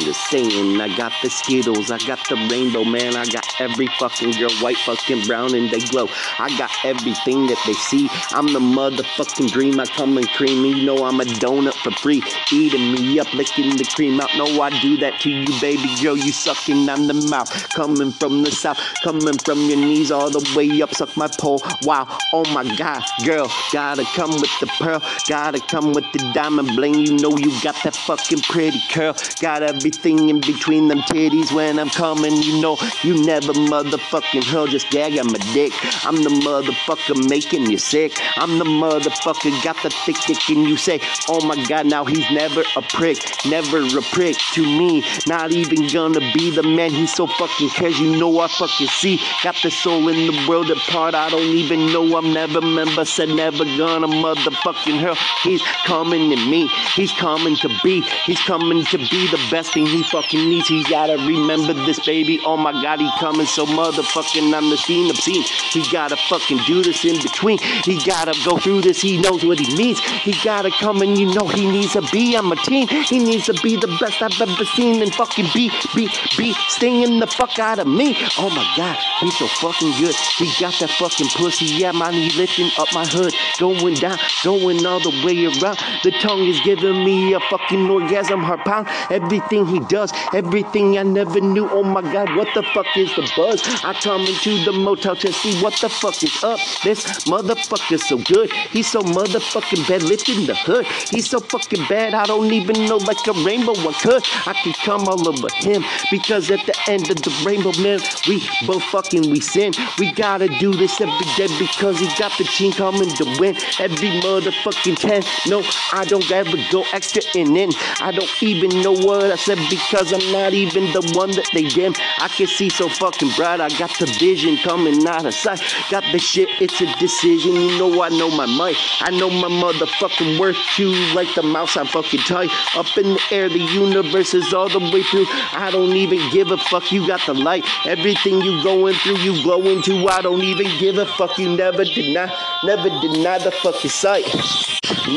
Just 0.00 0.30
saying, 0.30 0.80
I 0.80 0.94
got 0.96 1.12
the 1.22 1.28
Skittles, 1.28 1.90
I 1.90 1.98
got 1.98 2.20
the 2.28 2.36
rainbow, 2.50 2.84
man. 2.84 3.16
I 3.16 3.24
got 3.26 3.44
every 3.60 3.88
fucking 3.98 4.32
girl, 4.32 4.50
white, 4.60 4.76
fucking 4.78 5.26
brown, 5.26 5.54
and 5.54 5.70
they 5.70 5.80
glow. 5.80 6.08
I 6.38 6.56
got 6.56 6.70
everything 6.84 7.46
that 7.48 7.60
they 7.66 7.72
see. 7.72 8.08
I'm 8.30 8.46
the 8.46 8.60
motherfucking 8.60 9.50
dream. 9.50 9.80
I 9.80 9.86
come 9.86 10.16
and 10.16 10.28
cream. 10.30 10.64
You 10.64 10.86
know 10.86 11.04
I'm 11.04 11.20
a 11.20 11.24
donut 11.24 11.74
for 11.74 11.90
free. 11.90 12.22
Eating 12.52 12.92
me 12.92 13.18
up, 13.18 13.32
licking 13.34 13.76
the 13.76 13.84
cream 13.84 14.20
out. 14.20 14.30
No, 14.36 14.62
I 14.62 14.70
do 14.80 14.96
that 14.98 15.20
to 15.22 15.30
you, 15.30 15.60
baby 15.60 15.88
girl. 16.00 16.16
You 16.16 16.30
sucking 16.32 16.88
on 16.88 17.08
the 17.08 17.14
mouth. 17.28 17.50
Coming 17.70 18.12
from 18.12 18.44
the 18.44 18.52
south, 18.52 18.78
coming 19.02 19.36
from 19.38 19.58
your 19.62 19.78
knees 19.78 20.12
all 20.12 20.30
the 20.30 20.44
way 20.56 20.80
up. 20.80 20.94
Suck 20.94 21.16
my 21.16 21.28
pole. 21.28 21.60
Wow, 21.82 22.06
oh 22.32 22.44
my 22.54 22.64
god, 22.76 23.02
girl. 23.24 23.50
Gotta 23.72 24.04
come 24.14 24.30
with 24.30 24.60
the 24.60 24.66
pearl. 24.78 25.02
Gotta 25.28 25.60
come 25.60 25.92
with 25.92 26.10
the 26.12 26.30
diamond 26.34 26.68
bling. 26.76 26.94
You 26.94 27.16
know 27.18 27.36
you 27.36 27.50
got 27.62 27.76
that 27.82 27.96
fucking 27.96 28.42
pretty 28.42 28.80
curl. 28.90 29.14
Got 29.40 29.62
every 29.62 29.87
everything 29.88 30.28
in 30.28 30.38
between 30.40 30.88
them 30.88 30.98
titties 31.00 31.50
when 31.50 31.78
I'm 31.78 31.88
coming. 31.88 32.34
You 32.42 32.60
know, 32.60 32.76
you 33.02 33.24
never 33.24 33.54
motherfucking 33.54 34.44
hurl, 34.44 34.66
just 34.66 34.90
gag 34.90 35.18
on 35.18 35.28
my 35.28 35.38
dick. 35.54 35.72
I'm 36.04 36.16
the 36.16 36.28
motherfucker 36.28 37.28
making 37.28 37.70
you 37.70 37.78
sick. 37.78 38.12
I'm 38.36 38.58
the 38.58 38.66
motherfucker 38.66 39.64
got 39.64 39.82
the 39.82 39.88
thick 40.04 40.16
dick, 40.26 40.50
and 40.50 40.68
you 40.68 40.76
say, 40.76 41.00
Oh 41.26 41.44
my 41.46 41.56
god, 41.64 41.86
now 41.86 42.04
he's 42.04 42.30
never 42.30 42.62
a 42.76 42.82
prick, 42.82 43.16
never 43.46 43.78
a 43.78 44.02
prick 44.12 44.36
to 44.52 44.62
me. 44.62 45.02
Not 45.26 45.52
even 45.52 45.88
gonna 45.88 46.20
be 46.34 46.50
the 46.50 46.62
man 46.62 46.90
he 46.90 47.06
so 47.06 47.26
fucking 47.26 47.70
cares. 47.70 47.98
You 47.98 48.18
know, 48.18 48.40
I 48.40 48.48
fucking 48.48 48.88
see. 48.88 49.18
Got 49.42 49.56
the 49.62 49.70
soul 49.70 50.08
in 50.08 50.16
the 50.26 50.46
world 50.48 50.70
apart. 50.70 51.14
I 51.14 51.30
don't 51.30 51.54
even 51.62 51.86
know 51.92 52.18
I'm 52.18 52.34
never 52.34 52.60
member, 52.60 53.06
said 53.06 53.30
never 53.30 53.64
gonna 53.64 54.08
motherfucking 54.08 55.00
hurl. 55.00 55.16
He's 55.42 55.62
coming 55.86 56.28
to 56.30 56.36
me, 56.36 56.68
he's 56.94 57.12
coming 57.12 57.56
to 57.56 57.70
be, 57.82 58.02
he's 58.26 58.40
coming 58.42 58.84
to 58.84 58.98
be 58.98 59.30
the 59.30 59.40
best 59.50 59.77
he 59.86 60.02
fucking 60.02 60.48
needs. 60.48 60.68
He 60.68 60.82
gotta 60.84 61.16
remember 61.16 61.72
this, 61.72 62.00
baby. 62.04 62.40
Oh 62.44 62.56
my 62.56 62.72
god, 62.72 63.00
he 63.00 63.10
coming 63.18 63.46
so 63.46 63.66
motherfucking 63.66 64.76
scene 64.78 65.10
obscene. 65.10 65.42
He 65.42 65.82
gotta 65.90 66.16
fucking 66.16 66.58
do 66.66 66.82
this 66.82 67.04
in 67.04 67.16
between. 67.22 67.58
He 67.58 68.02
gotta 68.04 68.34
go 68.44 68.58
through 68.58 68.82
this. 68.82 69.00
He 69.00 69.20
knows 69.20 69.44
what 69.44 69.58
he 69.58 69.74
means. 69.76 70.00
He 70.00 70.34
gotta 70.44 70.70
come 70.70 71.02
and 71.02 71.18
you 71.18 71.32
know 71.34 71.46
he 71.46 71.70
needs 71.70 71.92
to 71.92 72.02
be 72.12 72.36
on 72.36 72.46
my 72.46 72.56
team. 72.56 72.88
He 72.88 73.18
needs 73.18 73.46
to 73.46 73.54
be 73.62 73.76
the 73.76 73.88
best 74.00 74.22
I've 74.22 74.40
ever 74.40 74.64
seen 74.64 75.02
and 75.02 75.14
fucking 75.14 75.46
be, 75.54 75.70
be, 75.94 76.08
be 76.36 76.54
stinging 76.68 77.20
the 77.20 77.26
fuck 77.26 77.58
out 77.58 77.78
of 77.78 77.86
me. 77.86 78.16
Oh 78.38 78.50
my 78.50 78.66
god, 78.76 78.96
he's 79.20 79.36
so 79.38 79.46
fucking 79.46 79.92
good. 79.98 80.14
He 80.38 80.46
got 80.60 80.74
that 80.80 80.90
fucking 80.98 81.28
pussy. 81.28 81.66
Yeah, 81.66 81.92
man, 81.92 82.12
he 82.12 82.30
lifting 82.30 82.70
up 82.78 82.88
my 82.92 83.06
hood. 83.06 83.34
Going 83.58 83.94
down, 83.94 84.18
going 84.44 84.84
all 84.86 85.00
the 85.00 85.22
way 85.24 85.46
around. 85.46 85.78
The 86.02 86.12
tongue 86.22 86.44
is 86.44 86.60
giving 86.60 87.04
me 87.04 87.34
a 87.34 87.40
fucking 87.40 87.88
orgasm, 87.88 88.40
heart 88.42 88.60
pound. 88.60 88.88
Everything 89.10 89.66
he 89.68 89.80
does, 89.80 90.12
everything 90.32 90.98
I 90.98 91.02
never 91.02 91.40
knew. 91.40 91.68
Oh 91.70 91.82
my 91.82 92.02
god, 92.02 92.34
what 92.36 92.48
the 92.54 92.62
fuck 92.62 92.86
is 92.96 93.14
the 93.16 93.30
buzz? 93.36 93.62
I 93.84 93.92
come 93.94 94.22
into 94.22 94.64
the 94.64 94.72
motel 94.72 95.16
to 95.16 95.32
see 95.32 95.60
what 95.62 95.78
the 95.80 95.88
fuck 95.88 96.22
is 96.22 96.42
up. 96.42 96.58
This 96.84 97.04
motherfucker's 97.24 98.06
so 98.08 98.18
good. 98.18 98.50
He's 98.70 98.90
so 98.90 99.02
motherfucking 99.02 99.88
bad 99.88 100.02
lifting 100.02 100.46
the 100.46 100.54
hood. 100.54 100.86
He's 101.10 101.28
so 101.28 101.40
fucking 101.40 101.84
bad, 101.88 102.14
I 102.14 102.26
don't 102.26 102.52
even 102.52 102.86
know 102.86 102.96
like 102.96 103.26
a 103.26 103.32
rainbow 103.44 103.72
I 103.72 103.92
could. 103.92 104.22
I 104.46 104.54
could 104.62 104.76
come 104.84 105.06
all 105.08 105.28
over 105.28 105.48
him 105.56 105.84
because 106.10 106.50
at 106.50 106.64
the 106.66 106.74
end 106.88 107.10
of 107.10 107.16
the 107.22 107.32
rainbow, 107.44 107.72
man, 107.82 108.00
we 108.26 108.42
both 108.66 108.82
fucking 108.84 109.30
we 109.30 109.40
sin. 109.40 109.72
We 109.98 110.12
gotta 110.12 110.48
do 110.58 110.72
this 110.74 111.00
every 111.00 111.26
day 111.36 111.48
because 111.58 111.98
he 111.98 112.06
got 112.18 112.36
the 112.38 112.44
team 112.44 112.72
coming 112.72 113.08
to 113.16 113.24
win 113.38 113.56
every 113.78 114.10
motherfucking 114.20 114.96
10. 114.96 115.22
No, 115.48 115.62
I 115.92 116.04
don't 116.04 116.30
ever 116.30 116.56
go 116.70 116.84
extra 116.92 117.22
in 117.34 117.56
in. 117.56 117.70
I 118.00 118.12
don't 118.12 118.30
even 118.42 118.82
know 118.82 118.92
what 118.92 119.30
I 119.30 119.36
said 119.48 119.70
because 119.70 120.12
I'm 120.12 120.30
not 120.30 120.52
even 120.52 120.92
the 120.92 121.00
one 121.14 121.30
that 121.30 121.48
they 121.54 121.62
dim. 121.62 121.94
I 122.18 122.28
can 122.28 122.46
see 122.46 122.68
so 122.68 122.86
fucking 122.86 123.30
bright. 123.34 123.62
I 123.62 123.70
got 123.78 123.90
the 123.98 124.04
vision 124.20 124.58
coming 124.58 125.06
out 125.06 125.24
of 125.24 125.32
sight. 125.32 125.62
Got 125.90 126.04
the 126.12 126.18
shit, 126.18 126.50
it's 126.60 126.78
a 126.82 126.86
decision. 126.98 127.54
You 127.54 127.78
know 127.78 128.02
I 128.02 128.10
know 128.10 128.30
my 128.30 128.44
might. 128.44 128.76
I 129.00 129.10
know 129.10 129.30
my 129.30 129.48
motherfucking 129.48 130.38
worth 130.38 130.58
too. 130.76 130.92
Like 131.14 131.34
the 131.34 131.42
mouse, 131.42 131.78
I'm 131.78 131.86
fucking 131.86 132.20
tight. 132.20 132.50
Up 132.76 132.94
in 132.98 133.14
the 133.14 133.20
air, 133.30 133.48
the 133.48 133.58
universe 133.58 134.34
is 134.34 134.52
all 134.52 134.68
the 134.68 134.80
way 134.80 135.02
through. 135.02 135.26
I 135.52 135.70
don't 135.72 135.96
even 135.96 136.18
give 136.30 136.50
a 136.50 136.58
fuck. 136.58 136.92
You 136.92 137.06
got 137.06 137.24
the 137.24 137.32
light. 137.32 137.64
Everything 137.86 138.42
you 138.42 138.62
going 138.62 138.96
through, 138.96 139.18
you 139.18 139.42
glowing 139.42 139.80
to. 139.84 140.08
I 140.08 140.20
don't 140.20 140.42
even 140.42 140.66
give 140.78 140.98
a 140.98 141.06
fuck. 141.06 141.38
You 141.38 141.56
never 141.56 141.84
deny, 141.84 142.30
never 142.64 142.90
deny 143.00 143.38
the 143.38 143.52
fucking 143.62 143.90
sight. 143.90 144.26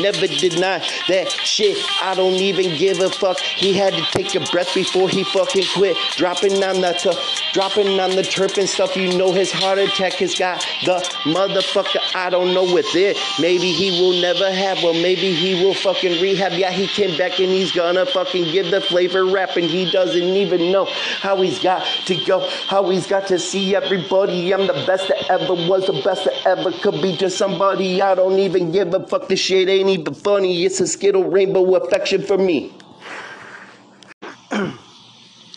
Never 0.00 0.26
deny 0.26 0.78
that 1.08 1.30
shit. 1.30 1.76
I 2.00 2.14
don't 2.14 2.34
even 2.34 2.76
give 2.78 3.00
a 3.00 3.10
fuck. 3.10 3.38
He 3.38 3.74
had 3.74 3.92
to 3.92 4.02
take 4.10 4.21
a 4.34 4.40
breath 4.50 4.74
before 4.74 5.08
he 5.08 5.24
fucking 5.24 5.64
quit. 5.74 5.96
Dropping 6.16 6.62
on 6.64 6.80
the 6.80 6.92
t- 6.92 7.52
dropping 7.52 8.00
on 8.00 8.10
the 8.10 8.22
turf 8.22 8.56
and 8.58 8.68
stuff. 8.68 8.96
You 8.96 9.16
know 9.16 9.32
his 9.32 9.50
heart 9.52 9.78
attack 9.78 10.14
has 10.14 10.34
got 10.34 10.60
the 10.84 10.94
motherfucker. 11.24 12.00
I 12.14 12.30
don't 12.30 12.54
know 12.54 12.72
with 12.72 12.94
it. 12.94 13.18
Maybe 13.40 13.72
he 13.72 14.00
will 14.00 14.20
never 14.20 14.50
have. 14.50 14.82
Well, 14.82 14.94
maybe 14.94 15.32
he 15.34 15.62
will 15.62 15.74
fucking 15.74 16.20
rehab. 16.22 16.52
Yeah, 16.52 16.70
he 16.70 16.86
came 16.86 17.16
back 17.18 17.38
and 17.38 17.50
he's 17.50 17.72
gonna 17.72 18.06
fucking 18.06 18.52
give 18.52 18.70
the 18.70 18.80
flavor 18.80 19.26
rap, 19.26 19.56
and 19.56 19.64
he 19.64 19.90
doesn't 19.90 20.22
even 20.22 20.72
know 20.72 20.86
how 21.20 21.40
he's 21.40 21.58
got 21.58 21.84
to 22.06 22.24
go. 22.24 22.48
How 22.68 22.88
he's 22.88 23.06
got 23.06 23.26
to 23.28 23.38
see 23.38 23.74
everybody. 23.74 24.52
I'm 24.52 24.66
the 24.66 24.84
best 24.86 25.08
that 25.08 25.30
ever 25.30 25.54
was, 25.54 25.86
the 25.86 26.00
best 26.04 26.24
that 26.24 26.46
ever 26.46 26.72
could 26.72 27.00
be 27.02 27.16
to 27.18 27.30
somebody. 27.30 28.00
I 28.00 28.14
don't 28.14 28.38
even 28.38 28.72
give 28.72 28.94
a 28.94 29.06
fuck. 29.06 29.28
This 29.28 29.40
shit 29.40 29.68
ain't 29.68 29.88
even 29.88 30.14
funny. 30.14 30.64
It's 30.64 30.80
a 30.80 30.86
skittle 30.86 31.24
rainbow 31.24 31.74
affection 31.76 32.22
for 32.22 32.38
me. 32.38 32.72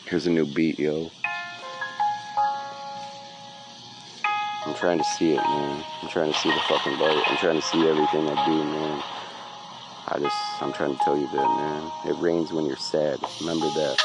Here's 0.07 0.27
a 0.27 0.31
new 0.31 0.45
beat, 0.45 0.77
yo. 0.79 1.11
I'm 4.65 4.75
trying 4.75 4.99
to 4.99 5.03
see 5.03 5.31
it, 5.31 5.37
man. 5.37 5.83
I'm 6.03 6.09
trying 6.09 6.31
to 6.31 6.37
see 6.37 6.49
the 6.49 6.59
fucking 6.69 6.99
light. 6.99 7.23
I'm 7.27 7.37
trying 7.37 7.55
to 7.55 7.61
see 7.61 7.79
everything 7.87 8.29
I 8.29 8.45
do, 8.45 8.63
man. 8.63 9.03
I 10.09 10.19
just, 10.19 10.37
I'm 10.61 10.73
trying 10.73 10.95
to 10.95 11.03
tell 11.03 11.17
you 11.17 11.27
that, 11.27 11.57
man. 11.57 11.91
It 12.05 12.19
rains 12.21 12.53
when 12.53 12.67
you're 12.67 12.77
sad. 12.77 13.19
Remember 13.39 13.67
that. 13.67 13.97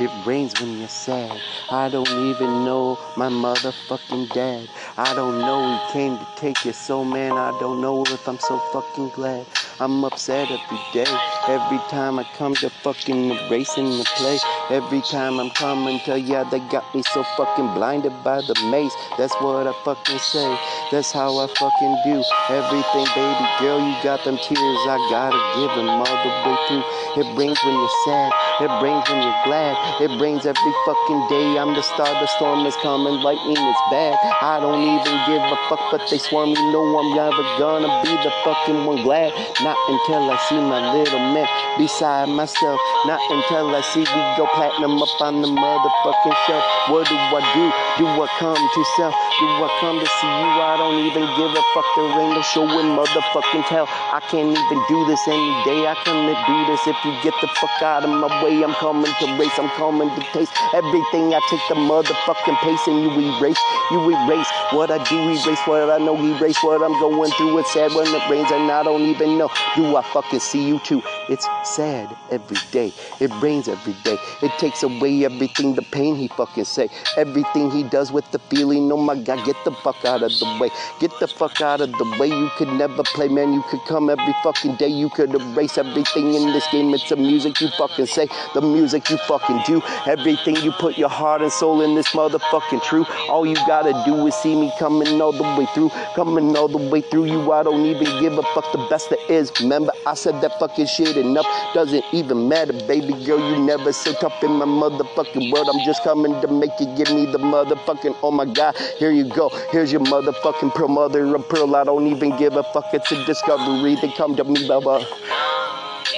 It 0.00 0.10
rains 0.26 0.58
when 0.58 0.78
you're 0.78 0.88
sad. 0.88 1.42
I 1.70 1.90
don't 1.90 2.08
even 2.30 2.64
know 2.64 2.98
my 3.16 3.28
motherfucking 3.28 4.32
dad. 4.32 4.68
I 4.96 5.14
don't 5.14 5.38
know 5.40 5.78
he 5.86 5.92
came 5.92 6.18
to 6.18 6.28
take 6.36 6.64
your 6.64 6.74
soul, 6.74 7.04
man. 7.04 7.32
I 7.32 7.50
don't 7.60 7.82
know 7.82 8.02
if 8.12 8.26
I'm 8.26 8.40
so 8.40 8.58
fucking 8.72 9.10
glad. 9.10 9.46
I'm 9.82 10.04
upset 10.04 10.48
every 10.48 10.78
day. 10.92 11.10
Every 11.48 11.78
time 11.90 12.20
I 12.20 12.24
come 12.38 12.54
to 12.62 12.70
fucking 12.70 13.30
racing 13.50 13.84
in 13.84 13.98
the 13.98 14.04
play. 14.14 14.38
Every 14.70 15.02
time 15.02 15.40
I'm 15.40 15.50
coming 15.50 15.98
to 16.06 16.20
yeah, 16.20 16.44
they 16.44 16.60
got 16.70 16.84
me 16.94 17.02
so 17.02 17.24
fucking 17.36 17.74
blinded 17.74 18.22
by 18.22 18.42
the 18.42 18.54
maze. 18.70 18.94
That's 19.18 19.34
what 19.42 19.66
I 19.66 19.72
fucking 19.84 20.18
say. 20.18 20.56
That's 20.92 21.10
how 21.10 21.36
I 21.36 21.48
fucking 21.58 21.96
do 22.04 22.22
everything, 22.48 23.06
baby 23.16 23.46
girl. 23.58 23.82
You 23.82 23.94
got 24.04 24.22
them 24.22 24.38
tears, 24.38 24.82
I 24.86 24.98
gotta 25.10 25.40
give 25.58 25.74
them 25.74 25.88
all 25.88 26.18
the 26.22 26.30
way 26.46 26.56
through. 26.68 26.84
It 27.20 27.34
brings 27.34 27.58
when 27.64 27.74
you're 27.74 27.98
sad. 28.04 28.30
It 28.62 28.70
brings 28.78 29.02
when 29.10 29.20
you're 29.20 29.42
glad. 29.44 29.74
It 30.00 30.16
brings 30.16 30.46
every 30.46 30.74
fucking 30.86 31.26
day. 31.28 31.58
I'm 31.58 31.74
the 31.74 31.82
star. 31.82 32.06
The 32.06 32.26
storm 32.38 32.66
is 32.66 32.76
coming. 32.76 33.18
Lightning 33.20 33.58
is 33.58 33.80
bad. 33.90 34.14
I 34.40 34.60
don't 34.60 34.78
even 34.80 35.16
give 35.26 35.42
a 35.42 35.56
fuck, 35.68 35.82
but 35.90 36.02
they 36.08 36.18
swarm. 36.18 36.50
You 36.50 36.70
know 36.70 36.86
I'm 37.00 37.16
never 37.16 37.42
gonna 37.58 37.90
be 38.04 38.14
the 38.22 38.30
fucking 38.44 38.84
one 38.86 39.02
glad. 39.02 39.32
Not 39.62 39.71
until 39.88 40.30
I 40.30 40.36
see 40.48 40.58
my 40.58 40.92
little 40.94 41.20
man 41.32 41.46
beside 41.78 42.28
myself. 42.28 42.80
Not 43.06 43.20
until 43.30 43.74
I 43.74 43.80
see 43.80 44.00
we 44.00 44.22
go 44.36 44.46
platinum 44.54 45.00
up 45.02 45.12
on 45.20 45.42
the 45.42 45.48
motherfucking 45.48 46.36
shelf. 46.46 46.64
What 46.88 47.08
do 47.08 47.14
I 47.14 47.42
do? 47.54 47.64
Do 48.00 48.06
I 48.08 48.28
come 48.38 48.56
to 48.56 48.82
sell? 48.96 49.12
Do 49.12 49.46
I 49.62 49.70
come 49.80 49.98
to 50.00 50.08
see 50.08 50.32
you? 50.32 50.48
I 50.62 50.74
don't 50.80 50.98
even 51.06 51.24
give 51.36 51.52
a 51.52 51.62
fuck. 51.74 51.86
There 51.94 52.10
ain't 52.20 52.34
no 52.34 52.42
show 52.42 52.64
in 52.64 52.96
motherfucking 52.96 53.66
tell. 53.68 53.86
I 54.12 54.20
can't 54.30 54.50
even 54.50 54.78
do 54.88 54.98
this 55.06 55.20
any 55.28 55.52
day. 55.68 55.84
I 55.86 55.94
couldn't 56.04 56.26
do 56.26 56.58
this 56.66 56.82
if 56.88 56.96
you 57.04 57.12
get 57.22 57.34
the 57.44 57.48
fuck 57.60 57.76
out 57.82 58.04
of 58.04 58.10
my 58.10 58.30
way. 58.42 58.62
I'm 58.62 58.74
coming 58.80 59.10
to 59.10 59.26
race. 59.38 59.58
I'm 59.58 59.70
coming 59.76 60.08
to 60.08 60.22
taste 60.32 60.52
everything. 60.74 61.34
I 61.34 61.40
take 61.48 61.62
the 61.68 61.76
motherfucking 61.76 62.58
pace 62.64 62.86
and 62.88 63.04
you 63.04 63.10
erase. 63.12 63.60
You 63.90 64.00
erase 64.08 64.48
what 64.72 64.90
I 64.90 65.02
do. 65.04 65.18
Erase 65.28 65.60
what 65.66 65.90
I 65.90 65.98
know. 65.98 66.16
Erase 66.16 66.62
what 66.62 66.82
I'm 66.82 66.96
going 66.98 67.30
through. 67.36 67.58
It's 67.58 67.72
sad 67.72 67.92
when 67.92 68.08
it 68.08 68.24
rains 68.30 68.50
and 68.50 68.70
I 68.70 68.82
don't 68.82 69.02
even 69.02 69.38
know. 69.38 69.51
Do 69.76 69.96
I 69.96 70.02
fucking 70.02 70.40
see 70.40 70.68
you 70.68 70.78
too? 70.80 71.02
It's 71.30 71.48
sad 71.64 72.14
every 72.30 72.58
day. 72.72 72.92
It 73.20 73.30
rains 73.40 73.68
every 73.68 73.94
day. 74.04 74.18
It 74.42 74.52
takes 74.58 74.82
away 74.82 75.24
everything, 75.24 75.74
the 75.74 75.82
pain 75.82 76.14
he 76.14 76.28
fucking 76.28 76.64
say. 76.64 76.90
Everything 77.16 77.70
he 77.70 77.82
does 77.82 78.12
with 78.12 78.30
the 78.32 78.38
feeling. 78.38 78.92
Oh 78.92 78.98
my 78.98 79.14
god, 79.14 79.46
get 79.46 79.56
the 79.64 79.72
fuck 79.72 80.04
out 80.04 80.22
of 80.22 80.30
the 80.30 80.58
way. 80.60 80.68
Get 81.00 81.18
the 81.20 81.26
fuck 81.26 81.60
out 81.62 81.80
of 81.80 81.90
the 81.92 82.16
way. 82.20 82.28
You 82.28 82.50
could 82.58 82.68
never 82.68 83.02
play, 83.02 83.28
man. 83.28 83.54
You 83.54 83.62
could 83.70 83.80
come 83.88 84.10
every 84.10 84.34
fucking 84.42 84.76
day. 84.76 84.88
You 84.88 85.08
could 85.08 85.34
erase 85.34 85.78
everything 85.78 86.34
in 86.34 86.52
this 86.52 86.66
game. 86.70 86.92
It's 86.92 87.08
the 87.08 87.16
music 87.16 87.58
you 87.62 87.68
fucking 87.78 88.06
say, 88.06 88.28
the 88.52 88.60
music 88.60 89.08
you 89.08 89.16
fucking 89.16 89.62
do. 89.66 89.80
Everything 90.06 90.56
you 90.56 90.72
put 90.72 90.98
your 90.98 91.08
heart 91.08 91.40
and 91.40 91.50
soul 91.50 91.80
in 91.80 91.94
this 91.94 92.08
motherfucking 92.08 92.82
true. 92.82 93.06
All 93.30 93.46
you 93.46 93.56
gotta 93.66 93.94
do 94.04 94.26
is 94.26 94.34
see 94.34 94.54
me 94.54 94.70
coming 94.78 95.20
all 95.22 95.32
the 95.32 95.44
way 95.58 95.66
through. 95.74 95.88
Coming 96.14 96.54
all 96.58 96.68
the 96.68 96.90
way 96.90 97.00
through 97.00 97.24
you. 97.24 97.52
I 97.52 97.62
don't 97.62 97.86
even 97.86 98.20
give 98.20 98.34
a 98.34 98.42
fuck. 98.54 98.70
The 98.72 98.86
best 98.90 99.08
that 99.08 99.20
is. 99.30 99.41
Remember, 99.60 99.92
I 100.06 100.14
said 100.14 100.40
that 100.42 100.58
fucking 100.58 100.86
shit 100.86 101.16
enough. 101.16 101.46
Doesn't 101.74 102.04
even 102.12 102.48
matter, 102.48 102.72
baby 102.86 103.14
girl. 103.24 103.38
You 103.38 103.64
never 103.64 103.92
so 103.92 104.12
tough 104.14 104.42
in 104.42 104.52
my 104.52 104.66
motherfucking 104.66 105.52
world. 105.52 105.68
I'm 105.72 105.84
just 105.84 106.04
coming 106.04 106.40
to 106.40 106.48
make 106.48 106.70
you 106.78 106.86
give 106.96 107.10
me 107.10 107.26
the 107.26 107.38
motherfucking. 107.38 108.16
Oh 108.22 108.30
my 108.30 108.44
god, 108.44 108.76
here 108.98 109.10
you 109.10 109.24
go. 109.24 109.48
Here's 109.70 109.90
your 109.90 110.02
motherfucking 110.02 110.74
pearl, 110.74 110.88
mother 110.88 111.34
of 111.34 111.48
pearl. 111.48 111.74
I 111.74 111.84
don't 111.84 112.06
even 112.06 112.36
give 112.36 112.56
a 112.56 112.62
fuck. 112.62 112.92
It's 112.92 113.10
a 113.10 113.24
discovery. 113.24 113.96
They 113.96 114.12
come 114.12 114.36
to 114.36 114.44
me, 114.44 114.68
baba. 114.68 115.06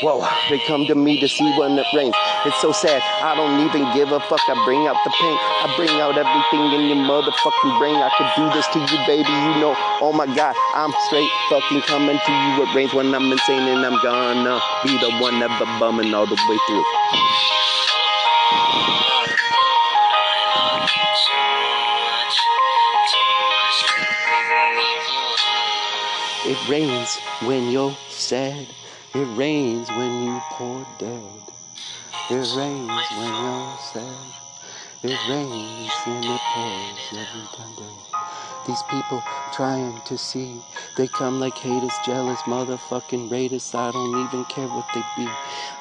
Whoa, 0.02 0.26
they 0.50 0.58
come 0.66 0.86
to 0.86 0.94
me 0.94 1.20
to 1.20 1.28
see 1.28 1.58
when 1.58 1.78
it 1.78 1.86
rains. 1.94 2.14
It's 2.44 2.60
so 2.60 2.72
sad, 2.72 3.00
I 3.22 3.34
don't 3.36 3.60
even 3.60 3.92
give 3.94 4.10
a 4.10 4.20
fuck. 4.20 4.40
I 4.48 4.54
bring 4.64 4.86
out 4.86 4.96
the 5.04 5.10
pain, 5.10 5.36
I 5.38 5.72
bring 5.76 6.00
out 6.00 6.18
everything 6.18 6.72
in 6.72 6.88
your 6.88 6.98
motherfucking 7.06 7.78
brain. 7.78 7.96
I 7.96 8.10
could 8.18 8.30
do 8.36 8.50
this 8.52 8.66
to 8.74 8.78
you, 8.80 8.98
baby. 9.06 9.30
You 9.30 9.60
know, 9.62 9.74
oh 10.00 10.12
my 10.12 10.26
god, 10.26 10.56
I'm 10.74 10.92
straight 11.06 11.30
fucking 11.48 11.82
coming 11.82 12.18
to 12.18 12.32
you. 12.32 12.62
It 12.64 12.74
rains 12.74 12.92
when 12.92 13.14
I'm 13.14 13.30
insane, 13.30 13.62
and 13.62 13.86
I'm 13.86 14.02
gonna 14.02 14.60
be 14.82 14.98
the 14.98 15.10
one 15.22 15.38
never 15.38 15.64
bumming 15.78 16.12
all 16.12 16.26
the 16.26 16.38
way 16.48 16.58
through. 16.66 16.84
It 26.46 26.68
rains 26.68 27.16
when 27.46 27.70
you're 27.70 27.96
sad. 28.10 28.66
It 29.14 29.26
rains 29.38 29.88
when 29.90 30.24
you 30.24 30.40
pour 30.50 30.84
dead. 30.98 31.42
It 32.30 32.56
rains 32.56 32.90
when 33.12 33.42
you're 33.42 33.76
sad. 33.78 34.34
It 35.04 35.18
rains 35.28 35.92
and 36.06 36.24
it 36.24 36.40
pours 36.54 37.12
every 37.12 37.46
Sunday. 37.56 38.13
These 38.66 38.82
people 38.84 39.22
trying 39.52 40.00
to 40.06 40.16
see. 40.16 40.56
They 40.96 41.06
come 41.06 41.38
like 41.38 41.58
haters, 41.58 41.92
jealous, 42.06 42.40
motherfucking 42.42 43.30
raiders. 43.30 43.74
I 43.74 43.92
don't 43.92 44.24
even 44.24 44.44
care 44.46 44.68
what 44.68 44.86
they 44.94 45.02
be. 45.16 45.28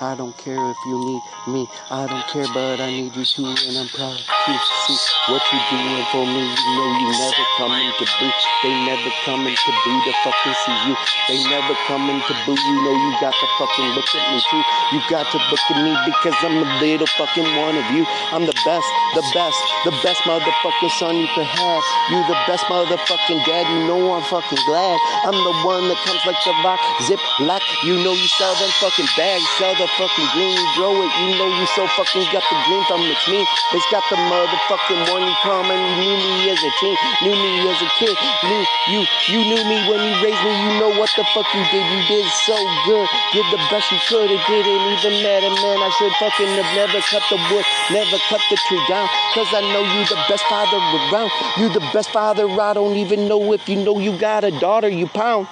I 0.01 0.15
don't 0.17 0.35
care 0.37 0.59
if 0.59 0.77
you 0.85 0.99
need 0.99 1.21
me. 1.47 1.67
I 1.89 2.07
don't 2.07 2.27
care, 2.27 2.45
but 2.53 2.81
I 2.81 2.91
need 2.91 3.15
you 3.15 3.23
too, 3.23 3.47
and 3.47 3.77
I'm 3.79 3.87
proud 3.87 4.19
to 4.19 4.53
see 4.83 4.99
what 5.31 5.41
you 5.47 5.59
doing 5.71 6.05
for 6.11 6.27
me. 6.27 6.43
You 6.43 6.71
know 6.75 6.89
you 6.99 7.09
never 7.15 7.45
coming 7.55 7.87
to 7.87 8.05
be. 8.19 8.27
They 8.67 8.73
never 8.83 9.11
coming 9.23 9.55
to 9.55 9.71
be 9.71 9.93
to 10.03 10.13
fucking 10.27 10.55
see 10.67 10.77
you. 10.83 10.95
They 11.31 11.39
never 11.47 11.75
coming 11.87 12.19
to 12.19 12.33
boo. 12.43 12.51
You 12.51 12.77
know 12.83 12.95
you 12.99 13.11
got 13.23 13.31
to 13.31 13.47
fucking 13.63 13.89
look 13.95 14.11
at 14.11 14.23
me 14.27 14.39
too. 14.51 14.63
You 14.91 14.99
got 15.07 15.31
to 15.31 15.37
look 15.39 15.65
at 15.71 15.79
me 15.79 15.95
because 16.03 16.35
I'm 16.43 16.59
the 16.59 16.67
little 16.83 17.07
fucking 17.07 17.47
one 17.63 17.79
of 17.79 17.87
you. 17.95 18.03
I'm 18.35 18.43
the 18.45 18.57
best, 18.67 18.87
the 19.15 19.23
best, 19.33 19.59
the 19.85 19.95
best 20.03 20.21
motherfucking 20.27 20.91
son 20.99 21.15
you 21.15 21.27
could 21.31 21.47
have. 21.47 21.83
You 22.11 22.19
the 22.27 22.37
best 22.47 22.65
motherfucking 22.73 23.45
dad. 23.45 23.69
You 23.69 23.85
know 23.85 24.17
I'm 24.17 24.25
fucking 24.25 24.57
glad. 24.65 24.97
I'm 25.29 25.37
the 25.37 25.55
one 25.61 25.85
that 25.93 25.99
comes 26.09 26.25
like 26.25 26.41
the 26.41 26.53
rock, 26.65 26.81
zip 27.05 27.21
lock. 27.45 27.61
You 27.85 28.01
know 28.01 28.17
you 28.17 28.29
sell 28.41 28.57
them 28.57 28.71
fucking 28.81 29.05
bags, 29.13 29.45
sell 29.61 29.77
the 29.77 29.85
fucking 29.93 30.29
green, 30.33 30.57
you 30.57 30.67
grow 30.73 30.97
it. 31.05 31.11
You 31.21 31.37
know 31.37 31.49
you 31.53 31.65
so 31.77 31.85
fucking 31.93 32.25
got 32.33 32.41
the 32.41 32.57
green 32.65 32.83
thumb. 32.89 33.05
It's 33.05 33.27
me. 33.29 33.45
It's 33.77 33.85
got 33.93 34.01
the 34.09 34.17
motherfucking 34.17 35.05
come 35.45 35.69
and 35.69 35.81
you 35.85 35.93
knew 36.01 36.17
me 36.17 36.49
as 36.49 36.61
a 36.63 36.71
teen, 36.79 36.95
knew 37.21 37.35
me 37.35 37.69
as 37.69 37.81
a 37.83 37.89
kid. 37.99 38.15
Knew 38.47 38.63
you, 38.89 38.99
you 39.29 39.39
knew 39.45 39.63
me 39.69 39.77
when 39.91 40.01
you 40.01 40.13
raised 40.23 40.41
me. 40.41 40.53
You 40.55 40.71
know 40.79 40.91
what 40.97 41.11
the 41.13 41.23
fuck 41.35 41.45
you 41.53 41.63
did. 41.69 41.83
You 41.83 42.01
did 42.09 42.25
so 42.47 42.57
good. 42.87 43.07
Did 43.33 43.45
the 43.53 43.61
best 43.69 43.91
you 43.91 43.99
could. 44.09 44.31
It 44.31 44.41
didn't 44.47 44.87
even 44.97 45.13
matter, 45.21 45.51
man. 45.61 45.77
I 45.77 45.89
should 45.99 46.13
fucking 46.17 46.51
have 46.57 46.71
never 46.73 46.99
cut 47.11 47.23
the 47.29 47.37
wood, 47.51 47.65
never 47.91 48.17
cut 48.31 48.41
the 48.49 48.57
tree 48.65 48.81
down. 48.87 49.07
Cause 49.35 49.51
I 49.51 49.61
know 49.61 49.83
you 49.83 50.01
the 50.07 50.19
best 50.29 50.43
father 50.47 50.77
around. 50.77 51.31
You 51.57 51.69
the 51.69 51.83
best 51.93 52.09
father. 52.11 52.47
I 52.63 52.73
don't 52.73 52.95
even 52.95 53.27
know 53.27 53.51
if 53.51 53.67
you 53.67 53.75
know 53.83 53.99
you 53.99 54.17
got 54.17 54.45
a 54.45 54.51
daughter 54.51 54.87
you 54.87 55.05
pound. 55.07 55.47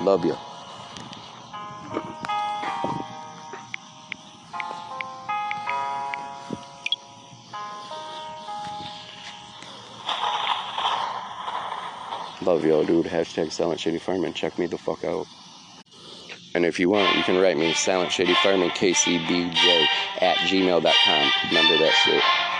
Love 0.00 0.24
you. 0.24 0.34
Love 12.40 12.64
y'all, 12.64 12.84
dude. 12.84 13.04
Hashtag 13.04 13.52
Silent 13.52 13.78
Shady 13.78 13.98
Farming. 13.98 14.32
Check 14.32 14.58
me 14.58 14.66
the 14.66 14.78
fuck 14.78 15.04
out. 15.04 15.26
And 16.54 16.64
if 16.64 16.80
you 16.80 16.88
want, 16.88 17.14
you 17.16 17.22
can 17.24 17.40
write 17.40 17.58
me, 17.58 17.74
Silent 17.74 18.10
Shady 18.10 18.34
Farming, 18.42 18.70
KCBJ, 18.70 19.86
at 20.22 20.36
gmail.com. 20.48 21.30
Remember 21.50 21.78
that 21.78 21.92
shit. 22.04 22.53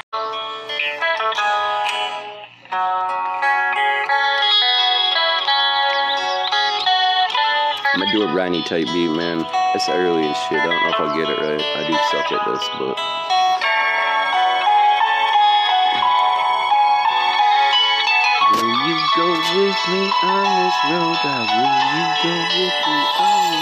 Do 8.14 8.22
a 8.22 8.32
briny 8.32 8.62
type 8.62 8.86
beat, 8.92 9.10
man. 9.10 9.44
It's 9.74 9.88
early 9.88 10.24
and 10.24 10.36
shit. 10.46 10.60
I 10.60 10.66
don't 10.66 10.82
know 10.82 10.88
if 10.88 11.00
I'll 11.00 11.18
get 11.18 11.28
it 11.28 11.38
right. 11.42 11.60
I 11.60 11.82
do 11.82 11.94
suck 12.14 12.30
at 12.30 12.46
this, 12.46 12.62
but. 12.78 12.94
Will 18.54 18.70
you 18.86 18.98
go 19.16 19.28
with 19.34 19.82
me 19.90 20.02
on 20.22 20.46
this 20.62 20.78
road? 20.86 21.18
Or 21.26 21.42
will 21.58 21.74
you 21.90 22.06
go 22.22 22.34
with 22.54 22.78
me 22.86 22.98
on? 23.18 23.53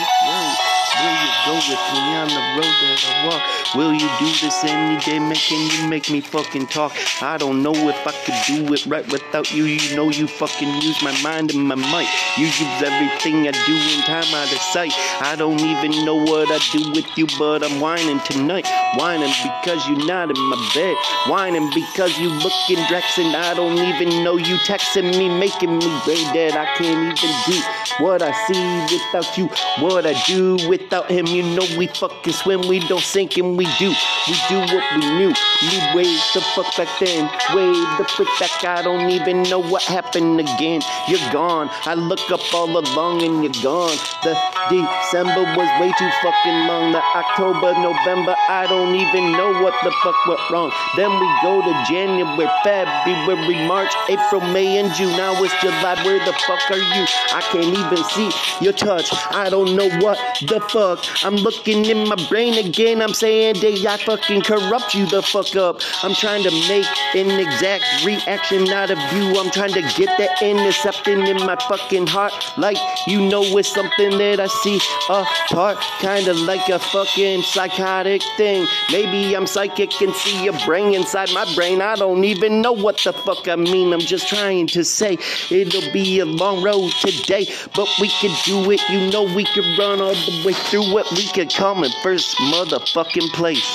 Will 1.02 1.10
you 1.10 1.32
go 1.46 1.54
with 1.54 1.84
me 1.92 2.14
on 2.14 2.28
the 2.28 2.42
road 2.54 2.74
that 2.80 3.02
I 3.10 3.26
walk? 3.26 3.42
Will 3.74 3.92
you 3.92 4.08
do 4.20 4.26
this 4.40 4.62
any 4.62 5.00
day, 5.00 5.18
making 5.18 5.58
you 5.58 5.88
make 5.88 6.08
me 6.10 6.20
fucking 6.20 6.68
talk? 6.68 6.92
I 7.20 7.38
don't 7.38 7.62
know 7.62 7.74
if 7.74 8.06
I 8.06 8.12
could 8.12 8.38
do 8.46 8.72
it 8.72 8.86
right 8.86 9.10
without 9.10 9.52
you. 9.52 9.64
You 9.64 9.96
know 9.96 10.10
you 10.10 10.28
fucking 10.28 10.68
use 10.82 11.02
my 11.02 11.10
mind 11.22 11.52
and 11.52 11.66
my 11.66 11.74
might. 11.74 12.06
You 12.38 12.46
use 12.46 12.82
everything 12.82 13.48
I 13.48 13.52
do 13.66 13.74
in 13.74 14.02
time 14.04 14.32
out 14.32 14.52
of 14.52 14.58
sight. 14.58 14.92
I 15.20 15.34
don't 15.34 15.58
even 15.58 16.04
know 16.04 16.22
what 16.22 16.48
I 16.52 16.58
do 16.70 16.92
with 16.92 17.06
you, 17.18 17.26
but 17.36 17.64
I'm 17.64 17.80
whining 17.80 18.20
tonight. 18.20 18.68
Whining 18.96 19.32
because 19.42 19.88
you're 19.88 20.06
not 20.06 20.30
in 20.30 20.38
my 20.38 20.70
bed. 20.74 20.96
Whining 21.26 21.68
because 21.74 22.16
you 22.18 22.28
looking 22.28 22.78
Drex 22.86 23.18
and 23.18 23.34
I 23.34 23.54
don't 23.54 23.78
even 23.78 24.22
know 24.22 24.36
you 24.36 24.56
texting 24.68 25.18
me, 25.18 25.28
making 25.28 25.78
me 25.78 26.00
brain 26.04 26.32
dead. 26.32 26.52
I 26.54 26.66
can't 26.76 27.18
even 27.18 27.34
do 27.46 28.04
what 28.04 28.22
I 28.22 28.32
see 28.46 28.96
without 28.96 29.38
you. 29.38 29.48
What 29.82 30.06
I 30.06 30.12
do 30.26 30.56
without 30.92 31.10
him, 31.10 31.24
you 31.24 31.42
know 31.42 31.64
we 31.78 31.86
fucking 31.86 32.34
swim. 32.34 32.68
We 32.68 32.78
don't 32.86 33.00
sink 33.00 33.38
and 33.38 33.56
we 33.56 33.64
do. 33.78 33.88
We 34.28 34.36
do 34.48 34.58
what 34.60 34.84
we 34.94 35.00
knew. 35.16 35.32
We 35.62 35.78
way 35.96 36.10
the 36.34 36.42
fuck 36.54 36.68
back 36.76 36.88
then. 37.00 37.24
Way 37.56 37.72
the 37.96 38.04
frick 38.14 38.28
back. 38.38 38.62
I 38.64 38.82
don't 38.82 39.08
even 39.08 39.42
know 39.44 39.62
what 39.62 39.82
happened 39.82 40.38
again. 40.38 40.82
You're 41.08 41.32
gone. 41.32 41.70
I 41.86 41.94
look 41.94 42.30
up 42.30 42.40
all 42.52 42.76
along 42.76 43.22
and 43.22 43.42
you're 43.42 43.62
gone. 43.62 43.96
The 44.22 44.36
December 44.68 45.42
was 45.56 45.68
way 45.80 45.92
too 45.96 46.10
fucking 46.20 46.58
long. 46.68 46.92
The 46.92 47.02
October, 47.16 47.72
November, 47.80 48.36
I 48.50 48.66
don't 48.68 48.94
even 48.94 49.32
know 49.32 49.62
what 49.64 49.74
the 49.82 49.92
fuck 50.02 50.16
went 50.26 50.40
wrong. 50.50 50.72
Then 50.96 51.08
we 51.08 51.28
go 51.40 51.62
to 51.62 51.72
January, 51.88 52.48
February, 52.64 53.66
March, 53.66 53.92
April, 54.10 54.42
May, 54.52 54.76
and 54.76 54.92
June. 54.92 55.16
Now 55.16 55.42
it's 55.42 55.54
July. 55.62 55.96
Where 56.04 56.18
the 56.24 56.34
fuck 56.46 56.70
are 56.70 56.76
you? 56.76 57.04
I 57.32 57.40
can't 57.50 57.72
even 57.72 58.04
see 58.12 58.30
your 58.60 58.74
touch. 58.74 59.08
I 59.30 59.48
don't 59.48 59.74
know 59.74 59.88
what 60.04 60.18
the 60.42 60.60
fuck. 60.60 60.81
I'm 60.82 61.36
looking 61.36 61.84
in 61.84 62.08
my 62.08 62.16
brain 62.28 62.54
again. 62.54 63.02
I'm 63.02 63.14
saying, 63.14 63.56
day 63.56 63.86
I 63.86 63.96
fucking 63.96 64.42
corrupt 64.42 64.94
you 64.94 65.06
the 65.06 65.22
fuck 65.22 65.54
up. 65.54 65.80
I'm 66.02 66.14
trying 66.14 66.42
to 66.42 66.50
make 66.68 66.86
an 67.14 67.30
exact 67.38 68.04
reaction 68.04 68.68
out 68.68 68.90
of 68.90 68.98
you. 69.12 69.38
I'm 69.38 69.50
trying 69.50 69.72
to 69.74 69.82
get 69.96 70.10
that 70.18 70.42
intercepting 70.42 71.26
in 71.26 71.36
my 71.46 71.56
fucking 71.68 72.08
heart. 72.08 72.32
Like 72.58 72.78
you 73.06 73.20
know 73.20 73.42
it's 73.58 73.72
something 73.72 74.18
that 74.18 74.40
I 74.40 74.48
see 74.48 74.80
apart. 75.08 75.78
Kinda 76.00 76.34
like 76.34 76.68
a 76.68 76.78
fucking 76.78 77.42
psychotic 77.42 78.22
thing. 78.36 78.66
Maybe 78.90 79.36
I'm 79.36 79.46
psychic 79.46 80.00
and 80.00 80.12
see 80.14 80.44
your 80.44 80.58
brain 80.66 80.94
inside 80.94 81.30
my 81.32 81.46
brain. 81.54 81.80
I 81.80 81.94
don't 81.94 82.24
even 82.24 82.60
know 82.60 82.72
what 82.72 82.98
the 83.04 83.12
fuck 83.12 83.46
I 83.46 83.56
mean. 83.56 83.92
I'm 83.92 84.00
just 84.00 84.28
trying 84.28 84.66
to 84.68 84.84
say 84.84 85.18
it'll 85.50 85.92
be 85.92 86.18
a 86.18 86.24
long 86.24 86.62
road 86.62 86.90
today. 87.00 87.46
But 87.74 87.88
we 88.00 88.08
can 88.08 88.34
do 88.44 88.70
it. 88.70 88.80
You 88.88 89.10
know 89.10 89.22
we 89.22 89.44
can 89.44 89.78
run 89.78 90.00
all 90.00 90.14
the 90.14 90.42
way 90.44 90.54
through 90.72 90.90
what 90.90 91.10
We 91.10 91.28
could 91.28 91.52
come 91.52 91.84
in 91.84 91.90
first 92.02 92.34
motherfucking 92.38 93.28
place. 93.34 93.68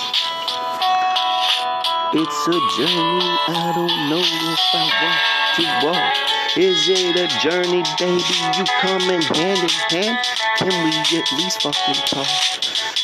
It's 2.11 2.47
a 2.47 2.59
journey, 2.75 3.29
I 3.47 3.71
don't 3.75 4.09
know 4.09 4.17
if 4.17 4.59
I 4.73 4.83
want 5.03 5.81
to 5.83 5.87
walk. 5.87 6.36
Is 6.57 6.89
it 6.89 7.15
a 7.15 7.27
journey, 7.37 7.83
baby? 7.99 8.23
You 8.57 8.65
coming 8.81 9.21
hand 9.21 9.59
in 9.59 9.69
hand? 9.93 10.17
Can 10.57 10.69
we 10.69 11.19
at 11.19 11.31
least 11.33 11.61
fucking 11.61 12.01
talk? 12.07 12.27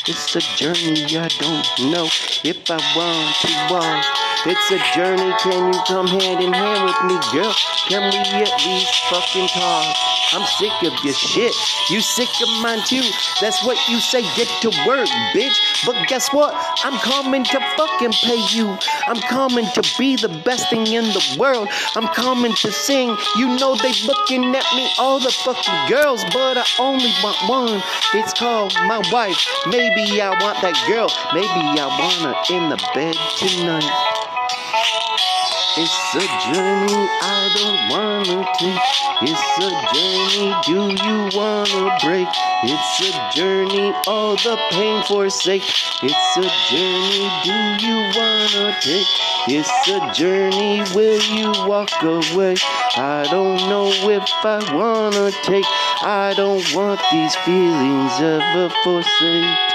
It's 0.08 0.34
a 0.34 0.40
journey, 0.40 1.04
I 1.16 1.28
don't 1.38 1.92
know 1.92 2.08
if 2.42 2.68
I 2.68 2.80
want 2.96 3.36
to 3.42 3.72
walk. 3.72 4.04
It's 4.44 4.70
a 4.72 4.98
journey, 4.98 5.32
can 5.38 5.72
you 5.72 5.80
come 5.86 6.08
hand 6.08 6.42
in 6.42 6.52
hand 6.52 6.84
with 6.84 7.00
me, 7.04 7.16
girl? 7.32 7.54
Can 7.88 8.02
we 8.10 8.42
at 8.42 8.66
least 8.66 8.92
fucking 9.08 9.46
talk? 9.46 9.96
I'm 10.34 10.44
sick 10.58 10.72
of 10.82 11.04
your 11.04 11.14
shit. 11.14 11.54
You 11.90 12.00
sick 12.00 12.28
of 12.42 12.48
mine 12.60 12.80
too. 12.84 13.02
That's 13.40 13.64
what 13.64 13.78
you 13.88 14.00
say. 14.00 14.22
Get 14.34 14.48
to 14.62 14.68
work, 14.84 15.06
bitch. 15.32 15.54
But 15.86 16.08
guess 16.08 16.28
what? 16.32 16.52
I'm 16.82 16.98
coming 16.98 17.44
to 17.44 17.60
fucking 17.76 18.10
pay 18.10 18.44
you. 18.48 18.76
I'm 19.06 19.20
coming 19.20 19.66
to 19.74 19.94
be 19.96 20.16
the 20.16 20.28
best 20.44 20.70
thing 20.70 20.88
in 20.88 21.04
the 21.04 21.36
world. 21.38 21.68
I'm 21.94 22.08
coming 22.08 22.52
to 22.52 22.72
sing. 22.72 23.16
You 23.36 23.43
know 23.46 23.74
they 23.76 23.92
looking 24.06 24.54
at 24.54 24.64
me, 24.74 24.90
all 24.98 25.18
the 25.18 25.30
fucking 25.30 25.88
girls, 25.88 26.24
but 26.32 26.56
I 26.56 26.64
only 26.78 27.10
want 27.22 27.36
one. 27.48 27.82
It's 28.14 28.32
called 28.32 28.74
my 28.86 29.02
wife. 29.12 29.38
Maybe 29.66 30.20
I 30.20 30.30
want 30.40 30.60
that 30.62 30.76
girl. 30.86 31.08
Maybe 31.32 31.80
I 31.80 31.86
want 31.86 32.14
her 32.22 32.54
in 32.54 32.68
the 32.68 32.76
bed 32.94 33.16
tonight. 33.38 35.33
It's 35.76 36.14
a 36.14 36.54
journey 36.54 37.08
I 37.20 37.50
don't 37.56 37.90
wanna 37.90 38.46
take. 38.60 38.78
It's 39.22 39.58
a 39.58 39.70
journey, 39.92 40.54
do 40.66 40.94
you 41.02 41.36
wanna 41.36 41.98
break? 42.00 42.28
It's 42.62 43.00
a 43.10 43.30
journey, 43.34 43.92
all 44.06 44.36
the 44.36 44.56
pain 44.70 45.02
forsake. 45.02 45.64
It's 46.00 46.36
a 46.36 46.46
journey, 46.70 47.28
do 47.42 47.86
you 47.86 47.96
wanna 48.14 48.76
take? 48.82 49.06
It's 49.48 49.88
a 49.88 50.12
journey, 50.12 50.84
will 50.94 51.20
you 51.20 51.50
walk 51.66 51.90
away? 52.04 52.54
I 52.96 53.26
don't 53.28 53.68
know 53.68 53.88
if 53.88 54.30
I 54.44 54.60
wanna 54.72 55.32
take. 55.42 55.66
I 56.02 56.34
don't 56.36 56.72
want 56.72 57.00
these 57.10 57.34
feelings 57.44 58.20
ever 58.20 58.72
forsake. 58.84 59.73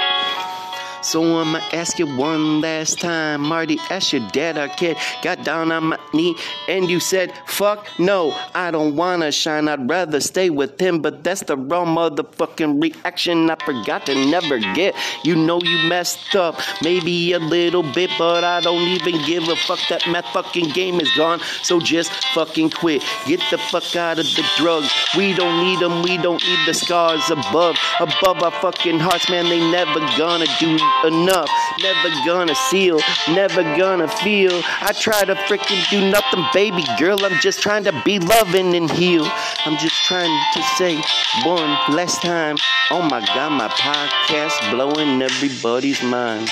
So 1.02 1.40
I'ma 1.40 1.60
ask 1.72 1.98
you 1.98 2.06
one 2.06 2.60
last 2.60 3.00
time. 3.00 3.40
Marty 3.40 3.78
ask 3.90 4.12
your 4.12 4.26
dad 4.28 4.58
or 4.58 4.68
kid, 4.68 4.96
got 5.22 5.44
down 5.44 5.72
on 5.72 5.84
my 5.84 5.98
knee, 6.12 6.36
and 6.68 6.90
you 6.90 7.00
said, 7.00 7.32
fuck 7.46 7.86
no, 7.98 8.36
I 8.54 8.70
don't 8.70 8.96
wanna 8.96 9.32
shine, 9.32 9.68
I'd 9.68 9.88
rather 9.88 10.20
stay 10.20 10.50
with 10.50 10.78
him, 10.80 11.00
but 11.00 11.24
that's 11.24 11.42
the 11.42 11.56
wrong 11.56 11.96
motherfucking 11.96 12.82
reaction 12.82 13.50
I 13.50 13.56
forgot 13.64 14.06
to 14.06 14.14
never 14.14 14.58
get. 14.58 14.94
You 15.24 15.36
know 15.36 15.60
you 15.62 15.88
messed 15.88 16.36
up, 16.36 16.60
maybe 16.82 17.32
a 17.32 17.38
little 17.38 17.82
bit, 17.82 18.10
but 18.18 18.44
I 18.44 18.60
don't 18.60 18.86
even 18.88 19.24
give 19.24 19.48
a 19.48 19.56
fuck 19.56 19.80
that 19.88 20.06
my 20.06 20.22
fucking 20.32 20.70
game 20.70 21.00
is 21.00 21.10
gone, 21.16 21.40
so 21.62 21.80
just 21.80 22.10
fucking 22.34 22.70
quit. 22.70 23.02
Get 23.26 23.40
the 23.50 23.58
fuck 23.58 23.96
out 23.96 24.18
of 24.18 24.26
the 24.26 24.46
drugs. 24.56 24.92
We 25.16 25.34
don't 25.34 25.64
need 25.64 25.80
them, 25.80 26.02
we 26.02 26.18
don't 26.18 26.42
need 26.42 26.66
the 26.66 26.74
scars 26.74 27.30
above, 27.30 27.76
above 28.00 28.42
our 28.42 28.52
fucking 28.60 29.00
hearts, 29.00 29.30
man, 29.30 29.46
they 29.46 29.60
never 29.70 30.00
gonna 30.18 30.46
do 30.58 30.76
enough. 31.04 31.50
Never 31.82 32.08
gonna 32.26 32.54
seal, 32.54 33.00
never 33.28 33.62
gonna 33.62 34.08
feel. 34.08 34.52
I 34.80 34.92
try 34.92 35.24
to 35.24 35.34
freaking 35.34 35.88
do 35.90 36.10
nothing, 36.10 36.44
baby 36.52 36.84
girl. 36.98 37.24
I'm 37.24 37.38
just 37.40 37.60
trying 37.62 37.84
to 37.84 38.02
be 38.04 38.18
loving 38.18 38.74
and 38.74 38.90
heal. 38.90 39.26
I'm 39.64 39.78
just 39.78 39.96
trying 40.06 40.34
to 40.54 40.62
say 40.76 40.96
one 41.44 41.70
last 41.94 42.22
time. 42.22 42.56
Oh 42.90 43.02
my 43.02 43.20
god, 43.34 43.52
my 43.52 43.68
podcast 43.68 44.70
blowing 44.70 45.22
everybody's 45.22 46.02
mind. 46.02 46.50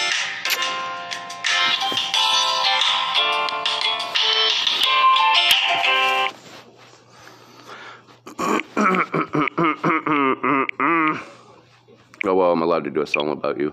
Oh 12.24 12.34
well, 12.34 12.52
I'm 12.52 12.62
allowed 12.62 12.84
to 12.84 12.90
do 12.90 13.00
a 13.00 13.06
song 13.06 13.30
about 13.30 13.58
you. 13.58 13.72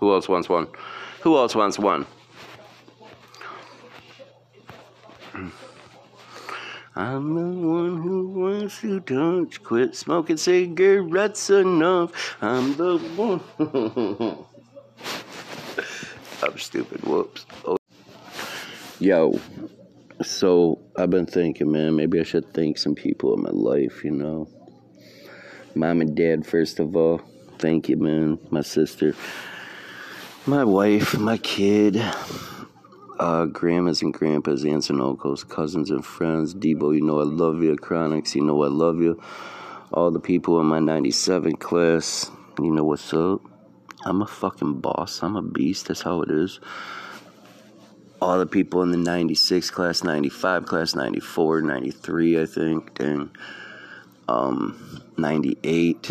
Who 0.00 0.12
else 0.12 0.28
wants 0.28 0.48
one? 0.48 0.68
Who 1.22 1.36
else 1.36 1.54
wants 1.54 1.78
one? 1.78 2.06
I'm 6.98 7.34
the 7.34 7.66
one 7.66 8.00
who 8.00 8.28
wants 8.28 8.82
you 8.82 9.00
to. 9.00 9.50
Quit 9.62 9.94
smoking 9.94 10.38
cigarettes 10.38 11.50
enough. 11.50 12.36
I'm 12.40 12.74
the 12.76 12.96
one. 13.16 13.42
I'm 16.42 16.58
stupid. 16.58 17.02
Whoops. 17.04 17.44
Oh. 17.66 17.76
Yo. 18.98 19.38
So 20.22 20.78
I've 20.96 21.10
been 21.10 21.26
thinking, 21.26 21.70
man, 21.70 21.96
maybe 21.96 22.18
I 22.18 22.22
should 22.22 22.54
thank 22.54 22.78
some 22.78 22.94
people 22.94 23.34
in 23.34 23.42
my 23.42 23.50
life, 23.50 24.02
you 24.02 24.12
know. 24.12 24.48
Mom 25.74 26.00
and 26.00 26.16
dad, 26.16 26.46
first 26.46 26.80
of 26.80 26.96
all. 26.96 27.20
Thank 27.58 27.90
you, 27.90 27.98
man. 27.98 28.38
My 28.50 28.62
sister 28.62 29.14
my 30.46 30.64
wife, 30.64 31.18
my 31.18 31.36
kid. 31.38 31.96
uh, 33.18 33.46
grandmas 33.46 34.02
and 34.02 34.14
grandpas, 34.14 34.64
aunts 34.64 34.90
and 34.90 35.00
uncles, 35.00 35.44
cousins 35.44 35.90
and 35.90 36.04
friends. 36.04 36.54
Debo, 36.54 36.94
you 36.94 37.02
know 37.02 37.20
I 37.20 37.24
love 37.24 37.62
you. 37.62 37.74
Chronics, 37.76 38.34
you 38.34 38.42
know 38.42 38.62
I 38.62 38.68
love 38.68 39.00
you. 39.00 39.20
All 39.92 40.10
the 40.10 40.20
people 40.20 40.60
in 40.60 40.66
my 40.66 40.78
97 40.78 41.56
class, 41.56 42.30
you 42.60 42.70
know 42.70 42.84
what's 42.84 43.12
up. 43.12 43.40
I'm 44.04 44.22
a 44.22 44.26
fucking 44.26 44.80
boss. 44.80 45.22
I'm 45.22 45.36
a 45.36 45.42
beast. 45.42 45.88
That's 45.88 46.02
how 46.02 46.22
it 46.22 46.30
is. 46.30 46.60
All 48.20 48.38
the 48.38 48.46
people 48.46 48.82
in 48.82 48.90
the 48.92 48.96
96 48.98 49.70
class, 49.70 50.04
95 50.04 50.66
class, 50.66 50.94
94, 50.94 51.62
93, 51.62 52.40
I 52.40 52.46
think. 52.46 52.94
Dang. 52.94 53.30
Um, 54.28 55.02
98, 55.16 56.10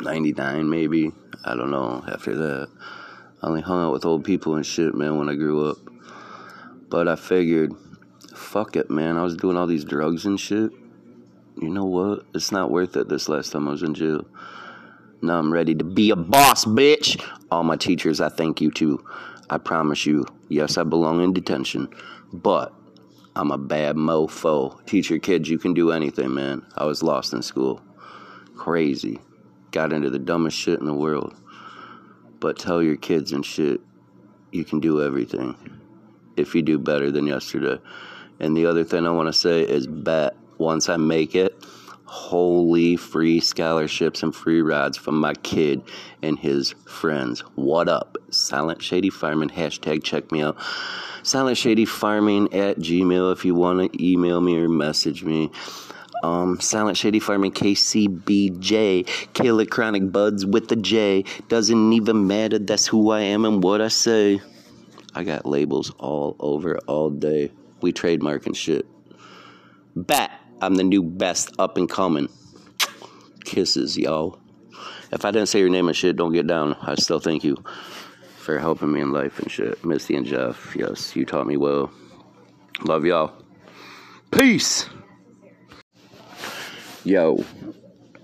99 0.00 0.70
maybe. 0.70 1.12
I 1.44 1.54
don't 1.54 1.70
know. 1.70 2.02
After 2.08 2.34
that. 2.34 2.68
I 3.42 3.46
only 3.48 3.60
hung 3.60 3.82
out 3.82 3.92
with 3.92 4.06
old 4.06 4.24
people 4.24 4.56
and 4.56 4.64
shit, 4.64 4.94
man, 4.94 5.18
when 5.18 5.28
I 5.28 5.34
grew 5.34 5.68
up. 5.68 5.76
But 6.88 7.08
I 7.08 7.16
figured, 7.16 7.74
fuck 8.34 8.74
it, 8.76 8.90
man. 8.90 9.18
I 9.18 9.22
was 9.22 9.36
doing 9.36 9.58
all 9.58 9.66
these 9.66 9.84
drugs 9.84 10.24
and 10.24 10.40
shit. 10.40 10.70
You 11.60 11.68
know 11.68 11.84
what? 11.84 12.24
It's 12.34 12.50
not 12.52 12.70
worth 12.70 12.96
it 12.96 13.08
this 13.08 13.28
last 13.28 13.52
time 13.52 13.68
I 13.68 13.72
was 13.72 13.82
in 13.82 13.94
jail. 13.94 14.24
Now 15.20 15.38
I'm 15.38 15.52
ready 15.52 15.74
to 15.74 15.84
be 15.84 16.10
a 16.10 16.16
boss, 16.16 16.64
bitch. 16.64 17.22
All 17.50 17.64
my 17.64 17.76
teachers, 17.76 18.20
I 18.20 18.30
thank 18.30 18.60
you 18.60 18.70
too. 18.70 19.04
I 19.50 19.58
promise 19.58 20.06
you, 20.06 20.26
yes, 20.48 20.78
I 20.78 20.82
belong 20.82 21.22
in 21.22 21.32
detention, 21.32 21.88
but 22.32 22.72
I'm 23.36 23.50
a 23.50 23.58
bad 23.58 23.96
mofo. 23.96 24.84
Teach 24.86 25.10
your 25.10 25.18
kids 25.18 25.50
you 25.50 25.58
can 25.58 25.74
do 25.74 25.92
anything, 25.92 26.32
man. 26.34 26.64
I 26.76 26.86
was 26.86 27.02
lost 27.02 27.32
in 27.32 27.42
school. 27.42 27.82
Crazy. 28.56 29.18
Got 29.74 29.92
into 29.92 30.08
the 30.08 30.20
dumbest 30.20 30.56
shit 30.56 30.78
in 30.78 30.86
the 30.86 30.94
world. 30.94 31.34
But 32.38 32.56
tell 32.56 32.80
your 32.80 32.94
kids 32.94 33.32
and 33.32 33.44
shit, 33.44 33.80
you 34.52 34.64
can 34.64 34.78
do 34.78 35.02
everything 35.02 35.56
if 36.36 36.54
you 36.54 36.62
do 36.62 36.78
better 36.78 37.10
than 37.10 37.26
yesterday. 37.26 37.82
And 38.38 38.56
the 38.56 38.66
other 38.66 38.84
thing 38.84 39.04
I 39.04 39.10
want 39.10 39.26
to 39.26 39.32
say 39.32 39.62
is 39.62 39.88
bet 39.88 40.36
once 40.58 40.88
I 40.88 40.96
make 40.96 41.34
it, 41.34 41.60
holy 42.04 42.94
free 42.94 43.40
scholarships 43.40 44.22
and 44.22 44.32
free 44.32 44.62
rides 44.62 44.96
from 44.96 45.18
my 45.18 45.34
kid 45.34 45.82
and 46.22 46.38
his 46.38 46.70
friends. 46.86 47.40
What 47.56 47.88
up? 47.88 48.16
Silent 48.30 48.80
Shady 48.80 49.10
Farming, 49.10 49.48
hashtag 49.48 50.04
check 50.04 50.30
me 50.30 50.40
out. 50.40 50.56
Silent 51.24 51.56
Shady 51.56 51.84
Farming 51.84 52.54
at 52.54 52.78
Gmail 52.78 53.32
if 53.32 53.44
you 53.44 53.56
want 53.56 53.92
to 53.92 54.06
email 54.06 54.40
me 54.40 54.56
or 54.56 54.68
message 54.68 55.24
me. 55.24 55.50
Um, 56.24 56.58
Silent 56.58 56.96
Shady 56.96 57.20
Farming 57.20 57.52
KCBJ, 57.52 59.34
Killer 59.34 59.66
Chronic 59.66 60.10
Buds 60.10 60.46
with 60.46 60.68
the 60.68 60.76
J. 60.76 61.26
Doesn't 61.48 61.92
even 61.92 62.26
matter, 62.26 62.58
that's 62.58 62.86
who 62.86 63.10
I 63.10 63.20
am 63.20 63.44
and 63.44 63.62
what 63.62 63.82
I 63.82 63.88
say. 63.88 64.40
I 65.14 65.22
got 65.22 65.44
labels 65.44 65.92
all 65.98 66.34
over 66.40 66.78
all 66.86 67.10
day. 67.10 67.52
We 67.82 67.92
trademark 67.92 68.46
and 68.46 68.56
shit. 68.56 68.86
Bat, 69.94 70.30
I'm 70.62 70.76
the 70.76 70.82
new 70.82 71.02
best 71.02 71.52
up 71.58 71.76
and 71.76 71.90
coming. 71.90 72.30
Kisses, 73.44 73.98
y'all. 73.98 74.38
If 75.12 75.26
I 75.26 75.30
didn't 75.30 75.50
say 75.50 75.60
your 75.60 75.68
name 75.68 75.88
and 75.88 75.96
shit, 75.96 76.16
don't 76.16 76.32
get 76.32 76.46
down. 76.46 76.74
I 76.80 76.94
still 76.94 77.20
thank 77.20 77.44
you 77.44 77.62
for 78.38 78.58
helping 78.58 78.90
me 78.90 79.02
in 79.02 79.12
life 79.12 79.40
and 79.40 79.50
shit. 79.50 79.84
Misty 79.84 80.16
and 80.16 80.24
Jeff, 80.24 80.74
yes, 80.74 81.14
you 81.14 81.26
taught 81.26 81.46
me 81.46 81.58
well. 81.58 81.92
Love 82.82 83.04
y'all. 83.04 83.34
Peace. 84.30 84.88
Yo, 87.06 87.44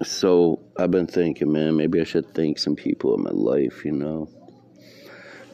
so 0.02 0.58
I've 0.78 0.90
been 0.90 1.06
thinking, 1.06 1.52
man, 1.52 1.76
maybe 1.76 2.00
I 2.00 2.04
should 2.04 2.34
thank 2.34 2.58
some 2.58 2.74
people 2.74 3.14
in 3.14 3.22
my 3.22 3.30
life, 3.30 3.84
you 3.84 3.92
know. 3.92 4.26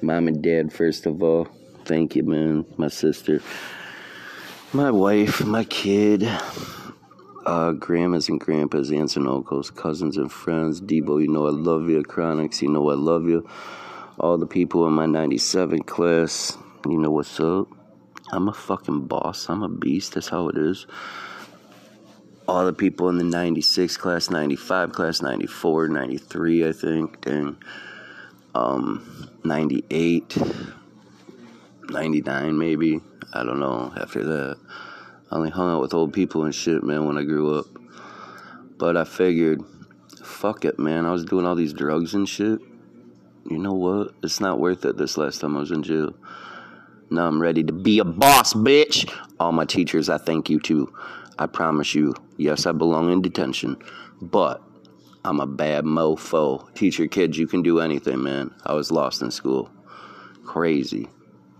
Mom 0.00 0.28
and 0.28 0.40
dad, 0.40 0.72
first 0.72 1.06
of 1.06 1.20
all. 1.24 1.48
Thank 1.86 2.14
you, 2.14 2.22
man. 2.22 2.64
My 2.76 2.86
sister, 2.86 3.42
my 4.72 4.92
wife, 4.92 5.44
my 5.44 5.64
kid, 5.64 6.22
uh, 7.46 7.72
grandmas 7.72 8.28
and 8.28 8.38
grandpas, 8.38 8.92
aunts 8.92 9.16
and 9.16 9.26
uncles, 9.26 9.70
cousins 9.70 10.18
and 10.18 10.30
friends. 10.30 10.80
Debo, 10.80 11.20
you 11.20 11.26
know 11.26 11.48
I 11.48 11.50
love 11.50 11.90
you. 11.90 12.04
Chronics, 12.04 12.62
you 12.62 12.68
know 12.68 12.88
I 12.90 12.94
love 12.94 13.24
you. 13.24 13.44
All 14.20 14.38
the 14.38 14.46
people 14.46 14.86
in 14.86 14.92
my 14.92 15.06
97 15.06 15.82
class, 15.82 16.56
you 16.88 16.96
know 16.96 17.10
what's 17.10 17.40
up. 17.40 17.66
I'm 18.30 18.46
a 18.46 18.52
fucking 18.52 19.08
boss. 19.08 19.48
I'm 19.48 19.64
a 19.64 19.68
beast. 19.68 20.14
That's 20.14 20.28
how 20.28 20.48
it 20.48 20.56
is 20.56 20.86
all 22.48 22.64
the 22.64 22.72
people 22.72 23.08
in 23.08 23.18
the 23.18 23.24
96 23.24 23.96
class, 23.96 24.30
95 24.30 24.92
class, 24.92 25.20
94, 25.22 25.88
93, 25.88 26.68
I 26.68 26.72
think, 26.72 27.20
dang, 27.22 27.56
um, 28.54 29.30
98, 29.44 30.38
99 31.90 32.58
maybe. 32.58 33.00
I 33.32 33.42
don't 33.42 33.60
know. 33.60 33.92
After 34.00 34.24
that, 34.24 34.58
I 35.30 35.36
only 35.36 35.50
hung 35.50 35.70
out 35.70 35.80
with 35.80 35.94
old 35.94 36.12
people 36.12 36.44
and 36.44 36.54
shit, 36.54 36.82
man, 36.82 37.06
when 37.06 37.18
I 37.18 37.24
grew 37.24 37.58
up. 37.58 37.66
But 38.78 38.96
I 38.96 39.04
figured, 39.04 39.62
fuck 40.22 40.64
it, 40.64 40.78
man. 40.78 41.04
I 41.04 41.12
was 41.12 41.24
doing 41.24 41.46
all 41.46 41.54
these 41.54 41.72
drugs 41.72 42.14
and 42.14 42.28
shit. 42.28 42.60
You 43.48 43.58
know 43.58 43.74
what? 43.74 44.12
It's 44.22 44.40
not 44.40 44.60
worth 44.60 44.84
it 44.84 44.96
this 44.96 45.16
last 45.16 45.40
time 45.40 45.56
I 45.56 45.60
was 45.60 45.70
in 45.70 45.82
jail. 45.82 46.14
Now 47.10 47.26
I'm 47.26 47.40
ready 47.40 47.62
to 47.64 47.72
be 47.72 47.98
a 48.00 48.04
boss, 48.04 48.54
bitch. 48.54 49.12
All 49.38 49.52
my 49.52 49.64
teachers, 49.64 50.08
I 50.08 50.18
thank 50.18 50.50
you 50.50 50.58
too. 50.60 50.92
I 51.38 51.46
promise 51.46 51.94
you, 51.94 52.14
yes, 52.38 52.66
I 52.66 52.72
belong 52.72 53.12
in 53.12 53.20
detention, 53.20 53.76
but 54.22 54.62
I'm 55.24 55.40
a 55.40 55.46
bad 55.46 55.84
mofo. 55.84 56.72
Teach 56.74 56.98
your 56.98 57.08
kids 57.08 57.36
you 57.36 57.46
can 57.46 57.62
do 57.62 57.80
anything, 57.80 58.22
man. 58.22 58.54
I 58.64 58.74
was 58.74 58.90
lost 58.90 59.22
in 59.22 59.30
school. 59.30 59.70
Crazy. 60.44 61.08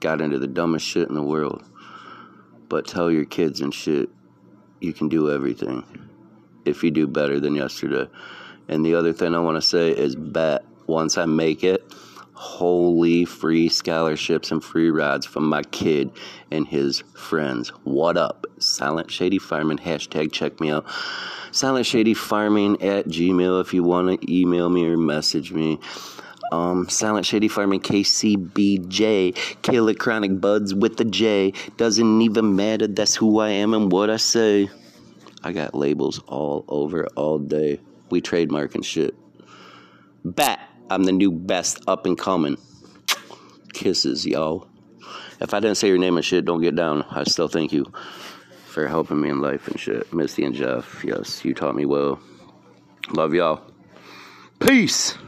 Got 0.00 0.20
into 0.20 0.38
the 0.38 0.46
dumbest 0.46 0.86
shit 0.86 1.08
in 1.08 1.14
the 1.14 1.22
world. 1.22 1.64
But 2.68 2.86
tell 2.86 3.10
your 3.10 3.24
kids 3.24 3.60
and 3.60 3.74
shit 3.74 4.08
you 4.80 4.92
can 4.92 5.08
do 5.08 5.32
everything 5.32 5.84
if 6.64 6.82
you 6.82 6.90
do 6.90 7.06
better 7.06 7.40
than 7.40 7.54
yesterday. 7.54 8.08
And 8.68 8.84
the 8.84 8.94
other 8.94 9.12
thing 9.12 9.34
I 9.34 9.40
want 9.40 9.56
to 9.56 9.62
say 9.62 9.90
is 9.90 10.16
bet 10.16 10.64
once 10.86 11.18
I 11.18 11.26
make 11.26 11.64
it, 11.64 11.75
holy 12.56 13.26
free 13.26 13.68
scholarships 13.68 14.50
and 14.50 14.64
free 14.64 14.88
rides 14.88 15.26
from 15.26 15.46
my 15.46 15.62
kid 15.64 16.10
and 16.50 16.66
his 16.66 17.02
friends. 17.14 17.68
What 17.84 18.16
up? 18.16 18.46
Silent 18.58 19.10
Shady 19.10 19.38
Farming, 19.38 19.76
hashtag 19.76 20.32
check 20.32 20.58
me 20.58 20.70
out. 20.70 20.86
Silent 21.52 21.84
Shady 21.84 22.14
Farming 22.14 22.80
at 22.80 23.08
Gmail 23.08 23.60
if 23.60 23.74
you 23.74 23.82
want 23.82 24.22
to 24.22 24.34
email 24.34 24.70
me 24.70 24.86
or 24.86 24.96
message 24.96 25.52
me. 25.52 25.78
Um, 26.50 26.88
Silent 26.88 27.26
Shady 27.26 27.48
Farming 27.48 27.80
KCBJ, 27.80 29.60
Killer 29.60 29.92
Chronic 29.92 30.40
Buds 30.40 30.74
with 30.74 30.96
the 30.96 31.04
J. 31.04 31.52
Doesn't 31.76 32.22
even 32.22 32.56
matter, 32.56 32.86
that's 32.86 33.14
who 33.14 33.38
I 33.38 33.50
am 33.50 33.74
and 33.74 33.92
what 33.92 34.08
I 34.08 34.16
say. 34.16 34.70
I 35.44 35.52
got 35.52 35.74
labels 35.74 36.22
all 36.26 36.64
over 36.68 37.06
all 37.16 37.38
day. 37.38 37.80
We 38.08 38.22
trademark 38.22 38.74
and 38.74 38.84
shit. 38.84 39.14
Bat 40.24 40.66
I'm 40.88 41.02
the 41.02 41.12
new 41.12 41.32
best 41.32 41.82
up 41.88 42.06
and 42.06 42.16
coming. 42.16 42.56
Kisses, 43.72 44.24
y'all. 44.24 44.68
If 45.40 45.52
I 45.52 45.60
didn't 45.60 45.76
say 45.76 45.88
your 45.88 45.98
name 45.98 46.16
and 46.16 46.24
shit, 46.24 46.44
don't 46.44 46.62
get 46.62 46.76
down. 46.76 47.04
I 47.10 47.24
still 47.24 47.48
thank 47.48 47.72
you 47.72 47.86
for 48.66 48.86
helping 48.86 49.20
me 49.20 49.30
in 49.30 49.40
life 49.40 49.66
and 49.68 49.80
shit. 49.80 50.12
Misty 50.12 50.44
and 50.44 50.54
Jeff, 50.54 51.04
yes, 51.04 51.44
you 51.44 51.54
taught 51.54 51.74
me 51.74 51.86
well. 51.86 52.20
Love 53.10 53.34
y'all. 53.34 53.62
Peace. 54.60 55.18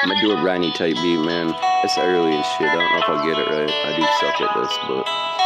I'm 0.00 0.08
gonna 0.08 0.20
do 0.22 0.32
a 0.32 0.40
briny 0.40 0.72
type 0.72 0.94
beat, 0.96 1.18
man. 1.18 1.54
It's 1.84 1.98
early 1.98 2.34
and 2.34 2.44
shit. 2.44 2.68
I 2.68 2.74
don't 2.74 2.92
know 2.92 2.98
if 2.98 3.08
I'll 3.08 3.26
get 3.26 3.38
it 3.38 3.48
right. 3.50 3.70
I 3.70 3.96
do 3.96 4.02
suck 4.20 4.40
at 4.40 4.54
this, 4.56 4.78
but. 4.88 5.37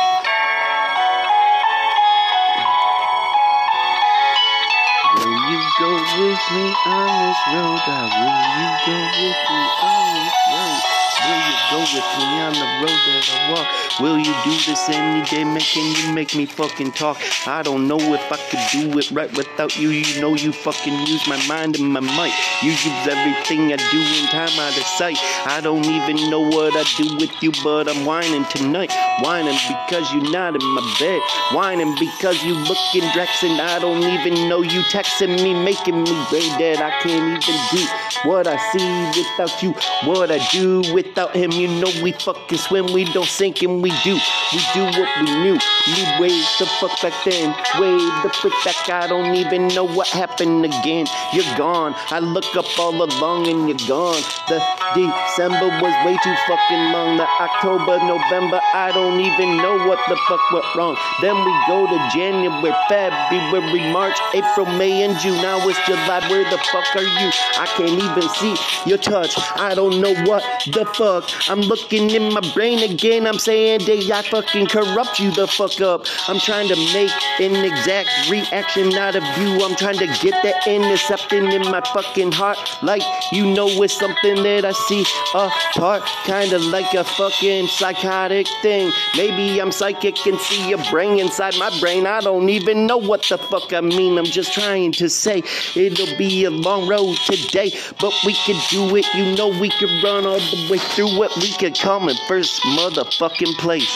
Go 5.82 5.94
with 6.22 6.52
me 6.52 6.76
on 6.86 7.26
this 7.26 7.44
road? 7.48 7.82
Or 7.88 8.06
will 8.06 8.38
you 8.56 8.68
go 8.86 9.00
with 9.26 9.50
me 9.50 9.64
on 9.82 10.14
this 10.14 10.46
road? 10.46 11.01
Will 11.22 11.38
you 11.38 11.56
go 11.70 11.78
with 11.80 12.10
me 12.18 12.26
on 12.42 12.52
the 12.52 12.68
road 12.82 13.00
that 13.06 13.24
I 13.30 13.52
walk? 13.52 14.00
Will 14.00 14.18
you 14.18 14.34
do 14.44 14.50
this 14.66 14.88
any 14.88 15.24
day, 15.30 15.44
making 15.44 15.84
you 15.94 16.12
make 16.12 16.34
me 16.34 16.46
fucking 16.46 16.92
talk? 16.92 17.20
I 17.46 17.62
don't 17.62 17.86
know 17.86 17.98
if 17.98 18.32
I 18.32 18.36
could 18.50 18.64
do 18.72 18.98
it 18.98 19.10
right 19.12 19.30
without 19.36 19.78
you. 19.78 19.90
You 19.90 20.20
know 20.20 20.34
you 20.34 20.50
fucking 20.52 21.06
use 21.06 21.26
my 21.28 21.38
mind 21.46 21.78
and 21.78 21.92
my 21.92 22.00
might. 22.00 22.34
You 22.62 22.70
use 22.72 23.06
everything 23.06 23.72
I 23.72 23.76
do 23.92 24.00
in 24.00 24.26
time 24.34 24.58
out 24.58 24.76
of 24.76 24.84
sight. 24.98 25.16
I 25.46 25.60
don't 25.62 25.84
even 25.84 26.30
know 26.30 26.40
what 26.40 26.74
I 26.74 26.84
do 26.96 27.16
with 27.16 27.30
you, 27.42 27.52
but 27.62 27.88
I'm 27.88 28.04
whining 28.04 28.44
tonight. 28.46 28.90
Whining 29.22 29.58
because 29.68 30.12
you're 30.12 30.32
not 30.32 30.54
in 30.60 30.66
my 30.74 30.96
bed. 30.98 31.20
Whining 31.52 31.94
because 32.00 32.42
you 32.42 32.54
looking 32.54 33.02
Drex 33.14 33.48
and 33.48 33.60
I 33.60 33.78
don't 33.78 34.02
even 34.02 34.48
know 34.48 34.62
you 34.62 34.80
texting 34.90 35.42
me, 35.42 35.54
making 35.54 36.02
me 36.02 36.12
brain 36.30 36.58
dead. 36.58 36.78
I 36.78 36.90
can't 37.00 37.44
even 37.44 37.58
do 37.70 38.28
what 38.28 38.46
I 38.46 38.56
see 38.72 39.20
without 39.20 39.62
you. 39.62 39.74
What 40.08 40.30
I 40.30 40.38
do 40.50 40.82
with 40.92 41.11
Without 41.12 41.36
him, 41.36 41.50
you 41.52 41.68
know 41.68 41.92
we 42.02 42.12
fucking 42.12 42.56
swim. 42.56 42.90
We 42.90 43.04
don't 43.04 43.28
sink 43.28 43.60
and 43.60 43.82
we 43.82 43.90
do. 44.02 44.14
We 44.14 44.60
do 44.72 44.84
what 44.96 45.08
we 45.20 45.28
knew. 45.44 45.58
We 45.92 46.02
wave 46.18 46.46
the 46.58 46.64
fuck 46.80 47.02
back 47.02 47.12
then. 47.26 47.52
Wave 47.78 48.22
the 48.22 48.30
fuck 48.32 48.56
back. 48.64 48.88
I 48.88 49.08
don't 49.08 49.36
even 49.36 49.68
know 49.68 49.84
what 49.84 50.08
happened 50.08 50.64
again. 50.64 51.04
You're 51.34 51.58
gone. 51.58 51.94
I 52.08 52.20
look 52.20 52.56
up 52.56 52.64
all 52.78 52.96
along 52.96 53.46
and 53.46 53.68
you're 53.68 53.86
gone. 53.86 54.22
The 54.48 54.56
December 54.96 55.68
was 55.84 55.92
way 56.06 56.16
too 56.24 56.36
fucking 56.48 56.84
long. 56.96 57.18
The 57.18 57.28
October, 57.44 57.98
November, 58.08 58.60
I 58.72 58.90
don't 58.94 59.20
even 59.20 59.58
know 59.58 59.86
what 59.86 60.00
the 60.08 60.16
fuck 60.16 60.40
went 60.50 60.64
wrong. 60.74 60.96
Then 61.20 61.36
we 61.36 61.52
go 61.68 61.86
to 61.92 61.98
January, 62.16 62.72
February, 62.88 63.92
March, 63.92 64.16
April, 64.32 64.64
May, 64.64 65.04
and 65.04 65.18
June. 65.18 65.36
Now 65.42 65.60
it's 65.68 65.78
July. 65.84 66.24
Where 66.30 66.48
the 66.48 66.56
fuck 66.72 66.96
are 66.96 67.02
you? 67.02 67.28
I 67.60 67.66
can't 67.76 68.00
even 68.00 68.28
see 68.40 68.56
your 68.88 68.98
touch. 68.98 69.36
I 69.60 69.74
don't 69.74 70.00
know 70.00 70.14
what 70.24 70.42
the 70.72 70.86
fuck. 70.86 71.01
I'm 71.02 71.60
looking 71.60 72.10
in 72.10 72.32
my 72.32 72.40
brain 72.54 72.78
again. 72.88 73.26
I'm 73.26 73.38
saying, 73.38 73.80
day 73.80 74.00
I 74.12 74.22
fucking 74.22 74.66
corrupt 74.68 75.18
you 75.18 75.32
the 75.32 75.48
fuck 75.48 75.80
up. 75.80 76.06
I'm 76.28 76.38
trying 76.38 76.68
to 76.68 76.76
make 76.92 77.10
an 77.40 77.56
exact 77.64 78.30
reaction 78.30 78.92
out 78.94 79.16
of 79.16 79.24
you. 79.38 79.64
I'm 79.64 79.74
trying 79.74 79.98
to 79.98 80.06
get 80.06 80.40
that 80.44 80.66
intercepting 80.66 81.50
in 81.50 81.62
my 81.62 81.80
fucking 81.92 82.32
heart. 82.32 82.58
Like 82.82 83.02
you 83.32 83.52
know 83.52 83.66
it's 83.82 83.98
something 83.98 84.42
that 84.44 84.64
I 84.64 84.72
see 84.72 85.04
apart. 85.34 86.04
Kinda 86.24 86.58
like 86.58 86.94
a 86.94 87.02
fucking 87.02 87.66
psychotic 87.66 88.46
thing. 88.62 88.92
Maybe 89.16 89.60
I'm 89.60 89.72
psychic 89.72 90.24
and 90.26 90.38
see 90.38 90.68
your 90.68 90.82
brain 90.90 91.18
inside 91.18 91.56
my 91.58 91.76
brain. 91.80 92.06
I 92.06 92.20
don't 92.20 92.48
even 92.48 92.86
know 92.86 92.98
what 92.98 93.26
the 93.28 93.38
fuck 93.38 93.72
I 93.72 93.80
mean. 93.80 94.18
I'm 94.18 94.24
just 94.24 94.52
trying 94.52 94.92
to 94.92 95.08
say 95.08 95.42
it'll 95.74 96.16
be 96.16 96.44
a 96.44 96.50
long 96.50 96.88
road 96.88 97.16
today, 97.26 97.72
but 98.00 98.14
we 98.24 98.34
can 98.34 98.60
do 98.70 98.94
it. 98.96 99.06
You 99.14 99.34
know 99.34 99.48
we 99.48 99.68
can 99.68 100.02
run 100.02 100.26
all 100.26 100.38
the 100.38 100.68
way 100.70 100.78
through 100.94 101.16
what 101.16 101.34
We 101.36 101.52
could 101.52 101.78
come 101.78 102.08
in 102.08 102.16
first 102.28 102.60
motherfucking 102.62 103.56
place. 103.58 103.90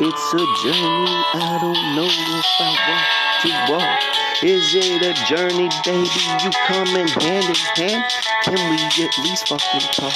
It's 0.00 0.34
a 0.34 0.38
journey, 0.62 1.10
I 1.34 1.58
don't 1.60 1.96
know 1.96 2.06
if 2.06 2.46
I 2.60 2.70
want 2.88 3.68
to 3.68 3.72
walk. 3.72 4.27
Is 4.40 4.72
it 4.72 5.02
a 5.02 5.14
journey, 5.26 5.68
baby? 5.84 6.08
You 6.44 6.50
coming 6.68 7.08
hand 7.08 7.44
in 7.44 7.56
hand? 7.74 8.04
Can 8.44 8.54
we 8.54 9.04
at 9.04 9.18
least 9.18 9.48
fucking 9.48 9.80
talk? 9.90 10.14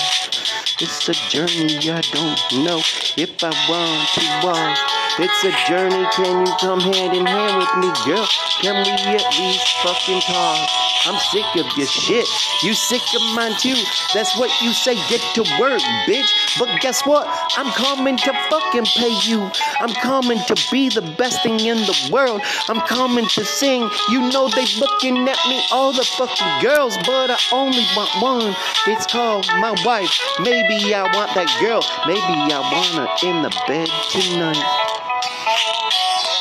It's 0.81 1.09
a 1.09 1.13
journey, 1.29 1.91
I 1.91 2.01
don't 2.13 2.65
know 2.65 2.79
if 3.17 3.43
I 3.43 3.51
want 3.69 4.09
to 4.15 4.47
walk. 4.47 4.79
It's 5.19 5.43
a 5.43 5.51
journey, 5.67 6.07
can 6.15 6.47
you 6.47 6.53
come 6.61 6.79
hand 6.79 7.17
in 7.17 7.27
hand 7.27 7.59
with 7.59 7.77
me, 7.79 7.91
girl? 8.07 8.29
Can 8.61 8.85
we 8.85 9.17
at 9.17 9.39
least 9.41 9.67
fucking 9.83 10.21
talk? 10.21 10.69
I'm 11.05 11.19
sick 11.19 11.45
of 11.57 11.67
your 11.77 11.87
shit. 11.89 12.27
You 12.63 12.75
sick 12.75 13.03
of 13.17 13.23
mine 13.35 13.55
too. 13.59 13.75
That's 14.15 14.39
what 14.39 14.51
you 14.63 14.73
say. 14.73 14.95
Get 15.09 15.21
to 15.35 15.43
work, 15.59 15.81
bitch. 16.07 16.59
But 16.61 16.81
guess 16.81 17.05
what? 17.05 17.27
I'm 17.57 17.73
coming 17.73 18.17
to 18.19 18.33
fucking 18.49 18.85
pay 18.85 19.19
you. 19.23 19.51
I'm 19.81 19.93
coming 19.95 20.39
to 20.47 20.55
be 20.71 20.91
the 20.91 21.03
best 21.19 21.43
thing 21.43 21.59
in 21.59 21.79
the 21.79 22.09
world. 22.13 22.41
I'm 22.69 22.81
coming 22.83 23.27
to 23.27 23.45
sing. 23.45 23.91
You 24.13 24.21
know 24.29 24.47
they 24.47 24.67
looking 24.79 25.27
at 25.27 25.39
me, 25.49 25.63
all 25.73 25.91
the 25.91 26.05
fucking 26.05 26.61
girls, 26.61 26.99
but 27.07 27.31
I 27.31 27.39
only 27.51 27.83
want 27.97 28.11
one. 28.21 28.55
It's 28.87 29.07
called 29.07 29.47
my 29.57 29.75
wife. 29.87 30.21
Maybe 30.39 30.95
I 30.95 31.05
want 31.15 31.33
that 31.35 31.49
girl. 31.63 31.81
Maybe 32.07 32.21
I 32.21 32.61
want 32.61 32.89
her 32.89 33.27
in 33.27 33.41
the 33.41 33.49
bed 33.67 33.89
tonight. 34.11 34.82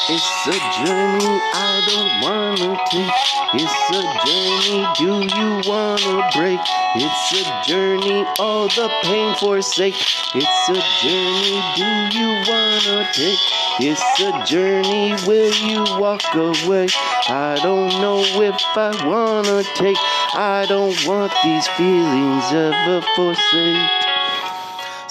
It's 0.10 0.48
a 0.48 0.58
journey 0.84 1.40
I 1.54 1.82
don't 1.88 2.22
wanna 2.22 2.76
take. 2.90 3.14
It's 3.54 3.90
a 3.92 4.02
journey, 4.26 4.88
do 4.98 5.22
you 5.38 5.62
wanna 5.70 6.28
break? 6.36 6.60
It's 6.96 7.34
a 7.40 7.70
journey, 7.70 8.26
all 8.40 8.68
the 8.68 8.90
pain 9.04 9.36
forsake. 9.36 9.94
It's 10.34 10.70
a 10.70 10.82
journey, 11.04 11.62
do 11.76 12.18
you 12.18 12.30
wanna 12.50 13.08
take? 13.14 13.40
It's 13.80 14.20
a 14.22 14.44
journey, 14.44 15.14
will 15.28 15.54
you 15.54 15.84
walk 16.00 16.24
away? 16.34 16.88
I 17.30 17.60
don't 17.62 17.90
know 18.02 18.20
if 18.22 18.60
I 18.76 19.06
wanna 19.06 19.64
take. 19.76 19.98
I 20.34 20.66
don't 20.68 20.98
want 21.06 21.32
these 21.44 21.68
feelings 21.78 22.52
ever 22.52 23.06
forsake. 23.16 24.11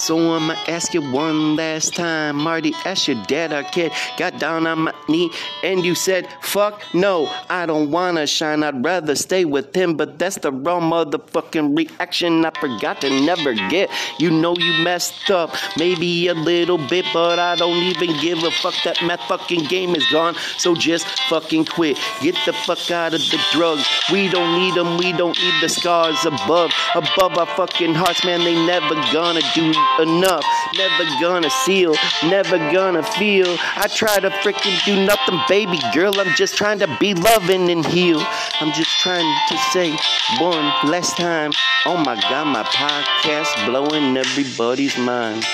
So 0.01 0.35
I'ma 0.35 0.55
ask 0.67 0.95
you 0.95 1.03
one 1.03 1.57
last 1.57 1.95
time. 1.95 2.37
Marty 2.37 2.73
asked 2.87 3.07
your 3.07 3.23
dad 3.27 3.53
or 3.53 3.63
kid, 3.65 3.93
got 4.17 4.39
down 4.39 4.67
on 4.67 4.85
my 4.85 4.95
knee, 5.11 5.31
and 5.63 5.85
you 5.85 5.95
said, 5.95 6.27
fuck 6.41 6.83
no, 6.95 7.31
I 7.51 7.67
don't 7.67 7.91
wanna 7.91 8.27
shine. 8.27 8.63
I'd 8.63 8.83
rather 8.83 9.15
stay 9.15 9.45
with 9.45 9.77
him, 9.77 9.99
but 9.99 10.19
that's 10.19 10.39
the 10.39 10.53
wrong 10.53 10.91
motherfucking 10.91 11.77
reaction 11.77 12.47
I 12.47 12.51
forgot 12.59 13.03
to 13.03 13.11
never 13.11 13.53
get. 13.69 13.91
You 14.19 14.31
know 14.31 14.57
you 14.57 14.73
messed 14.83 15.31
up, 15.31 15.55
maybe 15.77 16.29
a 16.29 16.35
little 16.35 16.79
bit, 16.79 17.05
but 17.13 17.39
I 17.39 17.57
don't 17.57 17.83
even 17.83 18.19
give 18.23 18.43
a 18.43 18.51
fuck. 18.51 18.75
That 18.85 19.03
my 19.03 19.19
fucking 19.29 19.65
game 19.65 19.95
is 19.95 20.07
gone, 20.11 20.35
so 20.57 20.75
just 20.75 21.07
fucking 21.29 21.67
quit. 21.67 21.99
Get 22.23 22.37
the 22.47 22.55
fuck 22.55 22.91
out 22.91 23.13
of 23.13 23.21
the 23.21 23.39
drugs. 23.53 23.87
We 24.11 24.31
don't 24.31 24.59
need 24.59 24.75
them, 24.75 24.97
we 24.97 25.13
don't 25.13 25.37
need 25.39 25.61
the 25.61 25.69
scars 25.69 26.25
above, 26.25 26.73
above 26.95 27.37
our 27.37 27.47
fucking 27.55 27.95
hearts, 27.95 28.25
man. 28.25 28.41
They 28.45 28.55
never 28.65 28.95
gonna 29.13 29.43
do 29.55 29.71
enough. 29.99 30.45
Never 30.77 31.05
gonna 31.21 31.51
seal, 31.51 31.95
never 32.25 32.59
gonna 32.59 33.03
feel. 33.03 33.57
I 33.77 33.89
try 33.89 34.21
to 34.21 34.31
freaking 34.31 34.85
do 34.85 35.05
nothing, 35.05 35.41
baby 35.49 35.79
girl. 35.93 36.19
I'm 36.21 36.35
just 36.37 36.57
trying 36.57 36.79
to 36.81 36.97
be 37.01 37.15
loving 37.15 37.71
and 37.71 37.85
heal. 37.85 38.21
I'm 38.61 38.73
just 38.73 38.91
trying 39.01 39.27
to 39.49 39.57
say 39.73 39.91
one 40.39 40.65
last 40.91 41.17
time. 41.17 41.53
Oh 41.87 41.97
my 41.97 42.15
god, 42.21 42.47
my 42.47 42.63
podcast 42.63 43.67
blowing 43.67 44.17
everybody's 44.17 44.97
mind. 44.99 45.45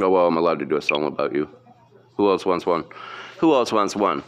Oh 0.00 0.10
well, 0.10 0.26
I'm 0.26 0.36
allowed 0.36 0.60
to 0.60 0.64
do 0.64 0.76
a 0.76 0.82
song 0.82 1.06
about 1.06 1.34
you. 1.34 1.48
Who 2.18 2.28
else 2.28 2.44
wants 2.44 2.66
one? 2.66 2.84
Who 3.38 3.54
else 3.54 3.72
wants 3.72 3.94
one? 3.94 4.24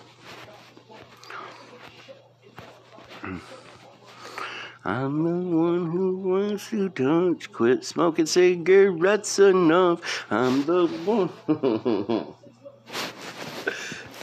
I'm 4.84 5.24
the 5.24 5.56
one 5.56 5.90
who 5.90 6.16
wants 6.18 6.72
you 6.72 6.88
to. 6.88 7.36
Quit 7.52 7.84
smoking 7.84 8.26
cigarettes 8.26 9.40
enough. 9.40 10.24
I'm 10.30 10.64
the 10.64 10.86
one. 11.04 11.30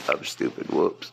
I'm 0.09 0.24
stupid. 0.24 0.72
Whoops. 0.72 1.11